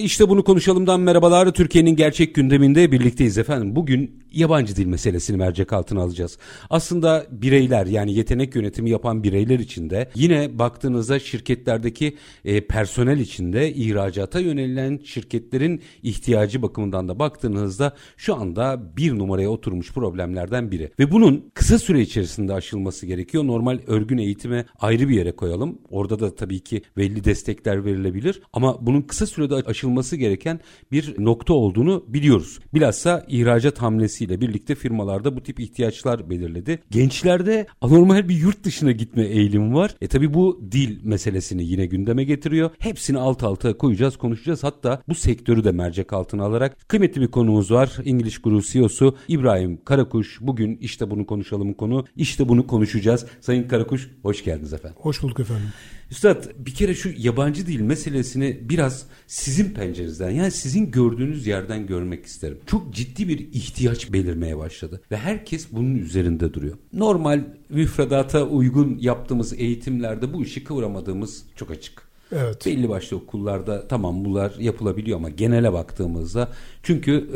İşte 0.00 0.28
bunu 0.28 0.44
konuşalımdan 0.44 1.00
merhabalar. 1.00 1.52
Türkiye'nin 1.52 1.96
gerçek 1.96 2.34
gündeminde 2.34 2.92
birlikteyiz 2.92 3.38
efendim. 3.38 3.76
Bugün 3.76 4.22
yabancı 4.36 4.76
dil 4.76 4.86
meselesini 4.86 5.36
mercek 5.36 5.72
altına 5.72 6.00
alacağız. 6.02 6.38
Aslında 6.70 7.26
bireyler 7.30 7.86
yani 7.86 8.14
yetenek 8.14 8.54
yönetimi 8.56 8.90
yapan 8.90 9.22
bireyler 9.22 9.58
içinde 9.58 10.10
yine 10.14 10.58
baktığınızda 10.58 11.18
şirketlerdeki 11.18 12.16
e, 12.44 12.66
personel 12.66 13.18
içinde 13.18 13.74
ihracata 13.74 14.40
yönelilen 14.40 15.00
şirketlerin 15.04 15.82
ihtiyacı 16.02 16.62
bakımından 16.62 17.08
da 17.08 17.18
baktığınızda 17.18 17.96
şu 18.16 18.34
anda 18.34 18.96
bir 18.96 19.18
numaraya 19.18 19.50
oturmuş 19.50 19.92
problemlerden 19.92 20.70
biri. 20.70 20.90
Ve 20.98 21.10
bunun 21.10 21.50
kısa 21.54 21.78
süre 21.78 22.00
içerisinde 22.00 22.52
aşılması 22.52 23.06
gerekiyor. 23.06 23.46
Normal 23.46 23.78
örgün 23.86 24.18
eğitime 24.18 24.66
ayrı 24.80 25.08
bir 25.08 25.14
yere 25.14 25.32
koyalım. 25.32 25.78
Orada 25.90 26.20
da 26.20 26.34
tabii 26.34 26.60
ki 26.60 26.82
belli 26.96 27.24
destekler 27.24 27.84
verilebilir. 27.84 28.42
Ama 28.52 28.86
bunun 28.86 29.02
kısa 29.02 29.26
sürede 29.26 29.54
aşılması 29.54 30.16
gereken 30.16 30.60
bir 30.92 31.14
nokta 31.18 31.54
olduğunu 31.54 32.04
biliyoruz. 32.08 32.58
Bilhassa 32.74 33.24
ihracat 33.28 33.82
hamlesiyle 34.26 34.40
birlikte 34.40 34.74
firmalarda 34.74 35.36
bu 35.36 35.42
tip 35.42 35.60
ihtiyaçlar 35.60 36.30
belirledi. 36.30 36.78
Gençlerde 36.90 37.66
anormal 37.80 38.28
bir 38.28 38.36
yurt 38.36 38.64
dışına 38.64 38.92
gitme 38.92 39.24
eğilimi 39.24 39.74
var. 39.74 39.94
E 40.00 40.08
tabii 40.08 40.34
bu 40.34 40.60
dil 40.72 41.04
meselesini 41.04 41.64
yine 41.64 41.86
gündeme 41.86 42.24
getiriyor. 42.24 42.70
Hepsini 42.78 43.18
alt 43.18 43.42
alta 43.42 43.76
koyacağız, 43.76 44.16
konuşacağız. 44.16 44.64
Hatta 44.64 45.02
bu 45.08 45.14
sektörü 45.14 45.64
de 45.64 45.72
mercek 45.72 46.12
altına 46.12 46.44
alarak 46.44 46.88
kıymetli 46.88 47.20
bir 47.20 47.30
konuğumuz 47.30 47.70
var. 47.70 47.96
İngiliz 48.04 48.42
Guru 48.42 48.62
CEO'su 48.62 49.16
İbrahim 49.28 49.84
Karakuş. 49.84 50.38
Bugün 50.40 50.78
işte 50.80 51.10
bunu 51.10 51.26
konuşalım 51.26 51.74
konu. 51.74 52.04
İşte 52.16 52.48
bunu 52.48 52.66
konuşacağız. 52.66 53.26
Sayın 53.40 53.68
Karakuş 53.68 54.10
hoş 54.22 54.44
geldiniz 54.44 54.72
efendim. 54.72 54.98
Hoş 55.00 55.22
bulduk 55.22 55.40
efendim. 55.40 55.68
Üstad 56.10 56.44
bir 56.58 56.74
kere 56.74 56.94
şu 56.94 57.10
yabancı 57.16 57.66
dil 57.66 57.80
meselesini 57.80 58.58
biraz 58.62 59.06
sizin 59.26 59.74
pencerenizden 59.74 60.30
yani 60.30 60.50
sizin 60.50 60.90
gördüğünüz 60.90 61.46
yerden 61.46 61.86
görmek 61.86 62.26
isterim. 62.26 62.58
Çok 62.66 62.94
ciddi 62.94 63.28
bir 63.28 63.38
ihtiyaç 63.38 64.12
belirmeye 64.16 64.58
başladı 64.58 65.00
ve 65.10 65.16
herkes 65.16 65.72
bunun 65.72 65.94
üzerinde 65.94 66.54
duruyor. 66.54 66.76
Normal 66.92 67.44
müfredata 67.68 68.42
uygun 68.42 68.98
yaptığımız 69.00 69.52
eğitimlerde 69.52 70.32
bu 70.32 70.42
işi 70.42 70.64
kıvıramadığımız 70.64 71.44
çok 71.56 71.70
açık. 71.70 72.06
Evet. 72.32 72.66
Belli 72.66 72.88
başlı 72.88 73.16
okullarda 73.16 73.88
tamam 73.88 74.24
bunlar 74.24 74.54
yapılabiliyor 74.58 75.18
ama 75.18 75.30
genele 75.30 75.72
baktığımızda 75.72 76.48
çünkü 76.82 77.28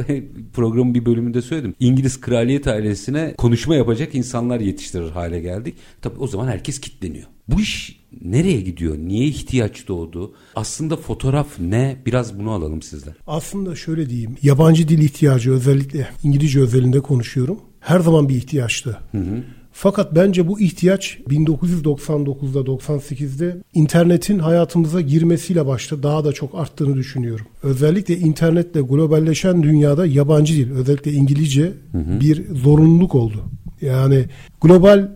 programın 0.53 0.95
bir 0.95 1.07
bölümünde 1.07 1.43
söyledim. 1.43 1.75
İngiliz 1.81 2.21
kraliyet 2.21 2.67
ailesine 2.67 3.35
konuşma 3.39 3.75
yapacak 3.75 4.15
insanlar 4.15 4.61
yetiştirir 4.61 5.11
hale 5.11 5.41
geldik. 5.41 5.77
Tabii 6.03 6.19
o 6.19 6.27
zaman 6.27 6.49
herkes 6.49 6.81
kitleniyor. 6.81 7.27
Bu 7.49 7.61
iş 7.61 8.00
nereye 8.25 8.61
gidiyor? 8.61 8.99
Niye 8.99 9.27
ihtiyaç 9.27 9.89
doğdu? 9.89 10.35
Aslında 10.55 10.97
fotoğraf 10.97 11.47
ne? 11.59 11.97
Biraz 12.07 12.39
bunu 12.39 12.51
alalım 12.51 12.83
sizden. 12.83 13.15
Aslında 13.27 13.77
şöyle 13.77 14.11
diyeyim. 14.11 14.37
Yabancı 14.43 14.89
dil 14.89 14.99
ihtiyacı 14.99 15.53
özellikle 15.53 16.09
İngilizce 16.23 16.61
özelinde 16.61 17.01
konuşuyorum. 17.01 17.59
Her 17.81 18.01
zaman 18.01 18.29
bir 18.29 18.35
ihtiyaçtı. 18.35 18.99
Hı 19.13 19.19
hı. 19.19 19.43
Fakat 19.73 20.15
bence 20.15 20.49
bu 20.49 20.61
ihtiyaç 20.61 21.19
1999'da 21.29 22.61
98'de 22.61 23.57
internetin 23.75 24.39
hayatımıza 24.39 25.01
girmesiyle 25.01 25.67
başladı. 25.67 26.03
Daha 26.03 26.25
da 26.25 26.33
çok 26.33 26.55
arttığını 26.55 26.97
düşünüyorum. 26.97 27.47
Özellikle 27.63 28.17
internetle 28.17 28.81
globalleşen 28.81 29.63
dünyada 29.63 30.07
yabancı 30.07 30.55
dil, 30.55 30.71
özellikle 30.71 31.13
İngilizce 31.13 31.73
hı 31.93 31.99
hı. 31.99 32.21
bir 32.21 32.55
zorunluluk 32.55 33.15
oldu. 33.15 33.45
Yani 33.81 34.25
global 34.61 35.09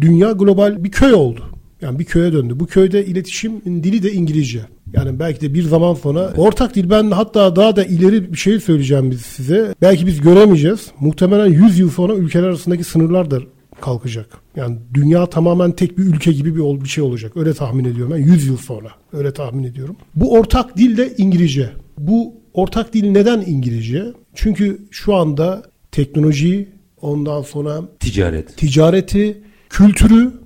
dünya 0.00 0.32
global 0.32 0.84
bir 0.84 0.90
köy 0.90 1.12
oldu. 1.14 1.51
Yani 1.82 1.98
bir 1.98 2.04
köye 2.04 2.32
döndü. 2.32 2.60
Bu 2.60 2.66
köyde 2.66 3.06
iletişim 3.06 3.60
dili 3.64 4.02
de 4.02 4.12
İngilizce. 4.12 4.60
Yani 4.92 5.18
belki 5.18 5.40
de 5.40 5.54
bir 5.54 5.62
zaman 5.62 5.94
sonra 5.94 6.24
evet. 6.28 6.38
ortak 6.38 6.74
dil 6.74 6.90
ben 6.90 7.10
hatta 7.10 7.56
daha 7.56 7.76
da 7.76 7.84
ileri 7.84 8.32
bir 8.32 8.38
şey 8.38 8.60
söyleyeceğim 8.60 9.10
biz 9.10 9.20
size. 9.20 9.74
Belki 9.82 10.06
biz 10.06 10.20
göremeyeceğiz. 10.20 10.90
Muhtemelen 11.00 11.46
100 11.46 11.78
yıl 11.78 11.90
sonra 11.90 12.14
ülkeler 12.14 12.44
arasındaki 12.44 12.84
sınırlar 12.84 13.30
da 13.30 13.38
kalkacak. 13.80 14.26
Yani 14.56 14.78
dünya 14.94 15.26
tamamen 15.26 15.72
tek 15.72 15.98
bir 15.98 16.02
ülke 16.02 16.32
gibi 16.32 16.56
bir, 16.56 16.84
bir 16.84 16.88
şey 16.88 17.04
olacak. 17.04 17.32
Öyle 17.36 17.54
tahmin 17.54 17.84
ediyorum 17.84 18.12
ben 18.12 18.22
100 18.22 18.46
yıl 18.46 18.56
sonra. 18.56 18.88
Öyle 19.12 19.32
tahmin 19.32 19.64
ediyorum. 19.64 19.96
Bu 20.14 20.32
ortak 20.32 20.76
dil 20.76 20.96
de 20.96 21.14
İngilizce. 21.18 21.70
Bu 21.98 22.34
ortak 22.54 22.94
dil 22.94 23.10
neden 23.10 23.40
İngilizce? 23.46 24.04
Çünkü 24.34 24.78
şu 24.90 25.14
anda 25.14 25.62
teknolojiyi 25.92 26.68
ondan 27.00 27.42
sonra 27.42 27.82
ticaret, 28.00 28.56
ticareti, 28.56 29.42
kültürü 29.70 30.41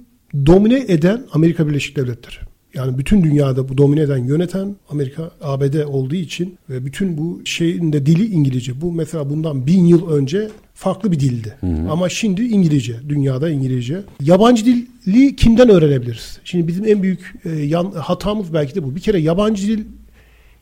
domine 0.47 0.85
eden 0.89 1.23
Amerika 1.33 1.69
Birleşik 1.69 1.97
Devletleri. 1.97 2.37
Yani 2.75 2.99
bütün 2.99 3.25
dünyada 3.25 3.69
bu 3.69 3.79
domine 3.79 4.01
eden 4.01 4.25
yöneten 4.25 4.77
Amerika, 4.91 5.31
ABD 5.43 5.85
olduğu 5.87 6.15
için 6.15 6.59
ve 6.71 6.85
bütün 6.85 7.19
bu 7.19 7.41
şeyin 7.45 7.93
de 7.93 8.07
dili 8.07 8.27
İngilizce. 8.27 8.81
Bu 8.81 8.93
mesela 8.93 9.31
bundan 9.31 9.67
bin 9.67 9.85
yıl 9.85 10.11
önce 10.11 10.49
farklı 10.75 11.13
bir 11.13 11.21
dildi. 11.21 11.57
Hı 11.61 11.67
hı. 11.67 11.91
Ama 11.91 12.09
şimdi 12.09 12.43
İngilizce, 12.43 12.97
dünyada 13.09 13.51
İngilizce. 13.51 14.03
Yabancı 14.21 14.65
dili 14.67 15.37
kimden 15.37 15.69
öğrenebiliriz? 15.69 16.39
Şimdi 16.45 16.69
bizim 16.69 16.87
en 16.87 17.03
büyük 17.03 17.35
e, 17.45 17.51
yan, 17.51 17.91
hatamız 17.91 18.55
belki 18.55 18.75
de 18.75 18.83
bu. 18.83 18.95
Bir 18.97 19.01
kere 19.01 19.19
yabancı 19.19 19.67
dil 19.67 19.85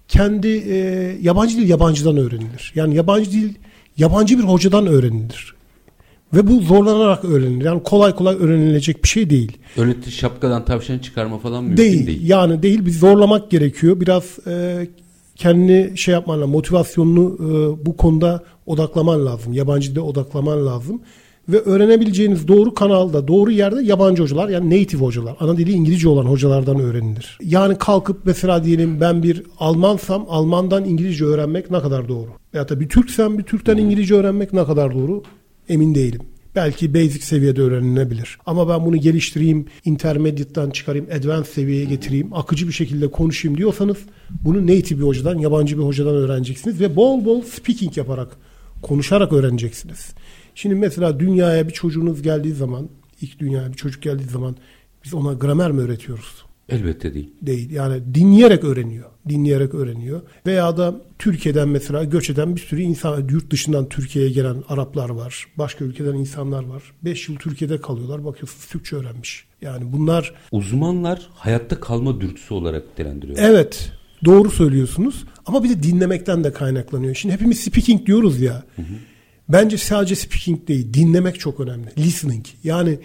kendi 0.09 0.49
e, 0.49 0.77
yabancı 1.23 1.57
dil 1.57 1.69
yabancıdan 1.69 2.17
öğrenilir. 2.17 2.73
Yani 2.75 2.95
yabancı 2.95 3.33
dil 3.33 3.55
yabancı 3.97 4.39
bir 4.39 4.45
hocadan 4.45 4.87
öğrenilir. 4.87 5.53
Ve 6.34 6.47
bu 6.47 6.61
zorlanarak 6.61 7.25
öğrenilir. 7.25 7.65
Yani 7.65 7.83
kolay 7.83 8.15
kolay 8.15 8.37
öğrenilecek 8.41 9.05
bir 9.05 9.09
şey 9.09 9.31
değil. 9.31 9.59
Öyle 9.78 9.95
şapkadan 10.11 10.65
tavşan 10.65 10.99
çıkarma 10.99 11.39
falan 11.39 11.65
mümkün 11.65 11.84
değil. 11.84 12.06
Değil. 12.06 12.28
Yani 12.28 12.62
değil. 12.62 12.87
Bir 12.87 12.93
zorlamak 12.93 13.50
gerekiyor. 13.50 14.00
Biraz 14.00 14.39
e, 14.47 14.87
kendini 15.37 15.99
şey 15.99 16.15
yapman 16.15 16.49
motivasyonunu 16.49 17.37
e, 17.41 17.87
bu 17.87 17.97
konuda 17.97 18.43
odaklaman 18.67 19.27
lazım. 19.27 19.53
Yabancı 19.53 19.91
dilde 19.91 20.00
odaklaman 20.00 20.67
lazım. 20.67 21.00
Ve 21.49 21.59
öğrenebileceğiniz 21.59 22.49
doğru 22.49 22.75
kanalda, 22.75 23.28
doğru 23.28 23.51
yerde 23.51 23.83
yabancı 23.83 24.22
hocalar 24.22 24.49
yani 24.49 24.66
native 24.71 25.05
hocalar, 25.05 25.37
ana 25.41 25.56
dili 25.56 25.72
İngilizce 25.72 26.09
olan 26.09 26.25
hocalardan 26.25 26.81
öğrenilir. 26.81 27.39
Yani 27.43 27.78
kalkıp 27.78 28.21
mesela 28.25 28.65
diyelim 28.65 29.01
ben 29.01 29.22
bir 29.22 29.43
Almansam 29.59 30.27
Almandan 30.28 30.84
İngilizce 30.84 31.25
öğrenmek 31.25 31.71
ne 31.71 31.81
kadar 31.81 32.09
doğru? 32.09 32.28
Ya 32.53 32.69
da 32.69 32.81
bir 32.81 32.89
Türksem 32.89 33.39
bir 33.39 33.43
Türk'ten 33.43 33.77
İngilizce 33.77 34.15
öğrenmek 34.15 34.53
ne 34.53 34.65
kadar 34.65 34.95
doğru? 34.95 35.22
Emin 35.69 35.95
değilim. 35.95 36.21
Belki 36.55 36.95
basic 36.95 37.21
seviyede 37.21 37.63
öğrenilebilir. 37.63 38.39
Ama 38.47 38.69
ben 38.69 38.87
bunu 38.87 38.97
geliştireyim, 38.97 39.67
intermediate'dan 39.85 40.71
çıkarayım, 40.71 41.07
advanced 41.13 41.53
seviyeye 41.53 41.85
getireyim, 41.85 42.35
akıcı 42.35 42.69
bir 42.69 42.73
şekilde 42.73 43.11
konuşayım 43.11 43.59
diyorsanız 43.59 43.99
bunu 44.45 44.63
native 44.63 44.99
bir 44.99 45.05
hocadan, 45.05 45.39
yabancı 45.39 45.79
bir 45.79 45.83
hocadan 45.83 46.15
öğreneceksiniz 46.15 46.81
ve 46.81 46.97
bol 46.97 47.25
bol 47.25 47.43
speaking 47.43 47.97
yaparak, 47.97 48.37
konuşarak 48.83 49.33
öğreneceksiniz. 49.33 50.15
Şimdi 50.55 50.75
mesela 50.75 51.21
dünyaya 51.21 51.69
bir 51.69 51.73
çocuğunuz 51.73 52.23
geldiği 52.23 52.55
zaman, 52.55 52.89
ilk 53.21 53.39
dünyaya 53.39 53.69
bir 53.69 53.77
çocuk 53.77 54.03
geldiği 54.03 54.29
zaman 54.29 54.57
biz 55.05 55.15
ona 55.15 55.33
gramer 55.33 55.73
mi 55.73 55.81
öğretiyoruz? 55.81 56.45
Elbette 56.69 57.15
değil. 57.15 57.31
Değil. 57.43 57.71
Yani 57.71 58.15
dinleyerek 58.15 58.65
öğreniyor. 58.65 59.11
Dinleyerek 59.29 59.75
öğreniyor. 59.75 60.23
Veya 60.47 60.77
da 60.77 61.01
Türkiye'den 61.19 61.69
mesela 61.69 62.05
göç 62.05 62.31
eden 62.31 62.57
bir 62.57 62.61
sürü 62.61 62.81
insan, 62.83 63.29
yurt 63.29 63.51
dışından 63.51 63.89
Türkiye'ye 63.89 64.31
gelen 64.31 64.57
Araplar 64.69 65.09
var. 65.11 65.47
Başka 65.59 65.84
ülkeden 65.84 66.15
insanlar 66.15 66.65
var. 66.65 66.83
5 67.05 67.28
yıl 67.28 67.37
Türkiye'de 67.37 67.81
kalıyorlar. 67.81 68.25
Bakıyorsunuz 68.25 68.66
Türkçe 68.66 68.97
öğrenmiş. 68.97 69.45
Yani 69.63 69.93
bunlar... 69.93 70.34
Uzmanlar 70.53 71.28
hayatta 71.34 71.81
kalma 71.81 72.21
dürtüsü 72.21 72.55
olarak 72.55 72.89
nitelendiriyor. 72.91 73.39
Evet. 73.41 73.93
Doğru 74.25 74.51
söylüyorsunuz. 74.51 75.25
Ama 75.47 75.65
bir 75.65 75.69
de 75.69 75.83
dinlemekten 75.83 76.45
de 76.45 76.53
kaynaklanıyor. 76.53 77.15
Şimdi 77.15 77.34
hepimiz 77.34 77.60
speaking 77.60 78.07
diyoruz 78.07 78.41
ya. 78.41 78.63
Hı 78.77 78.83
hı. 78.83 78.95
Bence 79.49 79.78
sadece 79.78 80.15
speaking 80.15 80.69
değil. 80.69 80.95
Dinlemek 80.95 81.41
çok 81.41 81.60
önemli. 81.60 81.87
Listening. 81.99 82.47
Yani 82.65 82.99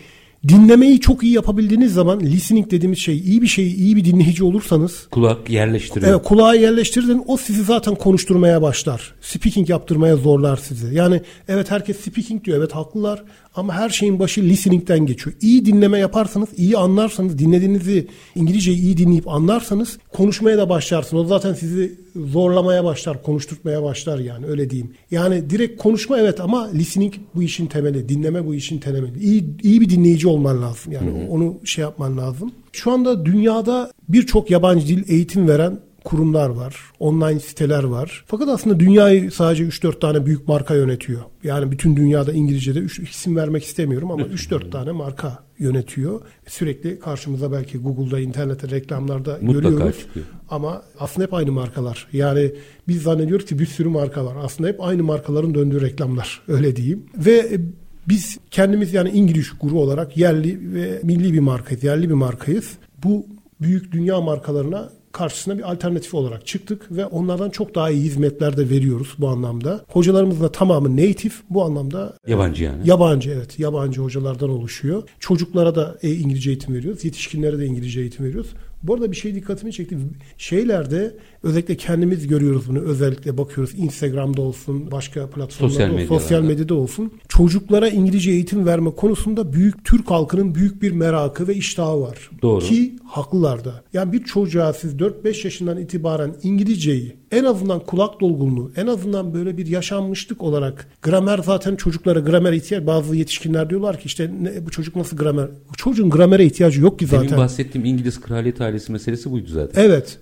dinlemeyi 0.48 1.00
çok 1.00 1.24
iyi 1.24 1.34
yapabildiğiniz 1.34 1.94
zaman 1.94 2.20
listening 2.20 2.72
dediğimiz 2.72 3.00
şey 3.00 3.18
iyi 3.18 3.42
bir 3.42 3.48
şeyi 3.48 3.76
iyi 3.76 3.96
bir 3.96 4.06
dinleyici 4.06 4.44
olursanız 4.44 5.08
Kulak 5.12 5.50
yerleştiriyor. 5.50 6.12
Evet 6.12 6.24
kulağa 6.24 6.54
yerleştirdin 6.54 7.24
o 7.28 7.38
sizi 7.38 7.64
zaten 7.64 7.96
konuşturmaya 7.96 8.62
başlar. 8.62 9.14
Speaking 9.22 9.70
yaptırmaya 9.70 10.16
zorlar 10.16 10.58
sizi. 10.58 10.96
Yani 10.96 11.22
evet 11.48 11.72
herkes 11.72 12.00
speaking 12.00 12.44
diyor 12.44 12.58
evet 12.58 12.76
haklılar 12.76 13.24
ama 13.60 13.74
her 13.74 13.90
şeyin 13.90 14.20
başı 14.20 14.42
listening'den 14.42 15.06
geçiyor. 15.06 15.36
İyi 15.42 15.66
dinleme 15.66 16.00
yaparsanız, 16.00 16.50
iyi 16.58 16.78
anlarsanız, 16.78 17.40
dinlediğinizi 17.40 18.08
İngilizceyi 18.36 18.78
iyi 18.78 18.98
dinleyip 18.98 19.28
anlarsanız 19.28 19.98
konuşmaya 20.14 20.58
da 20.58 20.70
başlarsınız. 20.70 21.24
O 21.24 21.28
zaten 21.28 21.54
sizi 21.54 22.00
zorlamaya 22.16 22.84
başlar, 22.84 23.24
konuşturtmaya 23.24 23.84
başlar 23.84 24.20
yani 24.20 24.46
öyle 24.46 24.70
diyeyim. 24.70 24.94
Yani 25.12 25.50
direkt 25.50 25.82
konuşma 25.82 26.20
evet 26.20 26.42
ama 26.42 26.72
listening 26.72 27.14
bu 27.36 27.44
işin 27.44 27.66
temeli, 27.66 28.10
dinleme 28.10 28.46
bu 28.46 28.56
işin 28.56 28.80
temeli. 28.80 29.20
İyi, 29.20 29.46
iyi 29.64 29.82
bir 29.82 29.90
dinleyici 29.90 30.28
olman 30.28 30.62
lazım 30.62 30.92
yani 30.92 31.28
onu 31.30 31.58
şey 31.64 31.82
yapman 31.82 32.18
lazım. 32.18 32.52
Şu 32.72 32.92
anda 32.92 33.26
dünyada 33.26 33.92
birçok 34.10 34.52
yabancı 34.52 34.88
dil 34.88 35.04
eğitim 35.10 35.48
veren 35.48 35.80
kurumlar 36.10 36.50
var, 36.50 36.76
online 37.00 37.40
siteler 37.40 37.84
var. 37.84 38.24
Fakat 38.28 38.50
aslında 38.50 38.80
dünyayı 38.80 39.32
sadece 39.32 39.64
3-4 39.64 40.00
tane 40.00 40.26
büyük 40.26 40.48
marka 40.48 40.76
yönetiyor. 40.76 41.22
Yani 41.44 41.72
bütün 41.72 41.96
dünyada 41.96 42.34
İngilizce'de 42.34 42.80
üç, 42.80 43.00
isim 43.00 43.36
vermek 43.36 43.64
istemiyorum 43.64 44.12
ama 44.12 44.24
3-4 44.24 44.70
tane 44.70 44.92
marka 44.92 45.44
yönetiyor. 45.60 46.22
Sürekli 46.48 47.00
karşımıza 47.00 47.52
belki 47.52 47.78
Google'da, 47.78 48.20
internette, 48.20 48.70
reklamlarda 48.70 49.38
Mutlaka 49.42 49.70
görüyoruz. 49.70 50.00
çıkıyor. 50.00 50.26
Ama 50.50 50.82
aslında 51.00 51.26
hep 51.26 51.34
aynı 51.34 51.52
markalar. 51.52 52.08
Yani 52.14 52.52
biz 52.88 53.02
zannediyoruz 53.02 53.46
ki 53.46 53.60
bir 53.60 53.66
sürü 53.66 53.90
marka 53.90 54.26
var. 54.26 54.36
Aslında 54.44 54.70
hep 54.70 54.82
aynı 54.84 55.04
markaların 55.04 55.54
döndüğü 55.54 55.82
reklamlar. 55.82 56.42
Öyle 56.48 56.76
diyeyim. 56.76 57.04
Ve 57.18 57.38
e, 57.38 57.60
biz 58.08 58.38
kendimiz 58.52 58.94
yani 58.94 59.10
İngiliz 59.10 59.52
guru 59.62 59.80
olarak 59.80 60.18
yerli 60.18 60.74
ve 60.74 61.00
milli 61.04 61.34
bir 61.34 61.40
markayız. 61.40 61.84
Yerli 61.84 62.10
bir 62.10 62.14
markayız. 62.14 62.78
Bu 63.04 63.26
büyük 63.62 63.92
dünya 63.92 64.22
markalarına 64.22 64.99
karşısına 65.12 65.58
bir 65.58 65.72
alternatif 65.72 66.14
olarak 66.14 66.48
çıktık 66.48 66.92
ve 66.92 67.06
onlardan 67.06 67.50
çok 67.50 67.76
daha 67.76 67.90
iyi 67.90 68.04
hizmetler 68.04 68.58
de 68.58 68.70
veriyoruz 68.70 69.16
bu 69.18 69.28
anlamda. 69.28 69.86
Hocalarımız 69.88 70.42
da 70.42 70.52
tamamı 70.52 70.98
native 70.98 71.34
bu 71.50 71.64
anlamda 71.64 72.18
Yabancı 72.28 72.64
yani. 72.64 72.90
Yabancı 72.90 73.32
evet. 73.32 73.60
Yabancı 73.60 74.02
hocalardan 74.02 74.50
oluşuyor. 74.50 75.04
Çocuklara 75.20 75.76
da 75.76 75.98
e, 76.02 76.12
İngilizce 76.12 76.50
eğitim 76.50 76.76
veriyoruz. 76.76 77.06
Yetişkinlere 77.06 77.60
de 77.60 77.66
İngilizce 77.66 78.02
eğitim 78.02 78.26
veriyoruz. 78.26 78.54
Bu 78.84 78.94
arada 78.94 79.12
bir 79.12 79.16
şey 79.16 79.36
dikkatimi 79.36 79.74
çekti. 79.74 79.98
Şeylerde 80.38 81.18
özellikle 81.44 81.78
kendimiz 81.78 82.28
görüyoruz 82.28 82.70
bunu. 82.70 82.80
Özellikle 82.80 83.38
bakıyoruz 83.38 83.74
Instagram'da 83.78 84.42
olsun, 84.42 84.92
başka 84.92 85.30
platformlarda 85.30 85.74
Sosyal 85.74 85.88
medyalarda. 85.90 86.20
sosyal 86.20 86.42
medyada 86.42 86.74
olsun. 86.74 87.12
Çocuklara 87.28 87.90
İngilizce 87.90 88.32
eğitim 88.32 88.66
verme 88.66 88.92
konusunda 88.92 89.54
büyük 89.54 89.86
Türk 89.86 90.12
halkının 90.12 90.56
büyük 90.56 90.82
bir 90.82 90.92
merakı 90.92 91.48
ve 91.48 91.56
iştahı 91.56 92.02
var. 92.02 92.30
Doğru. 92.42 92.66
Ki 92.66 92.96
haklılar 93.06 93.66
da. 93.66 93.84
Yani 93.94 94.14
bir 94.14 94.24
çocuğa 94.24 94.74
siz 94.74 94.94
4-5 94.94 95.44
yaşından 95.46 95.78
itibaren 95.78 96.36
İngilizceyi 96.44 97.16
en 97.32 97.44
azından 97.44 97.80
kulak 97.80 98.22
dolgunluğu, 98.22 98.72
en 98.76 98.88
azından 98.88 99.34
böyle 99.34 99.58
bir 99.58 99.68
yaşanmışlık 99.68 100.44
olarak 100.44 100.88
gramer 101.02 101.38
zaten 101.46 101.76
çocuklara 101.76 102.20
gramer 102.20 102.54
ihtiyaç 102.54 102.86
bazı 102.86 103.16
yetişkinler 103.16 103.70
diyorlar 103.70 104.00
ki 104.00 104.06
işte 104.06 104.32
ne, 104.42 104.66
bu 104.66 104.70
çocuk 104.72 104.96
nasıl 104.96 105.18
gramer? 105.18 105.48
Çocuğun 105.78 106.10
gramere 106.10 106.46
ihtiyacı 106.46 106.82
yok 106.82 107.00
ki 107.00 107.12
Demin 107.12 107.24
zaten. 107.24 107.38
bahsettiğim 107.38 107.86
İngiliz 107.86 108.22
kraliyet 108.22 108.62
ailesi 108.62 108.92
meselesi 108.92 109.32
buydu 109.32 109.48
zaten. 109.50 109.84
Evet. 109.84 110.20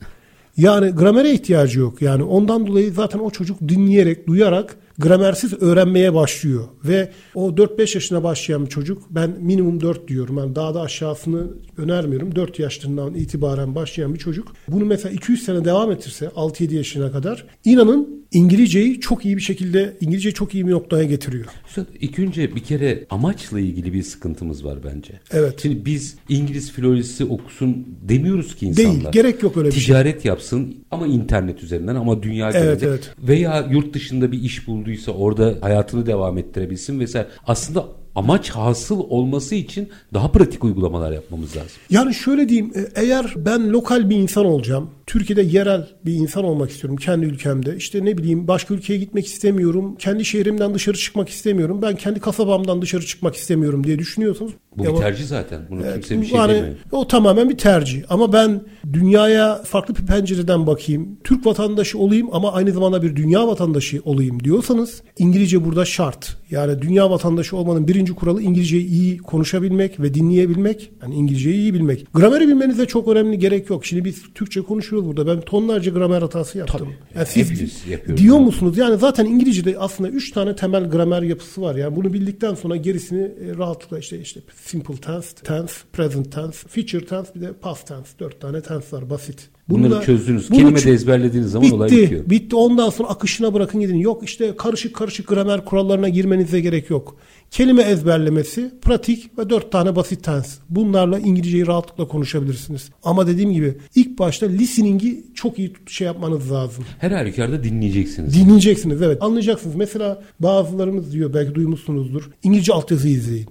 Yani 0.57 0.89
gramere 0.92 1.31
ihtiyacı 1.31 1.80
yok. 1.80 2.01
Yani 2.01 2.24
ondan 2.24 2.68
dolayı 2.68 2.92
zaten 2.92 3.19
o 3.19 3.30
çocuk 3.30 3.62
dinleyerek, 3.62 4.27
duyarak 4.27 4.75
gramersiz 4.97 5.53
öğrenmeye 5.61 6.13
başlıyor. 6.13 6.63
Ve 6.83 7.11
o 7.35 7.49
4-5 7.49 7.95
yaşına 7.95 8.23
başlayan 8.23 8.65
bir 8.65 8.69
çocuk 8.69 9.03
ben 9.09 9.29
minimum 9.41 9.81
4 9.81 10.07
diyorum. 10.07 10.38
Yani 10.38 10.55
daha 10.55 10.73
da 10.73 10.81
aşağısını 10.81 11.47
önermiyorum. 11.77 12.35
4 12.35 12.59
yaşından 12.59 13.13
itibaren 13.13 13.75
başlayan 13.75 14.13
bir 14.13 14.19
çocuk. 14.19 14.53
Bunu 14.67 14.85
mesela 14.85 15.13
200 15.13 15.44
sene 15.44 15.65
devam 15.65 15.91
ettirse 15.91 16.25
6-7 16.25 16.75
yaşına 16.75 17.11
kadar 17.11 17.45
inanın 17.65 18.27
İngilizceyi 18.31 18.99
çok 18.99 19.25
iyi 19.25 19.38
bir 19.38 19.41
şekilde 19.41 19.97
İngilizceyi 20.01 20.33
çok 20.33 20.55
iyi 20.55 20.67
bir 20.67 20.71
noktaya 20.71 21.03
getiriyor. 21.03 21.45
Üstad, 21.67 21.85
İlk 21.99 22.19
önce 22.19 22.55
bir 22.55 22.63
kere 22.63 23.05
amaçla 23.09 23.59
ilgili 23.59 23.94
bir 23.94 24.03
sıkıntımız 24.03 24.65
var 24.65 24.79
bence. 24.83 25.13
Evet. 25.31 25.59
Şimdi 25.61 25.85
biz 25.85 26.15
İngiliz 26.29 26.71
filolojisi 26.71 27.25
okusun 27.25 27.88
demiyoruz 28.01 28.55
ki 28.55 28.65
insanlar. 28.65 28.94
Değil. 28.94 29.11
Gerek 29.11 29.44
yok 29.44 29.57
öyle 29.57 29.67
bir 29.67 29.73
şey. 29.73 29.83
Ticaret 29.83 30.25
yapsın 30.25 30.75
ama 30.92 31.07
internet 31.07 31.63
üzerinden 31.63 31.95
ama 31.95 32.24
dünya 32.24 32.50
Evet, 32.51 32.62
genelinde. 32.63 32.86
evet. 32.86 33.12
Veya 33.19 33.66
yurt 33.72 33.94
dışında 33.94 34.31
bir 34.31 34.42
iş 34.42 34.68
bulduysa 34.68 35.12
orada 35.12 35.54
hayatını 35.62 36.06
devam 36.06 36.38
ettirebilsin 36.38 37.00
vesaire. 37.00 37.28
Aslında 37.48 37.86
amaç 38.18 38.50
hasıl 38.50 39.00
olması 39.00 39.56
için 39.56 39.90
daha 40.14 40.31
pratik 40.31 40.64
uygulamalar 40.64 41.12
yapmamız 41.12 41.58
lazım. 41.58 41.72
Yani 41.90 42.14
şöyle 42.14 42.50
diyeyim 42.50 42.72
e, 42.75 43.02
eğer 43.02 43.34
ben 43.36 43.69
lokal 43.69 44.10
bir 44.10 44.16
insan 44.16 44.46
olacağım. 44.46 44.90
Türkiye'de 45.08 45.42
yerel 45.42 45.88
bir 46.06 46.14
insan 46.14 46.44
olmak 46.44 46.69
istiyorum 46.69 46.98
kendi 46.98 47.25
ülkemde. 47.25 47.75
İşte 47.78 48.06
ne 48.06 48.18
bileyim 48.18 48.48
başka 48.48 48.74
ülkeye 48.74 48.98
gitmek 48.98 49.25
istemiyorum. 49.25 49.96
Kendi 50.00 50.25
şehrimden 50.25 50.74
dışarı 50.74 50.98
çıkmak 50.98 51.30
istemiyorum. 51.30 51.81
Ben 51.81 51.96
kendi 51.96 52.19
kasabamdan 52.19 52.81
dışarı 52.81 53.06
çıkmak 53.06 53.36
istemiyorum 53.36 53.84
diye 53.84 54.00
düşünüyorsanız. 54.00 54.52
Bu 54.78 54.84
ya 54.84 54.94
bir 54.94 54.98
tercih 54.98 55.25
zaten. 55.25 55.62
Bunu 55.69 55.81
Evet, 55.81 55.94
kimse 55.94 56.22
bir 56.22 56.28
şey 56.28 56.38
yani 56.38 56.54
demiyor. 56.54 56.75
O 56.92 57.08
tamamen 57.08 57.50
bir 57.50 57.58
tercih. 57.58 58.04
Ama 58.10 58.34
ben 58.34 58.62
dünyaya 58.94 59.64
farklı 59.64 59.96
bir 59.96 60.06
pencereden 60.06 60.68
bakayım. 60.68 61.18
Türk 61.24 61.46
vatandaşı 61.46 61.98
olayım 61.98 62.30
ama 62.31 62.54
aynı 62.54 62.72
zamanda 62.72 63.02
bir 63.02 63.16
dünya 63.16 63.48
vatandaşı 63.48 64.02
olayım 64.06 64.44
diyorsanız 64.44 65.02
İngilizce 65.18 65.66
burada 65.66 65.86
şart. 65.86 66.38
Yani 66.52 66.81
dünya 66.81 67.10
vatandaşı 67.10 67.58
olmanın 67.58 67.88
birinci 67.88 68.06
kuralı 68.15 68.42
İngilizceyi 68.42 68.88
iyi 68.88 69.18
konuşabilmek 69.18 70.00
ve 70.00 70.13
dinleyebilmek. 70.13 70.92
Yani 71.01 71.15
İngilizceyi 71.15 71.56
iyi 71.56 71.74
bilmek. 71.74 72.13
Grameri 72.13 72.48
bilmenize 72.48 72.86
çok 72.86 73.07
önemli 73.07 73.39
gerek 73.39 73.69
yok. 73.69 73.86
Şimdi 73.86 74.06
biz 74.06 74.24
Türkçe 74.36 74.62
konuşuyoruz 74.62 75.07
burada. 75.07 75.27
Ben 75.27 75.42
tonlarca 75.42 75.92
gramer 75.92 76.21
hatası 76.21 76.57
yaptım. 76.57 76.88
Yani 77.15 77.25
siz 77.27 77.83
diyor 78.18 78.39
musunuz? 78.39 78.77
Yani 78.77 78.98
zaten 78.98 79.25
İngilizce'de 79.25 79.75
aslında 79.80 80.09
üç 80.09 80.31
tane 80.31 80.56
temel 80.56 80.89
gramer 80.89 81.21
yapısı 81.21 81.62
var. 81.62 81.75
Yani 81.75 81.95
bunu 81.95 82.13
bildikten 82.13 82.56
sonra 82.56 82.75
gerisini 82.75 83.21
e, 83.21 83.57
rahatlıkla 83.57 84.00
işte 84.00 84.19
işte 84.21 84.39
simple 84.65 84.95
tense, 84.95 85.36
tense, 85.44 85.74
present 85.94 86.31
tense, 86.31 86.68
future 86.68 87.06
tense 87.06 87.36
bir 87.36 87.42
de 87.42 87.54
past 87.54 87.88
tense. 87.88 88.09
Dört 88.19 88.42
tane 88.42 88.62
tense 88.62 88.98
var 88.98 89.09
basit. 89.09 89.50
Bunları 89.69 89.92
Bununla- 89.92 90.01
çözdünüz. 90.04 90.50
bunu 90.50 90.57
Kelime 90.57 90.83
de 90.83 90.92
ezberlediğiniz 90.92 91.51
zaman 91.51 91.71
olay 91.71 91.89
bitti, 91.89 92.01
bitiyor. 92.01 92.30
Bitti. 92.30 92.56
Ondan 92.56 92.89
sonra 92.89 93.07
akışına 93.09 93.54
bırakın 93.54 93.81
gidin. 93.81 93.95
Yok 93.95 94.24
işte 94.24 94.56
karışık 94.57 94.95
karışık 94.95 95.27
gramer 95.27 95.65
kurallarına 95.65 96.09
girmenize 96.09 96.59
gerek 96.59 96.89
yok. 96.89 97.15
Kelime 97.51 97.83
ezberlemesi, 97.83 98.71
pratik 98.81 99.38
ve 99.38 99.49
dört 99.49 99.71
tane 99.71 99.95
basit 99.95 100.23
tense. 100.23 100.51
Bunlarla 100.69 101.19
İngilizceyi 101.19 101.67
rahatlıkla 101.67 102.07
konuşabilirsiniz. 102.07 102.89
Ama 103.03 103.27
dediğim 103.27 103.53
gibi 103.53 103.77
ilk 103.95 104.19
başta 104.19 104.45
listening'i 104.45 105.23
çok 105.35 105.59
iyi 105.59 105.73
şey 105.88 106.07
yapmanız 106.07 106.51
lazım. 106.51 106.85
Her 106.99 107.11
halükarda 107.11 107.63
dinleyeceksiniz. 107.63 108.33
Dinleyeceksiniz 108.33 109.01
evet. 109.01 109.23
Anlayacaksınız. 109.23 109.75
Mesela 109.75 110.23
bazılarımız 110.39 111.13
diyor 111.13 111.33
belki 111.33 111.55
duymuşsunuzdur. 111.55 112.29
İngilizce 112.44 112.73
altyazı 112.73 113.07
izleyin. 113.07 113.47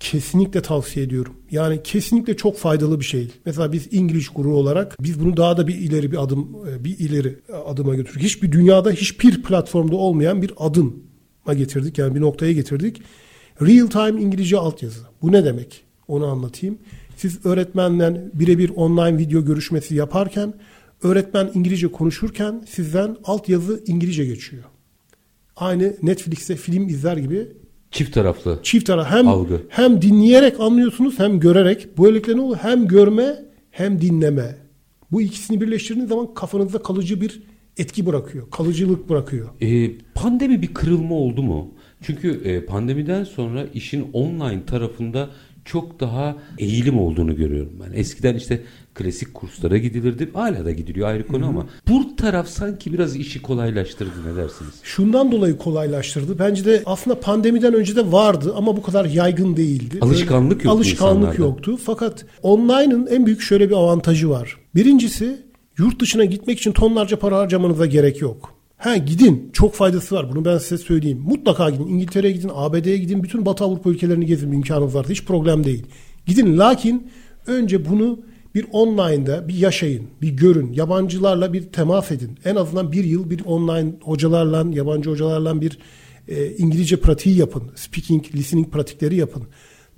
Kesinlikle 0.00 0.62
tavsiye 0.62 1.06
ediyorum. 1.06 1.32
Yani 1.50 1.80
kesinlikle 1.84 2.36
çok 2.36 2.58
faydalı 2.58 3.00
bir 3.00 3.04
şey. 3.04 3.28
Mesela 3.46 3.72
biz 3.72 3.88
İngiliz 3.90 4.28
guru 4.34 4.56
olarak 4.56 4.96
biz 5.00 5.20
bunu 5.20 5.36
daha 5.36 5.56
da 5.56 5.66
bir 5.66 5.74
ileri 5.74 6.12
bir 6.12 6.22
adım 6.22 6.48
e, 6.70 6.84
bir 6.84 6.98
ileri 6.98 7.38
adıma 7.66 7.94
götürdük. 7.94 8.22
Hiçbir 8.22 8.52
dünyada 8.52 8.90
hiçbir 8.90 9.42
platformda 9.42 9.96
olmayan 9.96 10.42
bir 10.42 10.52
adıma 10.58 10.90
getirdik. 11.52 11.98
Yani 11.98 12.14
bir 12.14 12.20
noktaya 12.20 12.52
getirdik. 12.52 13.02
Real 13.62 13.86
time 13.86 14.22
İngilizce 14.22 14.56
altyazı. 14.58 15.00
Bu 15.22 15.32
ne 15.32 15.44
demek? 15.44 15.84
Onu 16.08 16.26
anlatayım. 16.26 16.78
Siz 17.16 17.46
öğretmenle 17.46 18.20
birebir 18.34 18.70
online 18.76 19.18
video 19.18 19.44
görüşmesi 19.44 19.94
yaparken 19.94 20.54
öğretmen 21.02 21.50
İngilizce 21.54 21.88
konuşurken 21.88 22.62
sizden 22.68 23.16
altyazı 23.24 23.82
İngilizce 23.86 24.24
geçiyor. 24.24 24.62
Aynı 25.56 25.96
Netflix'te 26.02 26.56
film 26.56 26.88
izler 26.88 27.16
gibi 27.16 27.48
Çift 27.90 28.14
taraflı. 28.14 28.60
çift 28.62 28.90
ara 28.90 29.10
hem 29.10 29.28
Algı. 29.28 29.60
hem 29.68 30.02
dinleyerek 30.02 30.60
anlıyorsunuz 30.60 31.18
hem 31.18 31.40
görerek. 31.40 31.98
Böylelikle 31.98 32.36
ne 32.36 32.40
oluyor? 32.40 32.58
Hem 32.62 32.88
görme 32.88 33.36
hem 33.70 34.00
dinleme. 34.00 34.56
Bu 35.12 35.22
ikisini 35.22 35.60
birleştirdiğiniz 35.60 36.08
zaman 36.08 36.34
kafanızda 36.34 36.78
kalıcı 36.82 37.20
bir 37.20 37.42
etki 37.76 38.06
bırakıyor. 38.06 38.50
Kalıcılık 38.50 39.08
bırakıyor. 39.08 39.48
Ee, 39.62 39.90
pandemi 40.14 40.62
bir 40.62 40.74
kırılma 40.74 41.14
oldu 41.14 41.42
mu? 41.42 41.74
Çünkü 42.02 42.40
e, 42.44 42.64
pandemiden 42.64 43.24
sonra 43.24 43.66
işin 43.74 44.06
online 44.12 44.66
tarafında 44.66 45.30
çok 45.64 46.00
daha 46.00 46.36
eğilim 46.58 46.98
olduğunu 46.98 47.36
görüyorum 47.36 47.72
ben. 47.86 47.98
Eskiden 47.98 48.34
işte 48.34 48.62
klasik 48.94 49.34
kurslara 49.34 49.76
gidilirdi. 49.78 50.30
Hala 50.34 50.64
da 50.64 50.70
gidiliyor 50.70 51.08
ayrı 51.08 51.26
konu 51.26 51.46
ama 51.46 51.66
bu 51.88 52.16
taraf 52.16 52.48
sanki 52.48 52.92
biraz 52.92 53.16
işi 53.16 53.42
kolaylaştırdı 53.42 54.12
ne 54.26 54.36
dersiniz? 54.36 54.72
Şundan 54.82 55.32
dolayı 55.32 55.58
kolaylaştırdı. 55.58 56.38
Bence 56.38 56.64
de 56.64 56.82
aslında 56.86 57.20
pandemiden 57.20 57.74
önce 57.74 57.96
de 57.96 58.12
vardı 58.12 58.52
ama 58.56 58.76
bu 58.76 58.82
kadar 58.82 59.04
yaygın 59.04 59.56
değildi. 59.56 59.98
Alışkanlık 60.00 60.64
yoktu 60.64 60.70
Alışkanlık 60.70 61.16
insanlarda. 61.16 61.42
yoktu. 61.42 61.78
Fakat 61.84 62.26
online'ın 62.42 63.06
en 63.06 63.26
büyük 63.26 63.40
şöyle 63.40 63.68
bir 63.70 63.74
avantajı 63.74 64.30
var. 64.30 64.56
Birincisi 64.74 65.43
yurt 65.78 66.00
dışına 66.00 66.24
gitmek 66.24 66.58
için 66.58 66.72
tonlarca 66.72 67.18
para 67.18 67.38
harcamanıza 67.38 67.86
gerek 67.86 68.20
yok. 68.20 68.54
Ha 68.76 68.96
gidin. 68.96 69.50
Çok 69.52 69.74
faydası 69.74 70.14
var. 70.14 70.32
Bunu 70.32 70.44
ben 70.44 70.58
size 70.58 70.78
söyleyeyim. 70.78 71.22
Mutlaka 71.26 71.70
gidin. 71.70 71.86
İngiltere'ye 71.86 72.32
gidin, 72.32 72.50
ABD'ye 72.54 72.98
gidin. 72.98 73.22
Bütün 73.22 73.46
Batı 73.46 73.64
Avrupa 73.64 73.90
ülkelerini 73.90 74.26
gezin 74.26 74.52
imkanınız 74.52 74.94
varsa. 74.94 75.10
Hiç 75.10 75.24
problem 75.24 75.64
değil. 75.64 75.86
Gidin. 76.26 76.58
Lakin 76.58 77.10
önce 77.46 77.90
bunu 77.90 78.20
bir 78.54 78.66
online'da 78.72 79.48
bir 79.48 79.54
yaşayın, 79.54 80.06
bir 80.22 80.28
görün. 80.28 80.72
Yabancılarla 80.72 81.52
bir 81.52 81.62
temas 81.62 82.12
edin. 82.12 82.38
En 82.44 82.56
azından 82.56 82.92
bir 82.92 83.04
yıl 83.04 83.30
bir 83.30 83.44
online 83.44 83.92
hocalarla, 84.02 84.66
yabancı 84.72 85.10
hocalarla 85.10 85.60
bir 85.60 85.78
e, 86.28 86.56
İngilizce 86.56 86.96
pratiği 86.96 87.36
yapın. 87.38 87.62
Speaking, 87.74 88.34
listening 88.34 88.72
pratikleri 88.72 89.16
yapın. 89.16 89.42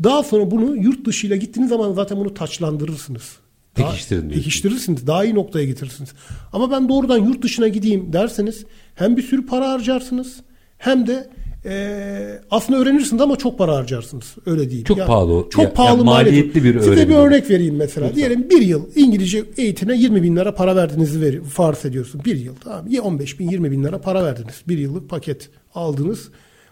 Daha 0.03 0.23
sonra 0.23 0.51
bunu 0.51 0.77
yurt 0.77 1.07
dışıyla 1.07 1.37
gittiğiniz 1.37 1.71
zaman 1.71 1.93
zaten 1.93 2.19
bunu 2.19 2.35
taçlandırırsınız. 2.35 3.37
Pekiştirin 3.77 4.21
diyorsun. 4.21 4.39
Pekiştirirsiniz. 4.41 5.07
Daha 5.07 5.25
iyi 5.25 5.35
noktaya 5.35 5.65
getirirsiniz. 5.65 6.11
Ama 6.53 6.71
ben 6.71 6.89
doğrudan 6.89 7.19
yurt 7.19 7.43
dışına 7.43 7.69
gideyim 7.69 8.13
derseniz 8.13 8.65
hem 8.95 9.17
bir 9.17 9.23
sürü 9.23 9.47
para 9.47 9.71
harcarsınız 9.71 10.37
hem 10.79 11.07
de 11.07 11.31
e, 11.65 12.41
aslında 12.51 12.79
öğrenirsiniz 12.79 13.23
ama 13.23 13.37
çok 13.37 13.59
para 13.59 13.77
harcarsınız. 13.77 14.35
Öyle 14.47 14.71
değil. 14.71 14.85
Çok 14.85 14.99
pahalı 14.99 15.33
o. 15.33 15.49
Çok 15.51 15.65
Ya- 15.65 15.73
pahalı 15.73 15.99
ya 15.99 16.05
maliyetli 16.05 16.65
bir 16.65 16.79
Size 16.81 16.91
öğrenim 16.91 17.09
bir 17.09 17.15
o. 17.15 17.19
örnek 17.19 17.51
vereyim 17.51 17.77
mesela. 17.77 18.15
Diyelim 18.15 18.51
bir 18.51 18.61
yıl 18.61 18.87
İngilizce 18.95 19.45
eğitime 19.57 19.99
20 19.99 20.23
bin 20.23 20.37
lira 20.37 20.55
para 20.55 20.77
verdiğinizi 20.77 21.21
ver, 21.21 21.41
farz 21.43 21.85
ediyorsun. 21.85 22.23
Bir 22.25 22.37
yıl 22.37 22.55
tamam. 22.65 22.85
Ya 22.89 23.03
15 23.03 23.39
bin 23.41 23.51
20 23.51 23.71
bin 23.71 23.85
lira 23.85 24.01
para 24.01 24.25
verdiniz. 24.25 24.63
Bir 24.69 24.79
yıllık 24.79 25.09
paket 25.11 25.49
aldınız. 25.75 26.29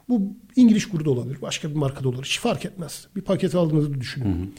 Bu 0.09 0.23
İngiliz 0.57 0.87
kurdu 0.89 1.11
olabilir. 1.11 1.39
Başka 1.43 1.71
bir 1.71 1.75
markada 1.75 2.09
olur. 2.09 2.25
Hiç 2.25 2.39
fark 2.41 2.65
etmez. 2.65 3.07
Bir 3.17 3.21
paket 3.21 3.55
aldığınızı 3.55 4.01
düşünün. 4.01 4.55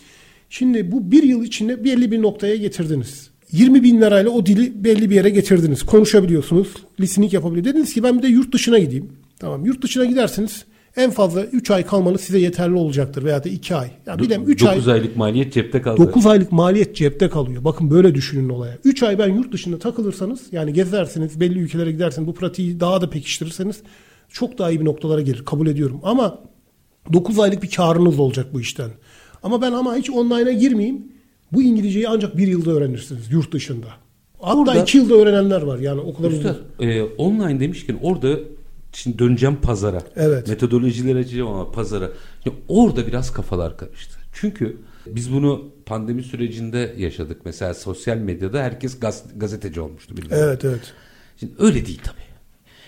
Şimdi 0.49 0.91
bu 0.91 1.11
bir 1.11 1.23
yıl 1.23 1.43
içinde 1.43 1.83
belli 1.83 2.11
bir 2.11 2.21
noktaya 2.21 2.55
getirdiniz. 2.55 3.29
20 3.51 3.83
bin 3.83 4.01
lirayla 4.01 4.31
o 4.31 4.45
dili 4.45 4.83
belli 4.83 5.09
bir 5.09 5.15
yere 5.15 5.29
getirdiniz. 5.29 5.83
Konuşabiliyorsunuz. 5.83 6.73
Listening 6.99 7.33
yapabiliyor. 7.33 7.65
Dediniz 7.65 7.93
ki 7.93 8.03
ben 8.03 8.17
bir 8.17 8.23
de 8.23 8.27
yurt 8.27 8.53
dışına 8.53 8.79
gideyim. 8.79 9.09
Tamam 9.39 9.65
yurt 9.65 9.81
dışına 9.81 10.05
giderseniz 10.05 10.65
en 10.95 11.11
fazla 11.11 11.43
3 11.45 11.71
ay 11.71 11.85
kalmanız 11.85 12.21
size 12.21 12.39
yeterli 12.39 12.75
olacaktır. 12.75 13.23
Veya 13.23 13.43
da 13.43 13.49
2 13.49 13.75
ay. 13.75 13.91
Ya 14.05 14.19
bilem 14.19 14.43
3 14.47 14.63
ay. 14.63 14.75
9 14.75 14.87
aylık 14.87 15.17
maliyet 15.17 15.53
cepte 15.53 15.81
kaldı. 15.81 16.01
9 16.01 16.25
aylık 16.25 16.51
maliyet 16.51 16.95
cepte 16.95 17.29
kalıyor. 17.29 17.63
Bakın 17.63 17.91
böyle 17.91 18.15
düşünün 18.15 18.49
olaya. 18.49 18.77
3 18.83 19.03
ay 19.03 19.19
ben 19.19 19.27
yurt 19.27 19.51
dışında 19.51 19.79
takılırsanız 19.79 20.41
yani 20.51 20.73
gezersiniz 20.73 21.39
belli 21.39 21.59
ülkelere 21.59 21.91
giderseniz 21.91 22.27
bu 22.27 22.33
pratiği 22.33 22.79
daha 22.79 23.01
da 23.01 23.09
pekiştirirseniz 23.09 23.81
çok 24.29 24.57
daha 24.57 24.71
iyi 24.71 24.79
bir 24.79 24.85
noktalara 24.85 25.21
gelir. 25.21 25.45
Kabul 25.45 25.67
ediyorum. 25.67 25.99
Ama 26.03 26.39
9 27.13 27.39
aylık 27.39 27.63
bir 27.63 27.71
karınız 27.71 28.19
olacak 28.19 28.53
bu 28.53 28.61
işten. 28.61 28.89
Ama 29.45 29.61
ben 29.61 29.71
ama 29.71 29.95
hiç 29.95 30.09
online'a 30.09 30.51
girmeyeyim. 30.51 31.01
Bu 31.51 31.61
İngilizceyi 31.63 32.09
ancak 32.09 32.37
bir 32.37 32.47
yılda 32.47 32.71
öğrenirsiniz 32.71 33.31
yurt 33.31 33.51
dışında. 33.51 33.87
Hatta 34.41 34.57
Burada- 34.57 34.81
2 34.81 34.97
yılda 34.97 35.13
öğrenenler 35.13 35.61
var. 35.61 35.79
Yani 35.79 36.01
o 36.01 36.13
kadar 36.13 36.27
uzun. 36.27 36.37
Üstad, 36.39 36.55
e, 36.79 37.03
online 37.03 37.59
demişken 37.59 37.97
orada 38.01 38.39
şimdi 38.91 39.19
döneceğim 39.19 39.55
pazara. 39.55 40.01
Evet. 40.15 40.47
Metodolojileri 40.47 41.17
açacağım 41.19 41.47
ama 41.49 41.71
pazara. 41.71 42.05
Ya 42.45 42.51
orada 42.67 43.07
biraz 43.07 43.31
kafalar 43.33 43.77
karıştı. 43.77 44.17
Çünkü 44.33 44.77
biz 45.07 45.33
bunu 45.33 45.65
pandemi 45.85 46.23
sürecinde 46.23 46.95
yaşadık. 46.97 47.37
Mesela 47.45 47.73
sosyal 47.73 48.17
medyada 48.17 48.63
herkes 48.63 48.99
gaz- 48.99 49.23
gazeteci 49.35 49.81
olmuştu. 49.81 50.17
bilmiyorum. 50.17 50.45
Evet 50.49 50.65
evet. 50.65 50.93
Şimdi 51.39 51.53
öyle 51.59 51.85
değil 51.85 52.01
tabii. 52.03 52.24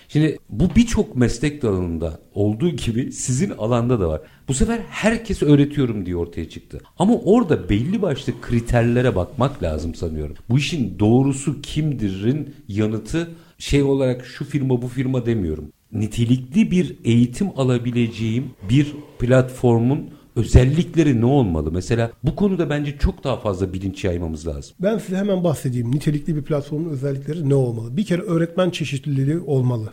Şimdi 0.08 0.38
bu 0.48 0.70
birçok 0.76 1.16
meslek 1.16 1.62
dalında 1.62 2.20
olduğu 2.34 2.70
gibi 2.70 3.12
sizin 3.12 3.50
alanda 3.50 4.00
da 4.00 4.08
var. 4.08 4.20
Bu 4.48 4.54
sefer 4.54 4.80
herkes 4.90 5.42
öğretiyorum 5.42 6.06
diye 6.06 6.16
ortaya 6.16 6.48
çıktı. 6.48 6.80
Ama 6.98 7.14
orada 7.14 7.68
belli 7.68 8.02
başlı 8.02 8.40
kriterlere 8.40 9.16
bakmak 9.16 9.62
lazım 9.62 9.94
sanıyorum. 9.94 10.36
Bu 10.48 10.58
işin 10.58 10.98
doğrusu 10.98 11.60
kimdir'in 11.60 12.54
yanıtı 12.68 13.30
şey 13.58 13.82
olarak 13.82 14.26
şu 14.26 14.44
firma 14.44 14.82
bu 14.82 14.88
firma 14.88 15.26
demiyorum. 15.26 15.72
Nitelikli 15.92 16.70
bir 16.70 16.96
eğitim 17.04 17.48
alabileceğim 17.56 18.50
bir 18.70 18.92
platformun 19.18 20.10
özellikleri 20.38 21.20
ne 21.20 21.24
olmalı? 21.24 21.72
Mesela 21.72 22.10
bu 22.24 22.36
konuda 22.36 22.70
bence 22.70 22.98
çok 22.98 23.24
daha 23.24 23.36
fazla 23.36 23.72
bilinç 23.72 24.04
yaymamız 24.04 24.46
lazım. 24.46 24.76
Ben 24.80 24.98
size 24.98 25.16
hemen 25.16 25.44
bahsedeyim. 25.44 25.94
Nitelikli 25.94 26.36
bir 26.36 26.42
platformun 26.42 26.90
özellikleri 26.90 27.48
ne 27.48 27.54
olmalı? 27.54 27.96
Bir 27.96 28.04
kere 28.04 28.22
öğretmen 28.22 28.70
çeşitliliği 28.70 29.38
olmalı. 29.38 29.88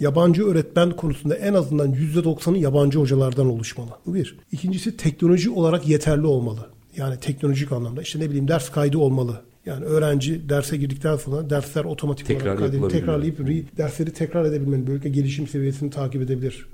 Yabancı 0.00 0.46
öğretmen 0.46 0.90
konusunda 0.90 1.36
en 1.36 1.54
azından 1.54 1.92
%90'ı 1.92 2.58
yabancı 2.58 2.98
hocalardan 2.98 3.46
oluşmalı. 3.46 3.90
Bu 4.06 4.14
bir. 4.14 4.38
İkincisi 4.52 4.96
teknoloji 4.96 5.50
olarak 5.50 5.88
yeterli 5.88 6.26
olmalı. 6.26 6.66
Yani 6.96 7.16
teknolojik 7.20 7.72
anlamda. 7.72 8.02
İşte 8.02 8.20
ne 8.20 8.28
bileyim 8.28 8.48
ders 8.48 8.70
kaydı 8.70 8.98
olmalı. 8.98 9.40
Yani 9.66 9.84
öğrenci 9.84 10.48
derse 10.48 10.76
girdikten 10.76 11.16
sonra 11.16 11.50
dersler 11.50 11.84
otomatik 11.84 12.26
Tekrar 12.26 12.58
olarak 12.58 12.90
tekrarlayıp 12.90 13.40
re- 13.40 13.64
dersleri 13.76 14.10
tekrar 14.10 14.44
edebilmeli. 14.44 14.86
Böylelikle 14.86 15.10
gelişim 15.10 15.48
seviyesini 15.48 15.90
takip 15.90 16.22
edebilir. 16.22 16.66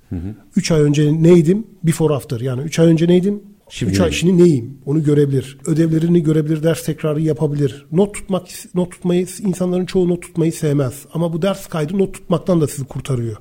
3 0.56 0.72
ay 0.72 0.80
önce 0.80 1.22
neydim? 1.22 1.66
Before 1.84 2.14
after. 2.14 2.40
Yani 2.40 2.62
3 2.62 2.78
ay 2.78 2.86
önce 2.86 3.08
neydim? 3.08 3.42
Şimdi 3.68 3.92
3 3.92 4.00
ay 4.00 4.12
şimdi 4.12 4.44
neyim? 4.44 4.78
Onu 4.86 5.02
görebilir. 5.04 5.58
Ödevlerini 5.66 6.22
görebilir, 6.22 6.62
ders 6.62 6.84
tekrarı 6.84 7.20
yapabilir. 7.20 7.86
Not 7.92 8.14
tutmak 8.14 8.46
not 8.74 8.92
tutmayı 8.92 9.26
insanların 9.42 9.86
çoğu 9.86 10.08
not 10.08 10.22
tutmayı 10.22 10.52
sevmez. 10.52 11.06
Ama 11.12 11.32
bu 11.32 11.42
ders 11.42 11.66
kaydı 11.66 11.98
not 11.98 12.14
tutmaktan 12.14 12.60
da 12.60 12.66
sizi 12.66 12.84
kurtarıyor. 12.84 13.36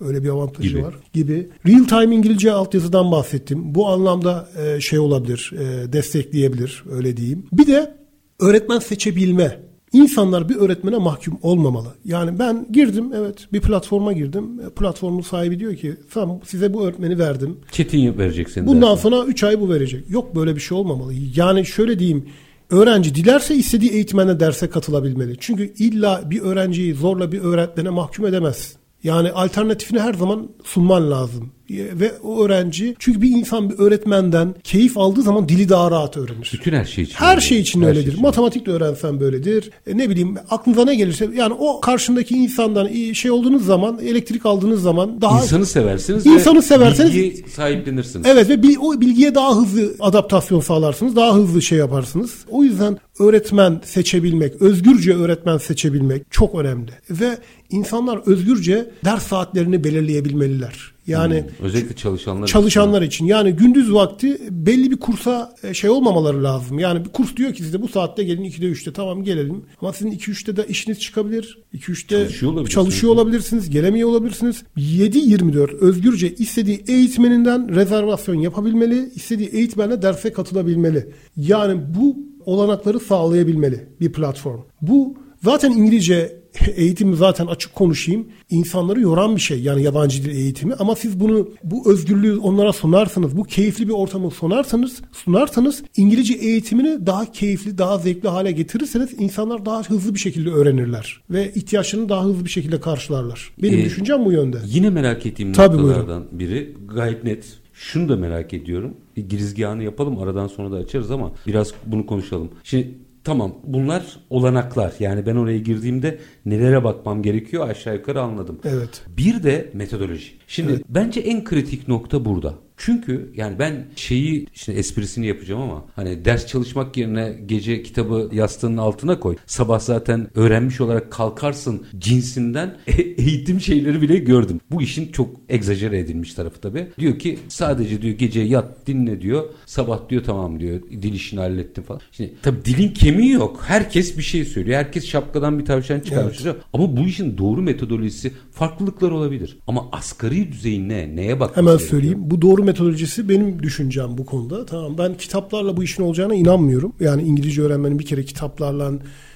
Öyle 0.00 0.22
bir 0.22 0.28
avantajı 0.28 0.68
Gibi. 0.68 0.82
var 0.82 0.94
gibi. 1.12 1.48
Real 1.66 1.84
time 1.84 2.16
İngilizce 2.16 2.52
altyazıdan 2.52 3.12
bahsettim. 3.12 3.74
Bu 3.74 3.88
anlamda 3.88 4.48
e, 4.62 4.80
şey 4.80 4.98
olabilir, 4.98 5.52
e, 5.58 5.92
destekleyebilir 5.92 6.84
öyle 6.90 7.16
diyeyim. 7.16 7.46
Bir 7.52 7.66
de 7.66 7.96
öğretmen 8.40 8.78
seçebilme. 8.78 9.60
İnsanlar 9.92 10.48
bir 10.48 10.56
öğretmene 10.56 10.96
mahkum 10.96 11.38
olmamalı. 11.42 11.88
Yani 12.04 12.38
ben 12.38 12.66
girdim 12.72 13.12
evet 13.14 13.48
bir 13.52 13.60
platforma 13.60 14.12
girdim. 14.12 14.60
E, 14.66 14.70
Platformun 14.70 15.20
sahibi 15.20 15.58
diyor 15.60 15.74
ki 15.76 15.96
tamam 16.14 16.40
size 16.44 16.74
bu 16.74 16.84
öğretmeni 16.86 17.18
verdim. 17.18 17.56
Çetin 17.72 18.18
verecek 18.18 18.50
senin 18.50 18.66
Bundan 18.66 18.90
dersin. 18.90 19.02
sonra 19.02 19.24
3 19.24 19.44
ay 19.44 19.60
bu 19.60 19.70
verecek. 19.70 20.10
Yok 20.10 20.36
böyle 20.36 20.54
bir 20.56 20.60
şey 20.60 20.78
olmamalı. 20.78 21.12
Yani 21.36 21.66
şöyle 21.66 21.98
diyeyim. 21.98 22.24
Öğrenci 22.70 23.14
dilerse 23.14 23.54
istediği 23.54 23.90
eğitmenle 23.90 24.40
derse 24.40 24.70
katılabilmeli. 24.70 25.36
Çünkü 25.40 25.74
illa 25.78 26.22
bir 26.30 26.40
öğrenciyi 26.40 26.94
zorla 26.94 27.32
bir 27.32 27.40
öğretmene 27.40 27.90
mahkum 27.90 28.26
edemezsin. 28.26 28.76
Yani 29.04 29.32
alternatifini 29.32 30.00
her 30.00 30.14
zaman 30.14 30.48
sunman 30.64 31.10
lazım. 31.10 31.50
Ve 31.70 32.12
o 32.22 32.44
öğrenci 32.44 32.96
çünkü 32.98 33.22
bir 33.22 33.30
insan 33.30 33.70
bir 33.70 33.78
öğretmenden 33.78 34.54
keyif 34.64 34.98
aldığı 34.98 35.22
zaman 35.22 35.48
dili 35.48 35.68
daha 35.68 35.90
rahat 35.90 36.16
öğrenir. 36.16 36.50
Bütün 36.54 36.72
her 36.72 36.84
şey 36.84 37.04
için. 37.04 37.14
Her 37.14 37.30
öyle. 37.30 37.40
şey 37.40 37.58
için 37.60 37.82
Her 37.82 37.88
öyledir. 37.88 38.12
için. 38.12 38.22
Matematik 38.22 38.66
de 38.66 38.70
öğrensen 38.70 39.20
böyledir. 39.20 39.70
E, 39.86 39.98
ne 39.98 40.10
bileyim 40.10 40.34
aklınıza 40.50 40.84
ne 40.84 40.94
gelirse 40.94 41.28
yani 41.34 41.54
o 41.58 41.80
karşındaki 41.80 42.34
insandan 42.34 43.12
şey 43.12 43.30
olduğunuz 43.30 43.66
zaman 43.66 43.98
elektrik 43.98 44.46
aldığınız 44.46 44.82
zaman 44.82 45.20
daha 45.20 45.42
İnsanı 45.42 45.66
seversiniz 45.66 46.26
İnsanı 46.26 46.56
ve 46.58 46.62
severseniz- 46.62 47.14
bilgiyi 47.14 47.44
sahiplenirsiniz. 47.54 48.26
Evet 48.28 48.48
ve 48.48 48.62
bil- 48.62 48.76
o 48.80 49.00
bilgiye 49.00 49.34
daha 49.34 49.56
hızlı 49.56 49.94
adaptasyon 50.00 50.60
sağlarsınız. 50.60 51.16
Daha 51.16 51.34
hızlı 51.34 51.62
şey 51.62 51.78
yaparsınız. 51.78 52.34
O 52.50 52.64
yüzden 52.64 52.98
öğretmen 53.18 53.80
seçebilmek, 53.84 54.62
özgürce 54.62 55.14
öğretmen 55.14 55.58
seçebilmek 55.58 56.22
çok 56.30 56.54
önemli. 56.54 56.90
Ve 57.10 57.38
insanlar 57.70 58.20
özgürce 58.26 58.90
ders 59.04 59.26
saatlerini 59.26 59.84
belirleyebilmeliler. 59.84 60.95
Yani 61.06 61.44
Özellikle 61.62 61.96
çalışanlar 61.96 62.46
çalışanlar 62.46 63.02
için. 63.02 63.26
Yani 63.26 63.52
gündüz 63.52 63.92
vakti 63.94 64.38
belli 64.50 64.90
bir 64.90 64.96
kursa 64.96 65.54
e, 65.62 65.74
şey 65.74 65.90
olmamaları 65.90 66.44
lazım. 66.44 66.78
Yani 66.78 67.04
bir 67.04 67.08
kurs 67.10 67.36
diyor 67.36 67.54
ki 67.54 67.62
size 67.62 67.82
bu 67.82 67.88
saatte 67.88 68.24
gelin 68.24 68.44
2'de 68.44 68.66
3'te 68.66 68.92
tamam 68.92 69.24
gelelim. 69.24 69.64
Ama 69.80 69.92
sizin 69.92 70.12
2-3'te 70.12 70.56
de 70.56 70.66
işiniz 70.68 71.00
çıkabilir. 71.00 71.58
2-3'te 71.74 72.16
Çalışıyor 72.18 72.52
olabilirsiniz. 72.52 72.74
çalışıyor 72.74 73.12
olabilirsiniz. 73.12 73.70
Gelemiyor 73.70 74.08
olabilirsiniz. 74.08 74.62
7-24 74.76 75.76
özgürce 75.76 76.34
istediği 76.34 76.84
eğitmeninden 76.88 77.74
rezervasyon 77.74 78.34
yapabilmeli. 78.34 79.10
istediği 79.14 79.48
eğitmenle 79.48 80.02
derse 80.02 80.32
katılabilmeli. 80.32 81.12
Yani 81.36 81.80
bu 81.94 82.16
olanakları 82.44 83.00
sağlayabilmeli 83.00 83.88
bir 84.00 84.12
platform. 84.12 84.60
Bu 84.82 85.14
zaten 85.44 85.70
İngilizce 85.70 86.40
eğitimi 86.76 87.16
zaten 87.16 87.46
açık 87.46 87.74
konuşayım. 87.74 88.26
insanları 88.50 89.00
yoran 89.00 89.36
bir 89.36 89.40
şey 89.40 89.60
yani 89.60 89.82
yabancı 89.82 90.24
dil 90.24 90.30
eğitimi 90.30 90.74
ama 90.74 90.96
siz 90.96 91.20
bunu 91.20 91.48
bu 91.64 91.90
özgürlüğü 91.92 92.38
onlara 92.38 92.72
sunarsanız, 92.72 93.36
bu 93.36 93.44
keyifli 93.44 93.88
bir 93.88 93.92
ortamı 93.92 94.30
sunarsanız, 94.30 95.02
sunarsanız 95.12 95.82
İngilizce 95.96 96.34
eğitimini 96.34 97.06
daha 97.06 97.32
keyifli, 97.32 97.78
daha 97.78 97.98
zevkli 97.98 98.28
hale 98.28 98.52
getirirseniz 98.52 99.10
insanlar 99.18 99.66
daha 99.66 99.82
hızlı 99.82 100.14
bir 100.14 100.18
şekilde 100.18 100.50
öğrenirler 100.50 101.20
ve 101.30 101.52
ihtiyaçlarını 101.52 102.08
daha 102.08 102.24
hızlı 102.24 102.44
bir 102.44 102.50
şekilde 102.50 102.80
karşılarlar. 102.80 103.50
Benim 103.62 103.78
Ee, 103.78 103.84
düşüncem 103.84 104.24
bu 104.24 104.32
yönde. 104.32 104.58
Yine 104.66 104.90
merak 104.90 105.26
ettiğim 105.26 105.52
Tabii, 105.52 105.76
noktalardan 105.76 106.24
biri 106.32 106.74
gayet 106.94 107.24
net. 107.24 107.44
Şunu 107.72 108.08
da 108.08 108.16
merak 108.16 108.54
ediyorum. 108.54 108.94
Bir 109.16 109.28
girizgahını 109.28 109.82
yapalım 109.82 110.18
aradan 110.18 110.46
sonra 110.46 110.72
da 110.72 110.76
açarız 110.76 111.10
ama 111.10 111.32
biraz 111.46 111.72
bunu 111.86 112.06
konuşalım. 112.06 112.48
Şimdi 112.64 112.94
tamam 113.26 113.54
bunlar 113.64 114.02
olanaklar. 114.30 114.92
Yani 114.98 115.26
ben 115.26 115.36
oraya 115.36 115.58
girdiğimde 115.58 116.18
nelere 116.44 116.84
bakmam 116.84 117.22
gerekiyor 117.22 117.68
aşağı 117.68 117.94
yukarı 117.94 118.22
anladım. 118.22 118.58
Evet. 118.64 119.04
Bir 119.08 119.42
de 119.42 119.70
metodoloji. 119.72 120.32
Şimdi 120.46 120.82
bence 120.88 121.20
en 121.20 121.44
kritik 121.44 121.88
nokta 121.88 122.24
burada. 122.24 122.54
Çünkü 122.76 123.32
yani 123.36 123.58
ben 123.58 123.84
şeyi 123.96 124.46
işte 124.54 124.72
esprisini 124.72 125.26
yapacağım 125.26 125.62
ama 125.62 125.84
hani 125.96 126.24
ders 126.24 126.46
çalışmak 126.46 126.96
yerine 126.96 127.36
gece 127.46 127.82
kitabı 127.82 128.28
yastığının 128.32 128.76
altına 128.76 129.20
koy. 129.20 129.36
Sabah 129.46 129.80
zaten 129.80 130.28
öğrenmiş 130.34 130.80
olarak 130.80 131.12
kalkarsın 131.12 131.86
cinsinden 131.98 132.76
e- 132.86 133.02
eğitim 133.02 133.60
şeyleri 133.60 134.02
bile 134.02 134.16
gördüm. 134.16 134.60
Bu 134.70 134.82
işin 134.82 135.12
çok 135.12 135.36
egzajere 135.48 135.98
edilmiş 135.98 136.34
tarafı 136.34 136.60
tabii. 136.60 136.88
Diyor 136.98 137.18
ki 137.18 137.38
sadece 137.48 138.02
diyor 138.02 138.14
gece 138.14 138.40
yat 138.40 138.86
dinle 138.86 139.20
diyor. 139.20 139.44
Sabah 139.66 140.08
diyor 140.08 140.24
tamam 140.24 140.60
diyor 140.60 140.80
dil 140.90 141.12
işini 141.12 141.40
hallettim 141.40 141.84
falan. 141.84 142.00
Şimdi 142.12 142.34
tabii 142.42 142.64
dilin 142.64 142.88
kemiği 142.88 143.30
yok. 143.30 143.60
Herkes 143.66 144.18
bir 144.18 144.22
şey 144.22 144.44
söylüyor. 144.44 144.78
Herkes 144.78 145.06
şapkadan 145.06 145.58
bir 145.58 145.64
tavşan 145.64 146.00
çıkarmış. 146.00 146.38
Ama 146.72 146.96
bu 146.96 147.00
işin 147.00 147.38
doğru 147.38 147.62
metodolojisi 147.62 148.32
farklılıklar 148.52 149.10
olabilir. 149.10 149.58
Ama 149.66 149.88
asgari 149.92 150.52
düzeyi 150.52 150.88
ne? 150.88 151.16
Neye 151.16 151.40
bakmak 151.40 151.56
Hemen 151.56 151.76
söyleyeyim. 151.76 152.18
Bu 152.20 152.42
doğru 152.42 152.65
metodolojisi 152.66 153.28
benim 153.28 153.62
düşüncem 153.62 154.18
bu 154.18 154.26
konuda. 154.26 154.66
Tamam 154.66 154.98
ben 154.98 155.16
kitaplarla 155.16 155.76
bu 155.76 155.84
işin 155.84 156.02
olacağına 156.02 156.34
inanmıyorum. 156.34 156.92
Yani 157.00 157.22
İngilizce 157.22 157.62
öğrenmenin 157.62 157.98
bir 157.98 158.06
kere 158.06 158.24
kitaplarla 158.24 158.92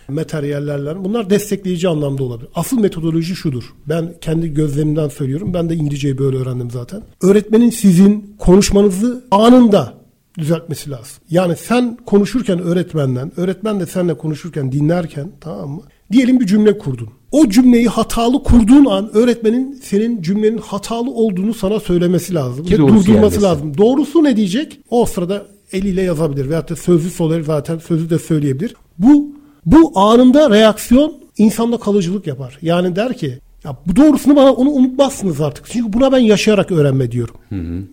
materyallerle 0.08 1.04
bunlar 1.04 1.30
destekleyici 1.30 1.88
anlamda 1.88 2.22
olabilir. 2.24 2.50
Asıl 2.54 2.80
metodoloji 2.80 3.36
şudur. 3.36 3.64
Ben 3.88 4.14
kendi 4.20 4.54
gözlemimden 4.54 5.08
söylüyorum. 5.08 5.54
Ben 5.54 5.70
de 5.70 5.74
İngilizceyi 5.74 6.18
böyle 6.18 6.36
öğrendim 6.36 6.70
zaten. 6.70 7.02
Öğretmenin 7.22 7.70
sizin 7.70 8.36
konuşmanızı 8.38 9.24
anında 9.30 9.94
düzeltmesi 10.38 10.90
lazım. 10.90 11.22
Yani 11.30 11.56
sen 11.56 11.98
konuşurken 12.06 12.58
öğretmenden, 12.58 13.32
öğretmen 13.36 13.80
de 13.80 13.86
seninle 13.86 14.14
konuşurken 14.14 14.72
dinlerken 14.72 15.32
tamam 15.40 15.70
mı? 15.70 15.82
Diyelim 16.12 16.40
bir 16.40 16.46
cümle 16.46 16.78
kurdun. 16.78 17.08
O 17.32 17.48
cümleyi 17.48 17.88
hatalı 17.88 18.42
kurduğun 18.42 18.84
an 18.84 19.16
öğretmenin 19.16 19.80
senin 19.82 20.22
cümlenin 20.22 20.58
hatalı 20.58 21.10
olduğunu 21.10 21.54
sana 21.54 21.80
söylemesi 21.80 22.34
lazım. 22.34 22.64
Ki 22.66 22.72
ve 22.74 22.78
durdurması 22.78 23.10
yerleşsin. 23.10 23.42
lazım. 23.42 23.78
Doğrusu 23.78 24.24
ne 24.24 24.36
diyecek? 24.36 24.80
O 24.90 25.06
sırada 25.06 25.46
eliyle 25.72 26.02
yazabilir 26.02 26.48
veyahut 26.48 26.70
da 26.70 26.76
sözlü 26.76 27.10
soruları 27.10 27.44
zaten 27.44 27.78
sözü 27.78 28.10
de 28.10 28.18
söyleyebilir. 28.18 28.74
Bu 28.98 29.28
bu 29.66 29.92
anında 29.94 30.50
reaksiyon 30.50 31.12
insanda 31.38 31.76
kalıcılık 31.76 32.26
yapar. 32.26 32.58
Yani 32.62 32.96
der 32.96 33.16
ki 33.16 33.38
ya 33.64 33.76
bu 33.86 33.96
doğrusunu 33.96 34.36
bana 34.36 34.52
onu 34.52 34.70
unutmazsınız 34.70 35.40
artık. 35.40 35.66
Çünkü 35.70 35.92
buna 35.92 36.12
ben 36.12 36.18
yaşayarak 36.18 36.72
öğrenme 36.72 37.12
diyorum. 37.12 37.34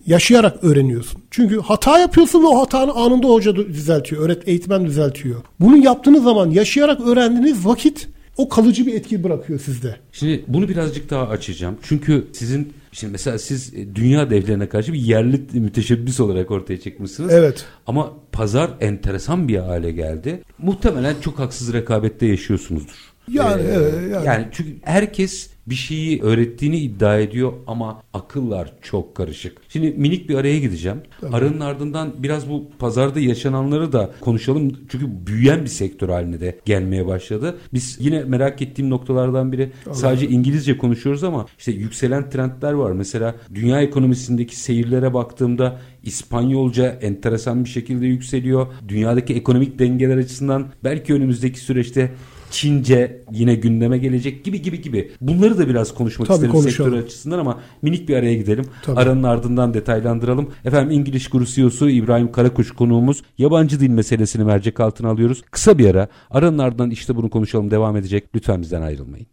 Yaşayarak 0.06 0.64
öğreniyorsun. 0.64 1.22
Çünkü 1.30 1.60
hata 1.60 1.98
yapıyorsun 1.98 2.42
ve 2.42 2.46
o 2.46 2.60
hatanı 2.60 2.92
anında 2.92 3.28
hoca 3.28 3.56
düzeltiyor. 3.56 4.22
Öğret 4.22 4.48
eğitmen 4.48 4.86
düzeltiyor. 4.86 5.36
Bunu 5.60 5.76
yaptığınız 5.84 6.24
zaman 6.24 6.50
yaşayarak 6.50 7.00
öğrendiğiniz 7.00 7.66
vakit 7.66 8.08
o 8.38 8.48
kalıcı 8.48 8.86
bir 8.86 8.94
etki 8.94 9.24
bırakıyor 9.24 9.60
sizde. 9.60 9.96
Şimdi 10.12 10.44
bunu 10.48 10.68
birazcık 10.68 11.10
daha 11.10 11.28
açacağım. 11.28 11.76
Çünkü 11.82 12.26
sizin 12.32 12.72
şimdi 12.92 13.12
mesela 13.12 13.38
siz 13.38 13.74
e, 13.74 13.94
dünya 13.94 14.30
devlerine 14.30 14.68
karşı 14.68 14.92
bir 14.92 14.98
yerli 15.00 15.40
müteşebbis 15.52 16.20
olarak 16.20 16.50
ortaya 16.50 16.80
çıkmışsınız. 16.80 17.32
Evet. 17.32 17.64
Ama 17.86 18.12
pazar 18.32 18.70
enteresan 18.80 19.48
bir 19.48 19.56
hale 19.56 19.92
geldi. 19.92 20.42
Muhtemelen 20.58 21.14
çok 21.20 21.38
haksız 21.38 21.72
rekabette 21.72 22.26
yaşıyorsunuzdur. 22.26 22.94
Yani, 23.32 23.62
Ee, 23.62 23.64
evet, 23.72 23.94
yani. 24.12 24.26
yani 24.26 24.46
çünkü 24.52 24.70
herkes 24.82 25.50
bir 25.70 25.74
şeyi 25.74 26.22
öğrettiğini 26.22 26.78
iddia 26.78 27.18
ediyor 27.18 27.52
ama 27.66 28.02
akıllar 28.12 28.72
çok 28.82 29.14
karışık. 29.14 29.58
Şimdi 29.68 29.90
minik 29.90 30.28
bir 30.28 30.34
araya 30.34 30.58
gideceğim. 30.58 30.98
Aranın 31.32 31.60
ardından 31.60 32.14
biraz 32.18 32.50
bu 32.50 32.70
pazarda 32.78 33.20
yaşananları 33.20 33.92
da 33.92 34.10
konuşalım. 34.20 34.72
Çünkü 34.88 35.26
büyüyen 35.26 35.62
bir 35.62 35.68
sektör 35.68 36.08
haline 36.08 36.40
de 36.40 36.58
gelmeye 36.64 37.06
başladı. 37.06 37.58
Biz 37.72 37.96
yine 38.00 38.24
merak 38.24 38.62
ettiğim 38.62 38.90
noktalardan 38.90 39.52
biri 39.52 39.72
sadece 39.92 40.28
İngilizce 40.28 40.78
konuşuyoruz 40.78 41.24
ama 41.24 41.46
işte 41.58 41.72
yükselen 41.72 42.30
trendler 42.30 42.72
var. 42.72 42.92
Mesela 42.92 43.34
dünya 43.54 43.80
ekonomisindeki 43.80 44.56
seyirlere 44.56 45.14
baktığımda 45.14 45.80
İspanyolca 46.02 46.86
enteresan 46.86 47.64
bir 47.64 47.70
şekilde 47.70 48.06
yükseliyor. 48.06 48.66
Dünyadaki 48.88 49.34
ekonomik 49.34 49.78
dengeler 49.78 50.16
açısından 50.16 50.66
belki 50.84 51.14
önümüzdeki 51.14 51.60
süreçte 51.60 52.12
Çince 52.50 53.22
yine 53.32 53.54
gündeme 53.54 53.98
gelecek 53.98 54.44
gibi 54.44 54.62
gibi 54.62 54.80
gibi. 54.82 55.12
Bunları 55.20 55.58
da 55.58 55.68
biraz 55.68 55.94
konuşmak 55.94 56.28
Tabii 56.28 56.34
isterim 56.36 56.52
konuşalım. 56.52 56.90
sektör 56.90 57.06
açısından 57.06 57.38
ama 57.38 57.60
minik 57.82 58.08
bir 58.08 58.16
araya 58.16 58.34
gidelim. 58.34 58.64
Tabii. 58.82 59.00
Aranın 59.00 59.22
ardından 59.22 59.74
detaylandıralım. 59.74 60.50
Efendim 60.64 60.90
İngiliz 60.90 61.28
Guru 61.30 61.46
CEO'su 61.46 61.90
İbrahim 61.90 62.32
Karakuş 62.32 62.72
konuğumuz. 62.72 63.22
Yabancı 63.38 63.80
dil 63.80 63.90
meselesini 63.90 64.44
mercek 64.44 64.80
altına 64.80 65.08
alıyoruz. 65.08 65.42
Kısa 65.50 65.78
bir 65.78 65.90
ara. 65.90 66.08
Aranın 66.30 66.58
ardından 66.58 66.90
işte 66.90 67.16
bunu 67.16 67.30
konuşalım 67.30 67.70
devam 67.70 67.96
edecek. 67.96 68.24
Lütfen 68.34 68.62
bizden 68.62 68.82
ayrılmayın. 68.82 69.26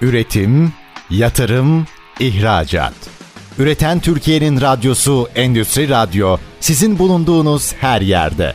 Üretim, 0.00 0.72
yatırım, 1.10 1.86
ihracat. 2.20 2.94
Üreten 3.58 4.00
Türkiye'nin 4.00 4.60
radyosu 4.60 5.28
Endüstri 5.34 5.88
Radyo 5.88 6.36
sizin 6.60 6.98
bulunduğunuz 6.98 7.72
her 7.74 8.00
yerde. 8.00 8.54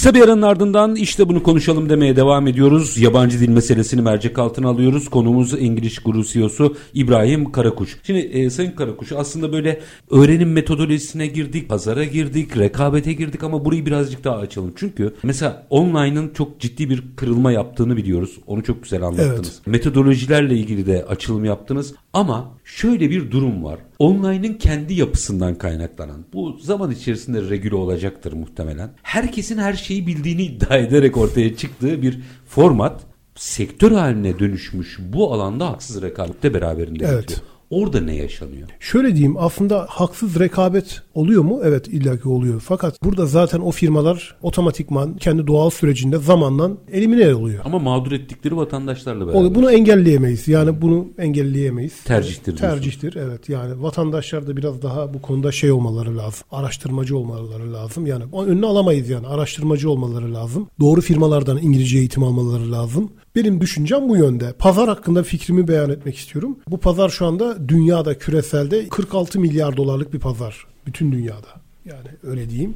Kısa 0.00 0.14
bir 0.14 0.20
aranın 0.20 0.42
ardından 0.42 0.96
işte 0.96 1.28
bunu 1.28 1.42
konuşalım 1.42 1.88
demeye 1.88 2.16
devam 2.16 2.46
ediyoruz. 2.46 2.98
Yabancı 2.98 3.40
dil 3.40 3.48
meselesini 3.48 4.02
mercek 4.02 4.38
altına 4.38 4.68
alıyoruz. 4.68 5.08
Konuğumuz 5.08 5.52
İngiliz 5.52 5.98
Guru 6.04 6.24
CEO'su 6.24 6.76
İbrahim 6.94 7.52
Karakuş. 7.52 7.96
Şimdi 8.02 8.18
e, 8.18 8.50
Sayın 8.50 8.70
Karakuş 8.70 9.12
aslında 9.12 9.52
böyle 9.52 9.80
öğrenim 10.10 10.52
metodolojisine 10.52 11.26
girdik, 11.26 11.68
pazara 11.68 12.04
girdik, 12.04 12.56
rekabete 12.56 13.12
girdik 13.12 13.42
ama 13.42 13.64
burayı 13.64 13.86
birazcık 13.86 14.24
daha 14.24 14.36
açalım. 14.36 14.72
Çünkü 14.76 15.14
mesela 15.22 15.66
online'ın 15.70 16.28
çok 16.34 16.60
ciddi 16.60 16.90
bir 16.90 17.02
kırılma 17.16 17.52
yaptığını 17.52 17.96
biliyoruz. 17.96 18.38
Onu 18.46 18.62
çok 18.62 18.82
güzel 18.82 19.02
anlattınız. 19.02 19.60
Metodolojilerle 19.66 20.54
ilgili 20.54 20.86
de 20.86 21.04
açılım 21.08 21.44
yaptınız. 21.44 21.94
Ama 22.12 22.58
şöyle 22.64 23.10
bir 23.10 23.30
durum 23.30 23.64
var. 23.64 23.78
Online'ın 23.98 24.54
kendi 24.54 24.94
yapısından 24.94 25.54
kaynaklanan 25.54 26.24
bu 26.32 26.58
zaman 26.62 26.90
içerisinde 26.90 27.50
regüle 27.50 27.74
olacaktır 27.74 28.32
muhtemelen. 28.32 28.90
Herkesin 29.02 29.58
her 29.58 29.72
şeyi 29.74 30.06
bildiğini 30.06 30.42
iddia 30.42 30.76
ederek 30.76 31.16
ortaya 31.16 31.56
çıktığı 31.56 32.02
bir 32.02 32.18
format 32.46 33.00
sektör 33.36 33.92
haline 33.92 34.38
dönüşmüş 34.38 34.98
bu 35.12 35.32
alanda 35.34 35.70
haksız 35.70 36.02
rekabette 36.02 36.54
beraberinde 36.54 37.04
Evet. 37.04 37.20
getiriyor. 37.20 37.49
Orada 37.70 38.00
ne 38.00 38.16
yaşanıyor? 38.16 38.68
Şöyle 38.80 39.14
diyeyim 39.14 39.36
aslında 39.38 39.86
haksız 39.88 40.40
rekabet 40.40 41.02
oluyor 41.14 41.42
mu? 41.42 41.60
Evet 41.64 41.88
illaki 41.88 42.28
oluyor. 42.28 42.60
Fakat 42.60 43.02
burada 43.04 43.26
zaten 43.26 43.60
o 43.60 43.70
firmalar 43.70 44.36
otomatikman 44.42 45.16
kendi 45.16 45.46
doğal 45.46 45.70
sürecinde 45.70 46.18
zamanla 46.18 46.70
elimine 46.92 47.34
oluyor. 47.34 47.60
Ama 47.64 47.78
mağdur 47.78 48.12
ettikleri 48.12 48.56
vatandaşlarla 48.56 49.26
beraber. 49.26 49.38
Oluyor. 49.38 49.54
Bunu 49.54 49.72
engelleyemeyiz. 49.72 50.48
Yani 50.48 50.82
bunu 50.82 51.06
engelleyemeyiz. 51.18 52.04
Tercihtir 52.04 52.58
diyorsun. 52.58 52.66
Tercihtir 52.76 53.16
evet. 53.16 53.48
Yani 53.48 53.82
vatandaşlar 53.82 54.46
da 54.46 54.56
biraz 54.56 54.82
daha 54.82 55.14
bu 55.14 55.22
konuda 55.22 55.52
şey 55.52 55.72
olmaları 55.72 56.16
lazım. 56.16 56.46
Araştırmacı 56.50 57.16
olmaları 57.16 57.72
lazım. 57.72 58.06
Yani 58.06 58.24
önüne 58.46 58.66
alamayız 58.66 59.08
yani. 59.08 59.26
Araştırmacı 59.26 59.90
olmaları 59.90 60.34
lazım. 60.34 60.68
Doğru 60.80 61.00
firmalardan 61.00 61.58
İngilizce 61.58 61.98
eğitim 61.98 62.22
almaları 62.22 62.72
lazım. 62.72 63.10
Benim 63.36 63.60
düşüncem 63.60 64.08
bu 64.08 64.16
yönde. 64.16 64.52
Pazar 64.52 64.88
hakkında 64.88 65.22
fikrimi 65.22 65.68
beyan 65.68 65.90
etmek 65.90 66.16
istiyorum. 66.16 66.58
Bu 66.68 66.78
pazar 66.78 67.08
şu 67.08 67.26
anda 67.26 67.68
dünyada 67.68 68.18
küreselde 68.18 68.88
46 68.88 69.40
milyar 69.40 69.76
dolarlık 69.76 70.12
bir 70.12 70.18
pazar. 70.18 70.66
Bütün 70.86 71.12
dünyada. 71.12 71.48
Yani 71.84 72.08
öyle 72.22 72.50
diyeyim. 72.50 72.74